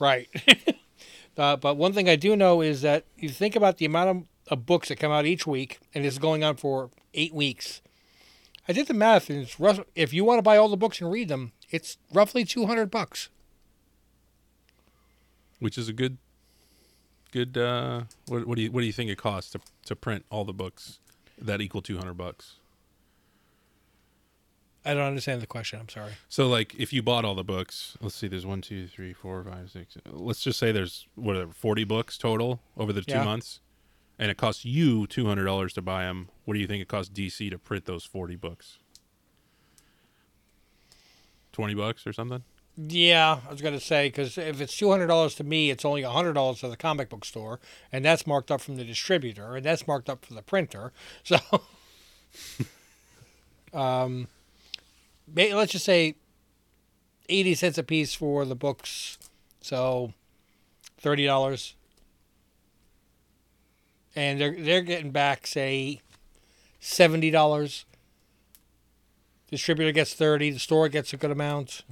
Right. 0.00 0.28
uh, 1.38 1.56
but 1.56 1.76
one 1.76 1.92
thing 1.92 2.08
I 2.08 2.16
do 2.16 2.34
know 2.34 2.60
is 2.60 2.82
that 2.82 3.04
you 3.16 3.28
think 3.28 3.54
about 3.54 3.76
the 3.76 3.84
amount 3.84 4.10
of, 4.10 4.24
of 4.58 4.66
books 4.66 4.88
that 4.88 4.96
come 4.96 5.12
out 5.12 5.26
each 5.26 5.46
week, 5.46 5.78
and 5.94 6.04
it's 6.04 6.18
going 6.18 6.42
on 6.42 6.56
for 6.56 6.90
eight 7.14 7.32
weeks. 7.32 7.82
I 8.66 8.72
did 8.72 8.88
the 8.88 8.94
math, 8.94 9.30
and 9.30 9.42
it's 9.42 9.60
rough, 9.60 9.80
if 9.94 10.12
you 10.12 10.24
want 10.24 10.38
to 10.38 10.42
buy 10.42 10.56
all 10.56 10.68
the 10.68 10.76
books 10.76 11.00
and 11.00 11.12
read 11.12 11.28
them, 11.28 11.52
it's 11.70 11.98
roughly 12.12 12.44
two 12.44 12.66
hundred 12.66 12.90
bucks. 12.90 13.28
Which 15.60 15.78
is 15.78 15.88
a 15.88 15.92
good 15.92 16.16
good 17.32 17.56
uh 17.56 18.02
what 18.26 18.46
what 18.46 18.56
do 18.56 18.62
you 18.62 18.72
what 18.72 18.80
do 18.80 18.86
you 18.86 18.92
think 18.92 19.10
it 19.10 19.18
costs 19.18 19.52
to 19.52 19.60
to 19.84 19.94
print 19.94 20.24
all 20.30 20.44
the 20.44 20.52
books 20.52 20.98
that 21.40 21.60
equal 21.60 21.82
200 21.82 22.14
bucks? 22.14 22.56
I 24.84 24.94
don't 24.94 25.02
understand 25.04 25.42
the 25.42 25.46
question. 25.46 25.78
I'm 25.78 25.88
sorry. 25.90 26.12
So 26.28 26.48
like 26.48 26.74
if 26.74 26.92
you 26.92 27.02
bought 27.02 27.24
all 27.24 27.34
the 27.34 27.44
books, 27.44 27.96
let's 28.00 28.14
see, 28.14 28.28
there's 28.28 28.46
one, 28.46 28.62
two, 28.62 28.86
three, 28.86 29.12
four, 29.12 29.44
five, 29.44 29.70
six. 29.70 29.96
Let's 30.10 30.40
just 30.42 30.58
say 30.58 30.72
there's 30.72 31.06
what 31.16 31.36
are 31.36 31.40
there, 31.44 31.48
forty 31.52 31.84
books 31.84 32.16
total 32.16 32.60
over 32.76 32.92
the 32.92 33.02
two 33.02 33.12
Yeah. 33.18 33.24
months, 33.24 33.60
and 34.18 34.30
it 34.30 34.36
costs 34.38 34.64
you 34.64 35.06
two 35.06 35.26
hundred 35.26 35.44
dollars 35.44 35.74
to 35.74 35.82
buy 35.82 36.04
them. 36.04 36.28
What 36.46 36.54
do 36.54 36.60
you 36.60 36.66
think 36.66 36.80
it 36.80 36.88
costs 36.88 37.12
DC 37.12 37.50
to 37.50 37.58
print 37.58 37.84
those 37.84 38.04
forty 38.04 38.36
books? 38.36 38.78
Twenty 41.52 41.74
bucks 41.74 42.06
or 42.06 42.12
something? 42.12 42.42
Yeah, 42.76 43.40
I 43.46 43.50
was 43.52 43.60
going 43.60 43.74
to 43.74 43.84
say 43.84 44.08
because 44.08 44.38
if 44.38 44.60
it's 44.62 44.74
two 44.74 44.90
hundred 44.90 45.08
dollars 45.08 45.34
to 45.34 45.44
me, 45.44 45.70
it's 45.70 45.84
only 45.84 46.02
hundred 46.02 46.32
dollars 46.34 46.60
to 46.60 46.68
the 46.68 46.76
comic 46.76 47.10
book 47.10 47.24
store, 47.26 47.60
and 47.92 48.02
that's 48.04 48.26
marked 48.26 48.50
up 48.50 48.62
from 48.62 48.76
the 48.76 48.84
distributor, 48.84 49.56
and 49.56 49.66
that's 49.66 49.86
marked 49.86 50.08
up 50.08 50.24
for 50.24 50.32
the 50.32 50.42
printer. 50.42 50.92
So, 51.24 51.36
um, 53.78 54.28
let's 55.34 55.72
just 55.72 55.84
say 55.84 56.16
eighty 57.28 57.54
cents 57.54 57.78
a 57.78 57.82
piece 57.82 58.14
for 58.14 58.44
the 58.44 58.54
books, 58.54 59.18
so 59.60 60.12
thirty 60.98 61.24
dollars, 61.26 61.74
and 64.14 64.40
they're 64.40 64.56
they're 64.58 64.82
getting 64.82 65.10
back 65.10 65.46
say 65.46 66.00
seventy 66.80 67.30
dollars. 67.30 67.84
Distributor 69.50 69.92
gets 69.92 70.14
thirty. 70.14 70.50
The 70.50 70.58
store 70.58 70.88
gets 70.88 71.12
a 71.12 71.16
good 71.16 71.30
amount. 71.30 71.82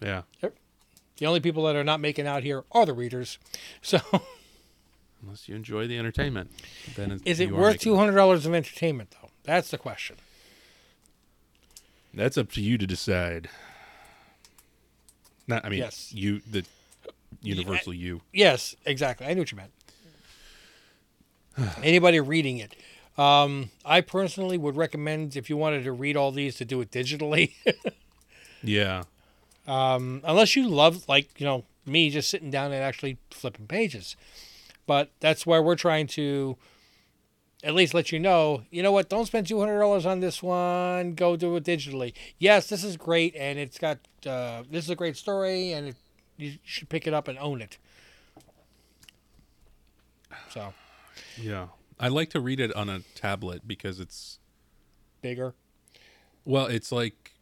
Yeah. 0.00 0.22
The 1.16 1.24
only 1.24 1.40
people 1.40 1.64
that 1.64 1.76
are 1.76 1.84
not 1.84 2.00
making 2.00 2.26
out 2.26 2.42
here 2.42 2.64
are 2.72 2.84
the 2.86 2.92
readers. 2.92 3.38
So, 3.82 4.00
Unless 5.22 5.48
you 5.48 5.54
enjoy 5.54 5.86
the 5.86 5.98
entertainment, 5.98 6.50
then 6.96 7.20
is 7.24 7.40
it 7.40 7.50
worth 7.50 7.80
two 7.80 7.96
hundred 7.96 8.16
dollars 8.16 8.44
of 8.46 8.54
entertainment 8.54 9.12
though? 9.12 9.30
That's 9.44 9.70
the 9.70 9.78
question. 9.78 10.16
That's 12.16 12.36
up 12.38 12.50
to 12.52 12.60
you 12.62 12.78
to 12.78 12.86
decide. 12.86 13.48
Not, 15.46 15.64
I 15.64 15.68
mean, 15.68 15.78
Yes. 15.80 16.12
you, 16.12 16.40
the 16.50 16.64
universal 17.42 17.92
you. 17.94 18.22
Yes, 18.32 18.74
exactly. 18.84 19.26
I 19.26 19.34
knew 19.34 19.42
what 19.42 19.52
you 19.52 19.58
meant. 19.58 19.70
Anybody 21.84 22.18
reading 22.20 22.58
it? 22.58 22.74
Um, 23.18 23.70
I 23.84 24.00
personally 24.00 24.58
would 24.58 24.76
recommend 24.76 25.36
if 25.36 25.48
you 25.48 25.56
wanted 25.56 25.84
to 25.84 25.92
read 25.92 26.16
all 26.16 26.30
these 26.32 26.56
to 26.56 26.64
do 26.64 26.80
it 26.82 26.90
digitally, 26.90 27.52
Yeah. 28.62 29.04
um, 29.66 30.20
unless 30.24 30.54
you 30.56 30.68
love 30.68 31.08
like 31.08 31.40
you 31.40 31.46
know 31.46 31.64
me 31.86 32.10
just 32.10 32.28
sitting 32.28 32.50
down 32.50 32.72
and 32.72 32.82
actually 32.82 33.16
flipping 33.30 33.66
pages. 33.66 34.16
But 34.86 35.10
that's 35.20 35.46
why 35.46 35.58
we're 35.60 35.76
trying 35.76 36.08
to 36.08 36.56
at 37.66 37.74
least 37.74 37.92
let 37.94 38.12
you 38.12 38.18
know. 38.20 38.62
You 38.70 38.82
know 38.82 38.92
what? 38.92 39.08
Don't 39.08 39.26
spend 39.26 39.46
two 39.48 39.58
hundred 39.60 39.80
dollars 39.80 40.06
on 40.06 40.20
this 40.20 40.42
one. 40.42 41.14
Go 41.14 41.36
do 41.36 41.56
it 41.56 41.64
digitally. 41.64 42.12
Yes, 42.38 42.68
this 42.68 42.84
is 42.84 42.96
great, 42.96 43.34
and 43.36 43.58
it's 43.58 43.76
got 43.78 43.98
uh, 44.24 44.62
this 44.70 44.84
is 44.84 44.90
a 44.90 44.94
great 44.94 45.16
story, 45.16 45.72
and 45.72 45.88
it, 45.88 45.96
you 46.36 46.52
should 46.64 46.88
pick 46.88 47.06
it 47.06 47.12
up 47.14 47.28
and 47.28 47.38
own 47.38 47.60
it. 47.60 47.76
So 50.50 50.72
Yeah. 51.40 51.68
I 51.98 52.08
like 52.08 52.30
to 52.30 52.40
read 52.40 52.60
it 52.60 52.74
on 52.76 52.88
a 52.90 53.00
tablet 53.14 53.66
because 53.66 54.00
it's 54.00 54.38
bigger. 55.22 55.54
well, 56.44 56.66
it's 56.66 56.92
like 56.92 57.32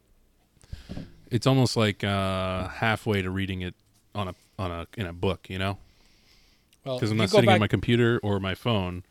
it's 1.29 1.45
almost 1.45 1.75
like 1.75 2.03
uh 2.03 2.67
halfway 2.69 3.21
to 3.21 3.29
reading 3.29 3.61
it 3.61 3.75
on 4.13 4.29
a 4.29 4.35
on 4.57 4.71
a 4.71 4.87
in 4.97 5.05
a 5.05 5.13
book, 5.13 5.49
you 5.49 5.59
know? 5.59 5.77
Well, 6.85 6.95
Because 6.97 7.11
I'm 7.11 7.17
not 7.17 7.29
sitting 7.29 7.47
back- 7.47 7.55
on 7.55 7.59
my 7.59 7.67
computer 7.67 8.19
or 8.23 8.39
my 8.39 8.55
phone. 8.55 9.03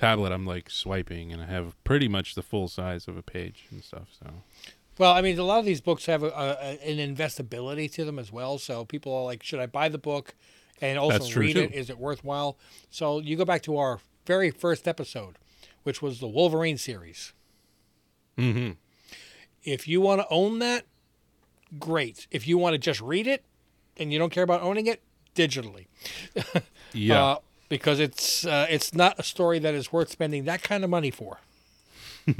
Tablet, 0.00 0.32
I'm 0.32 0.46
like 0.46 0.70
swiping, 0.70 1.30
and 1.30 1.42
I 1.42 1.44
have 1.44 1.76
pretty 1.84 2.08
much 2.08 2.34
the 2.34 2.42
full 2.42 2.68
size 2.68 3.06
of 3.06 3.18
a 3.18 3.22
page 3.22 3.66
and 3.70 3.84
stuff. 3.84 4.08
So 4.18 4.30
Well, 4.96 5.12
I 5.12 5.20
mean, 5.20 5.38
a 5.38 5.44
lot 5.44 5.58
of 5.58 5.66
these 5.66 5.82
books 5.82 6.06
have 6.06 6.22
a, 6.22 6.28
a, 6.28 6.90
an 6.90 7.14
investability 7.14 7.92
to 7.92 8.06
them 8.06 8.18
as 8.18 8.32
well. 8.32 8.56
So 8.56 8.86
people 8.86 9.14
are 9.14 9.24
like, 9.24 9.42
should 9.42 9.60
I 9.60 9.66
buy 9.66 9.90
the 9.90 9.98
book 9.98 10.34
and 10.80 10.98
also 10.98 11.38
read 11.38 11.56
too. 11.56 11.64
it? 11.64 11.74
Is 11.74 11.90
it 11.90 11.98
worthwhile? 11.98 12.56
So 12.88 13.18
you 13.18 13.36
go 13.36 13.44
back 13.44 13.62
to 13.64 13.76
our 13.76 14.00
very 14.24 14.50
first 14.50 14.88
episode, 14.88 15.36
which 15.82 16.00
was 16.00 16.18
the 16.18 16.28
Wolverine 16.28 16.78
series. 16.78 17.34
mm-hmm. 18.38 18.70
If 19.62 19.86
you 19.86 20.00
want 20.00 20.22
to 20.22 20.26
own 20.30 20.60
that, 20.60 20.86
great. 21.78 22.26
If 22.30 22.48
you 22.48 22.56
want 22.56 22.72
to 22.72 22.78
just 22.78 23.02
read 23.02 23.26
it 23.26 23.44
and 23.98 24.10
you 24.14 24.18
don't 24.18 24.32
care 24.32 24.44
about 24.44 24.62
owning 24.62 24.86
it, 24.86 25.02
digitally. 25.34 25.88
yeah, 26.94 27.22
Uh, 27.22 27.38
because 27.70 28.00
it's 28.00 28.44
uh, 28.44 28.66
it's 28.68 28.92
not 28.92 29.18
a 29.18 29.22
story 29.22 29.58
that 29.60 29.72
is 29.74 29.90
worth 29.90 30.10
spending 30.10 30.44
that 30.44 30.62
kind 30.62 30.84
of 30.84 30.90
money 30.90 31.10
for. 31.10 31.38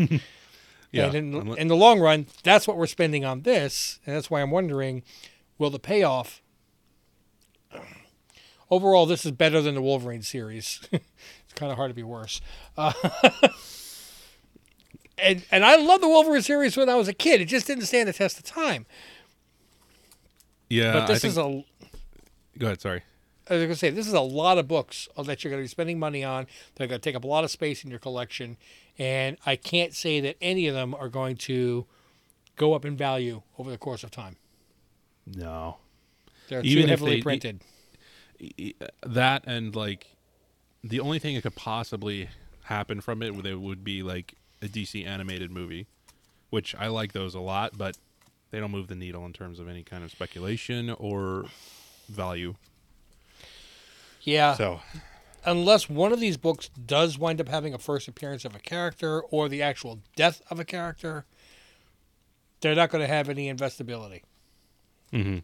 yeah. 0.92 1.06
And 1.06 1.14
in, 1.14 1.56
in 1.56 1.68
the 1.68 1.76
long 1.76 2.00
run, 2.00 2.26
that's 2.42 2.68
what 2.68 2.76
we're 2.76 2.86
spending 2.86 3.24
on 3.24 3.42
this, 3.42 4.00
and 4.04 4.14
that's 4.14 4.28
why 4.30 4.42
I'm 4.42 4.50
wondering, 4.50 5.02
will 5.56 5.70
the 5.70 5.78
payoff? 5.78 6.42
Overall, 8.70 9.06
this 9.06 9.24
is 9.24 9.32
better 9.32 9.62
than 9.62 9.74
the 9.74 9.82
Wolverine 9.82 10.22
series. 10.22 10.80
it's 10.92 11.54
kind 11.54 11.72
of 11.72 11.78
hard 11.78 11.90
to 11.90 11.94
be 11.94 12.02
worse. 12.02 12.40
Uh, 12.76 12.92
and 15.18 15.44
and 15.50 15.64
I 15.64 15.76
loved 15.76 16.02
the 16.02 16.08
Wolverine 16.08 16.42
series 16.42 16.76
when 16.76 16.88
I 16.88 16.96
was 16.96 17.08
a 17.08 17.14
kid. 17.14 17.40
It 17.40 17.46
just 17.46 17.66
didn't 17.66 17.86
stand 17.86 18.08
the 18.08 18.12
test 18.12 18.38
of 18.38 18.44
time. 18.44 18.84
yeah. 20.68 20.92
But 20.92 21.06
this 21.06 21.18
I 21.18 21.20
think, 21.20 21.30
is 21.30 21.38
a 21.38 21.64
go 22.58 22.66
ahead. 22.66 22.80
Sorry. 22.80 23.02
I 23.50 23.54
was 23.54 23.62
gonna 23.64 23.74
say 23.74 23.90
this 23.90 24.06
is 24.06 24.12
a 24.14 24.20
lot 24.20 24.58
of 24.58 24.68
books 24.68 25.08
uh, 25.16 25.22
that 25.24 25.42
you're 25.42 25.50
gonna 25.50 25.64
be 25.64 25.68
spending 25.68 25.98
money 25.98 26.22
on. 26.24 26.46
They're 26.76 26.86
gonna 26.86 27.00
take 27.00 27.16
up 27.16 27.24
a 27.24 27.26
lot 27.26 27.44
of 27.44 27.50
space 27.50 27.82
in 27.84 27.90
your 27.90 27.98
collection, 27.98 28.56
and 28.98 29.36
I 29.44 29.56
can't 29.56 29.92
say 29.92 30.20
that 30.20 30.36
any 30.40 30.66
of 30.68 30.74
them 30.74 30.94
are 30.94 31.08
going 31.08 31.36
to 31.38 31.86
go 32.56 32.74
up 32.74 32.84
in 32.84 32.96
value 32.96 33.42
over 33.58 33.70
the 33.70 33.78
course 33.78 34.04
of 34.04 34.10
time. 34.10 34.36
No. 35.26 35.78
They're 36.48 36.62
Even 36.62 36.84
too 36.84 36.88
heavily 36.90 37.16
they- 37.16 37.22
printed. 37.22 37.60
That 39.04 39.44
and 39.46 39.74
like 39.76 40.06
the 40.82 41.00
only 41.00 41.18
thing 41.18 41.34
that 41.34 41.42
could 41.42 41.56
possibly 41.56 42.30
happen 42.64 43.00
from 43.00 43.22
it 43.22 43.34
would 43.34 43.84
be 43.84 44.02
like 44.02 44.34
a 44.62 44.66
DC 44.66 45.04
animated 45.06 45.50
movie, 45.50 45.86
which 46.50 46.74
I 46.74 46.86
like 46.86 47.12
those 47.12 47.34
a 47.34 47.40
lot, 47.40 47.76
but 47.76 47.96
they 48.50 48.60
don't 48.60 48.70
move 48.70 48.88
the 48.88 48.94
needle 48.94 49.26
in 49.26 49.32
terms 49.32 49.58
of 49.58 49.68
any 49.68 49.82
kind 49.82 50.04
of 50.04 50.10
speculation 50.10 50.90
or 50.90 51.46
value. 52.08 52.54
Yeah, 54.22 54.54
So 54.54 54.80
unless 55.44 55.88
one 55.88 56.12
of 56.12 56.20
these 56.20 56.36
books 56.36 56.68
does 56.68 57.18
wind 57.18 57.40
up 57.40 57.48
having 57.48 57.72
a 57.74 57.78
first 57.78 58.06
appearance 58.08 58.44
of 58.44 58.54
a 58.54 58.58
character 58.58 59.20
or 59.22 59.48
the 59.48 59.62
actual 59.62 60.00
death 60.16 60.42
of 60.50 60.60
a 60.60 60.64
character, 60.64 61.24
they're 62.60 62.74
not 62.74 62.90
going 62.90 63.02
to 63.02 63.08
have 63.12 63.28
any 63.28 63.52
investability. 63.52 64.22
mhm. 65.12 65.42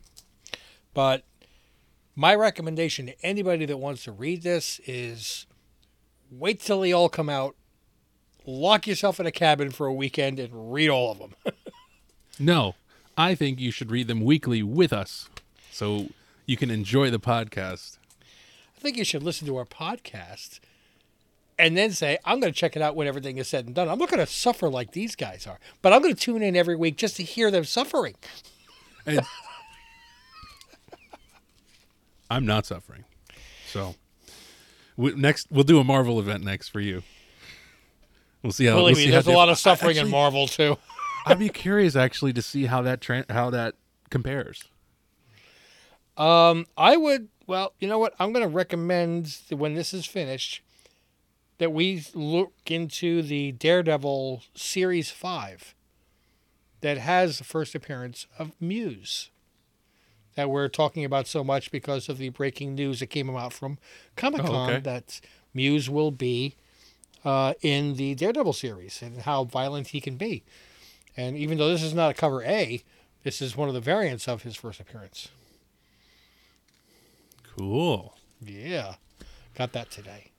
But 0.95 1.25
my 2.15 2.35
recommendation 2.35 3.07
to 3.07 3.15
anybody 3.25 3.67
that 3.67 3.77
wants 3.79 4.05
to 4.05 4.13
read 4.13 4.43
this 4.43 4.81
is 4.87 5.47
wait 6.31 6.61
till 6.61 6.81
they 6.81 6.93
all 6.93 7.09
come 7.09 7.29
out, 7.29 7.55
lock 8.47 8.87
yourself 8.87 9.21
in 9.21 9.27
a 9.27 9.31
cabin 9.33 9.71
for 9.71 9.87
a 9.87 9.93
weekend, 9.93 10.39
and 10.39 10.73
read 10.73 10.89
all 10.89 11.13
of 11.13 11.19
them. 11.19 11.35
no, 12.39 12.75
I 13.17 13.35
think 13.35 13.61
you 13.61 13.71
should 13.71 13.91
read 13.91 14.09
them 14.09 14.21
weekly 14.23 14.63
with 14.63 14.93
us, 14.93 15.29
so 15.71 16.09
you 16.47 16.57
can 16.57 16.71
enjoy 16.71 17.11
the 17.11 17.21
podcast. 17.21 17.99
I 18.77 18.81
think 18.81 18.97
you 18.97 19.05
should 19.05 19.23
listen 19.23 19.47
to 19.47 19.57
our 19.57 19.65
podcast 19.65 20.61
and 21.59 21.77
then 21.77 21.93
say, 21.93 22.19
I'm 22.25 22.41
going 22.41 22.53
to 22.53 22.59
check 22.59 22.77
it 22.77 22.83
out 22.83 22.95
when 22.95 23.07
everything 23.07 23.39
is 23.39 23.49
said 23.49 23.67
and 23.67 23.75
done. 23.75 23.89
I'm 23.89 23.99
not 23.99 24.11
going 24.11 24.25
to 24.25 24.31
suffer 24.31 24.69
like 24.69 24.93
these 24.93 25.17
guys 25.17 25.47
are, 25.47 25.59
but 25.83 25.93
I'm 25.93 26.03
going 26.03 26.15
to 26.15 26.21
tune 26.21 26.43
in 26.43 26.55
every 26.57 26.77
week 26.77 26.97
just 26.97 27.17
to 27.17 27.23
hear 27.23 27.51
them 27.51 27.65
suffering. 27.65 28.15
And 29.07 29.21
I'm 32.31 32.45
not 32.45 32.67
suffering, 32.67 33.05
so 33.69 33.95
we, 34.97 35.15
next 35.15 35.47
we'll 35.51 35.65
do 35.65 35.79
a 35.79 35.85
Marvel 35.85 36.19
event 36.19 36.43
next 36.45 36.69
for 36.69 36.81
you. 36.81 37.03
We'll 38.43 38.53
see 38.53 38.67
how. 38.67 38.75
Believe 38.75 38.97
we'll 38.97 39.05
me, 39.05 39.05
see 39.07 39.11
there's 39.13 39.27
a 39.27 39.33
lot 39.33 39.49
of 39.49 39.59
suffering 39.59 39.93
in 39.93 39.99
Actually, 39.99 40.11
Marvel, 40.11 40.47
too. 40.49 40.77
I'd 41.27 41.39
be 41.39 41.49
curious 41.49 41.97
actually 41.97 42.33
to 42.35 42.43
see 42.43 42.67
how 42.67 42.83
that 42.83 43.01
tran 43.01 43.31
how 43.31 43.51
that 43.51 43.75
compares. 44.11 44.65
Um, 46.17 46.67
I 46.77 46.97
would. 46.97 47.29
Well, 47.47 47.75
you 47.79 47.89
know 47.89 47.99
what? 47.99 48.15
I'm 48.19 48.33
going 48.33 48.45
to 48.49 48.55
recommend 48.55 49.39
that 49.49 49.57
when 49.57 49.75
this 49.75 49.95
is 49.95 50.05
finished, 50.07 50.63
that 51.59 51.73
we 51.73 52.05
look 52.15 52.53
into 52.67 53.23
the 53.23 53.53
Daredevil 53.53 54.43
Series 54.55 55.11
Five, 55.11 55.75
that 56.81 56.99
has 56.99 57.39
the 57.39 57.45
first 57.45 57.75
appearance 57.75 58.27
of 58.39 58.53
Muse, 58.61 59.31
that 60.35 60.51
we're 60.51 60.69
talking 60.69 61.05
about 61.05 61.27
so 61.27 61.43
much 61.43 61.71
because 61.71 62.09
of 62.09 62.19
the 62.19 62.29
breaking 62.31 62.75
news 62.75 63.01
that 63.01 63.07
came 63.07 63.35
out 63.35 63.53
from 63.53 63.79
Comic 64.17 64.43
Con 64.43 64.51
Oh, 64.55 64.63
okay. 64.75 64.81
that 64.81 65.21
Muse 65.55 65.89
will 65.89 66.11
be 66.11 66.57
uh, 67.25 67.55
in 67.63 67.95
the 67.95 68.15
Daredevil 68.15 68.53
series 68.53 69.01
and 69.03 69.23
how 69.23 69.45
violent 69.45 69.89
he 69.89 70.01
can 70.01 70.17
be. 70.17 70.43
And 71.17 71.37
even 71.37 71.57
though 71.59 71.69
this 71.69 71.83
is 71.83 71.95
not 71.95 72.11
a 72.11 72.15
cover 72.15 72.43
A, 72.43 72.83
this 73.23 73.41
is 73.41 73.57
one 73.57 73.69
of 73.69 73.75
the 73.75 73.81
variants 73.81 74.29
of 74.29 74.43
his 74.43 74.55
first 74.57 74.79
appearance. 74.81 75.29
Cool. 77.57 78.15
Yeah, 78.45 78.95
got 79.55 79.73
that 79.73 79.91
today. 79.91 80.33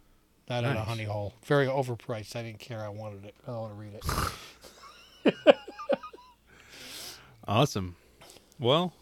That 0.47 0.63
at 0.63 0.75
a 0.77 0.81
honey 0.81 1.03
hole. 1.03 1.33
Very 1.45 1.65
overpriced. 1.67 2.35
I 2.35 2.43
didn't 2.43 2.59
care. 2.59 2.81
I 2.81 2.87
wanted 2.89 3.25
it. 3.25 3.35
I 3.47 3.51
want 3.51 3.73
to 3.73 3.79
read 3.79 3.93
it. 3.95 5.55
Awesome. 7.47 7.95
Well, 8.59 8.93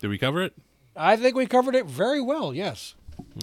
did 0.00 0.08
we 0.08 0.18
cover 0.18 0.42
it? 0.42 0.52
I 0.96 1.16
think 1.16 1.36
we 1.36 1.46
covered 1.46 1.74
it 1.76 1.86
very 1.86 2.20
well. 2.20 2.52
Yes. 2.52 2.94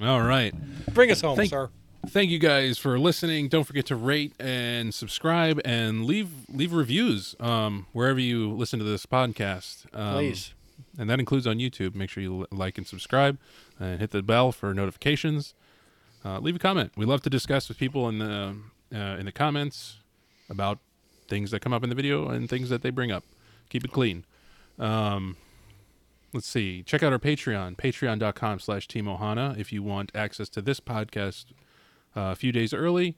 All 0.03 0.21
right. 0.21 0.53
Bring 0.93 1.09
us 1.09 1.21
home, 1.21 1.37
Thank- 1.37 1.49
sir. 1.49 1.69
thank 2.09 2.29
you 2.31 2.39
guys 2.39 2.77
for 2.77 2.99
listening. 2.99 3.47
Don't 3.47 3.63
forget 3.63 3.85
to 3.87 3.95
rate 3.95 4.33
and 4.41 4.93
subscribe 4.93 5.61
and 5.63 6.03
leave 6.05 6.29
leave 6.49 6.73
reviews 6.73 7.33
um, 7.39 7.85
wherever 7.93 8.19
you 8.19 8.51
listen 8.51 8.77
to 8.79 8.85
this 8.85 9.05
podcast. 9.05 9.85
Um, 9.93 10.15
Please. 10.15 10.53
And 10.99 11.09
that 11.09 11.19
includes 11.19 11.47
on 11.47 11.57
YouTube. 11.57 11.95
Make 11.95 12.09
sure 12.09 12.21
you 12.21 12.45
like 12.51 12.77
and 12.77 12.85
subscribe, 12.85 13.39
and 13.79 13.99
hit 13.99 14.11
the 14.11 14.21
bell 14.21 14.51
for 14.51 14.73
notifications. 14.73 15.55
Uh, 16.25 16.39
leave 16.39 16.57
a 16.57 16.59
comment. 16.59 16.91
We 16.97 17.05
love 17.05 17.21
to 17.21 17.29
discuss 17.29 17.69
with 17.69 17.77
people 17.77 18.09
in 18.09 18.19
the 18.19 18.55
uh, 18.93 19.15
in 19.17 19.25
the 19.25 19.31
comments 19.31 19.97
about 20.49 20.79
things 21.27 21.51
that 21.51 21.61
come 21.61 21.71
up 21.71 21.83
in 21.83 21.89
the 21.89 21.95
video 21.95 22.27
and 22.27 22.49
things 22.49 22.69
that 22.69 22.81
they 22.81 22.89
bring 22.89 23.11
up. 23.11 23.23
Keep 23.69 23.85
it 23.85 23.91
clean. 23.91 24.25
Um, 24.77 25.37
let's 26.33 26.47
see. 26.47 26.83
Check 26.83 27.03
out 27.03 27.13
our 27.13 27.19
Patreon, 27.19 27.77
patreon.com 27.77 28.59
slash 28.59 28.87
TeamOhana, 28.87 29.57
if 29.57 29.71
you 29.71 29.83
want 29.83 30.11
access 30.13 30.49
to 30.49 30.61
this 30.61 30.79
podcast 30.79 31.45
uh, 32.17 32.31
a 32.31 32.35
few 32.35 32.51
days 32.51 32.73
early. 32.73 33.15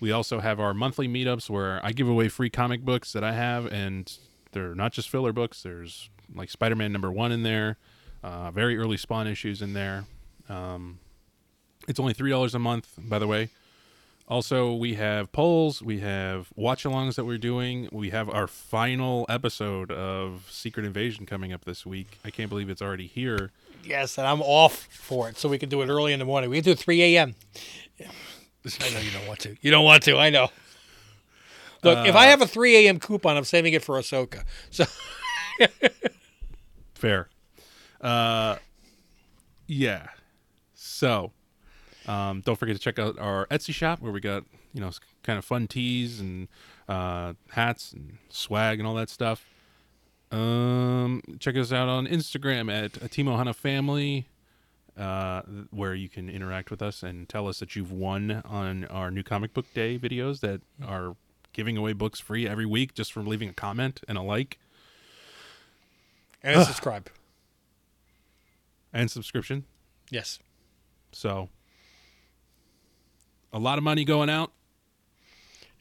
We 0.00 0.10
also 0.10 0.40
have 0.40 0.58
our 0.60 0.74
monthly 0.74 1.08
meetups 1.08 1.48
where 1.48 1.80
I 1.84 1.92
give 1.92 2.08
away 2.08 2.28
free 2.28 2.50
comic 2.50 2.84
books 2.84 3.12
that 3.12 3.24
I 3.24 3.32
have, 3.32 3.66
and 3.66 4.12
they're 4.52 4.74
not 4.74 4.92
just 4.92 5.08
filler 5.08 5.32
books. 5.32 5.62
There's 5.62 6.10
like 6.34 6.50
Spider 6.50 6.76
Man 6.76 6.92
number 6.92 7.10
one 7.10 7.32
in 7.32 7.42
there, 7.42 7.78
uh, 8.22 8.50
very 8.50 8.76
early 8.76 8.96
Spawn 8.96 9.26
issues 9.26 9.62
in 9.62 9.72
there. 9.72 10.04
Um, 10.48 10.98
it's 11.88 12.00
only 12.00 12.14
$3 12.14 12.54
a 12.54 12.58
month, 12.58 12.88
by 12.98 13.18
the 13.18 13.26
way. 13.26 13.50
Also, 14.26 14.72
we 14.72 14.94
have 14.94 15.30
polls, 15.32 15.82
we 15.82 16.00
have 16.00 16.48
watch 16.56 16.84
alongs 16.84 17.16
that 17.16 17.26
we're 17.26 17.36
doing. 17.36 17.90
We 17.92 18.08
have 18.10 18.30
our 18.30 18.46
final 18.46 19.26
episode 19.28 19.92
of 19.92 20.46
Secret 20.50 20.86
Invasion 20.86 21.26
coming 21.26 21.52
up 21.52 21.66
this 21.66 21.84
week. 21.84 22.18
I 22.24 22.30
can't 22.30 22.48
believe 22.48 22.70
it's 22.70 22.80
already 22.80 23.06
here. 23.06 23.50
Yes, 23.84 24.16
and 24.16 24.26
I'm 24.26 24.40
off 24.40 24.88
for 24.90 25.28
it, 25.28 25.36
so 25.36 25.46
we 25.50 25.58
can 25.58 25.68
do 25.68 25.82
it 25.82 25.88
early 25.88 26.14
in 26.14 26.20
the 26.20 26.24
morning. 26.24 26.48
We 26.48 26.56
can 26.56 26.64
do 26.64 26.74
3 26.74 27.02
a.m. 27.16 27.34
I 28.00 28.90
know 28.90 28.98
you 29.00 29.10
don't 29.10 29.28
want 29.28 29.40
to. 29.40 29.56
You 29.60 29.70
don't 29.70 29.84
want 29.84 30.02
to. 30.04 30.16
I 30.16 30.30
know. 30.30 30.48
Look, 31.82 32.08
if 32.08 32.14
I 32.16 32.26
have 32.26 32.40
a 32.40 32.46
3 32.46 32.86
a.m. 32.86 32.98
coupon, 32.98 33.36
I'm 33.36 33.44
saving 33.44 33.74
it 33.74 33.84
for 33.84 33.98
Ahsoka. 33.98 34.44
So 34.70 34.86
Fair. 36.94 37.28
Uh, 38.00 38.56
yeah. 39.66 40.08
So, 40.74 41.32
um, 42.06 42.42
don't 42.42 42.56
forget 42.56 42.76
to 42.76 42.80
check 42.80 42.98
out 42.98 43.18
our 43.18 43.46
Etsy 43.46 43.72
shop 43.72 44.00
where 44.00 44.12
we 44.12 44.20
got 44.20 44.44
you 44.72 44.80
know 44.80 44.90
kind 45.22 45.38
of 45.38 45.44
fun 45.44 45.66
tees 45.66 46.20
and 46.20 46.48
uh, 46.88 47.34
hats 47.50 47.92
and 47.92 48.18
swag 48.28 48.78
and 48.78 48.86
all 48.86 48.94
that 48.94 49.08
stuff. 49.08 49.46
Um, 50.30 51.22
check 51.38 51.56
us 51.56 51.72
out 51.72 51.88
on 51.88 52.06
Instagram 52.06 52.72
at 52.72 53.10
Team 53.10 53.26
Ohana 53.26 53.54
Family, 53.54 54.26
uh, 54.98 55.42
where 55.70 55.94
you 55.94 56.08
can 56.08 56.28
interact 56.28 56.70
with 56.70 56.82
us 56.82 57.02
and 57.02 57.28
tell 57.28 57.46
us 57.46 57.60
that 57.60 57.76
you've 57.76 57.92
won 57.92 58.42
on 58.44 58.84
our 58.86 59.10
new 59.10 59.22
comic 59.22 59.54
book 59.54 59.66
day 59.74 59.98
videos 59.98 60.40
that 60.40 60.60
are 60.84 61.16
giving 61.52 61.76
away 61.76 61.92
books 61.92 62.18
free 62.18 62.48
every 62.48 62.66
week 62.66 62.94
just 62.94 63.12
from 63.12 63.26
leaving 63.26 63.48
a 63.48 63.52
comment 63.52 64.00
and 64.08 64.18
a 64.18 64.22
like 64.22 64.58
and 66.44 66.60
a 66.60 66.64
subscribe. 66.64 67.10
and 68.92 69.10
subscription. 69.10 69.64
Yes. 70.10 70.38
So 71.12 71.48
a 73.52 73.58
lot 73.58 73.78
of 73.78 73.84
money 73.84 74.04
going 74.04 74.30
out. 74.30 74.52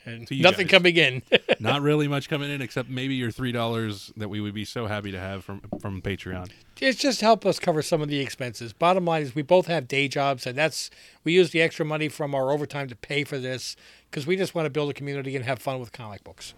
And 0.05 0.27
nothing 0.31 0.67
guys. 0.67 0.71
coming 0.71 0.97
in. 0.97 1.21
Not 1.61 1.81
really 1.81 2.09
much 2.09 2.27
coming 2.27 2.49
in 2.51 2.61
except 2.61 2.89
maybe 2.89 3.15
your 3.15 3.31
three 3.31 3.53
dollars 3.53 4.11
that 4.17 4.27
we 4.27 4.41
would 4.41 4.53
be 4.53 4.65
so 4.65 4.85
happy 4.85 5.11
to 5.13 5.19
have 5.19 5.45
from 5.45 5.61
from 5.79 6.01
Patreon. 6.01 6.49
it's 6.81 6.99
just 6.99 7.21
help 7.21 7.45
us 7.45 7.57
cover 7.57 7.81
some 7.81 8.01
of 8.01 8.09
the 8.09 8.19
expenses. 8.19 8.73
Bottom 8.73 9.05
line 9.05 9.21
is 9.21 9.33
we 9.33 9.43
both 9.43 9.67
have 9.67 9.87
day 9.87 10.09
jobs, 10.09 10.45
and 10.45 10.57
that's 10.57 10.89
we 11.23 11.31
use 11.31 11.51
the 11.51 11.61
extra 11.61 11.85
money 11.85 12.09
from 12.09 12.35
our 12.35 12.51
overtime 12.51 12.89
to 12.89 12.97
pay 12.97 13.23
for 13.23 13.37
this 13.37 13.77
because 14.11 14.27
we 14.27 14.35
just 14.35 14.53
want 14.53 14.65
to 14.65 14.69
build 14.69 14.89
a 14.89 14.93
community 14.93 15.37
and 15.37 15.45
have 15.45 15.59
fun 15.59 15.79
with 15.79 15.93
comic 15.93 16.21
books. 16.25 16.53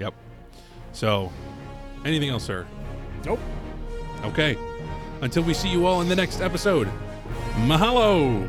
Yep. 0.00 0.14
So 0.92 1.30
anything 2.04 2.30
else, 2.30 2.42
sir? 2.42 2.66
Nope. 3.24 3.40
Okay. 4.24 4.56
Until 5.20 5.42
we 5.42 5.54
see 5.54 5.68
you 5.68 5.86
all 5.86 6.00
in 6.00 6.08
the 6.08 6.16
next 6.16 6.40
episode. 6.40 6.88
Mahalo. 7.66 8.48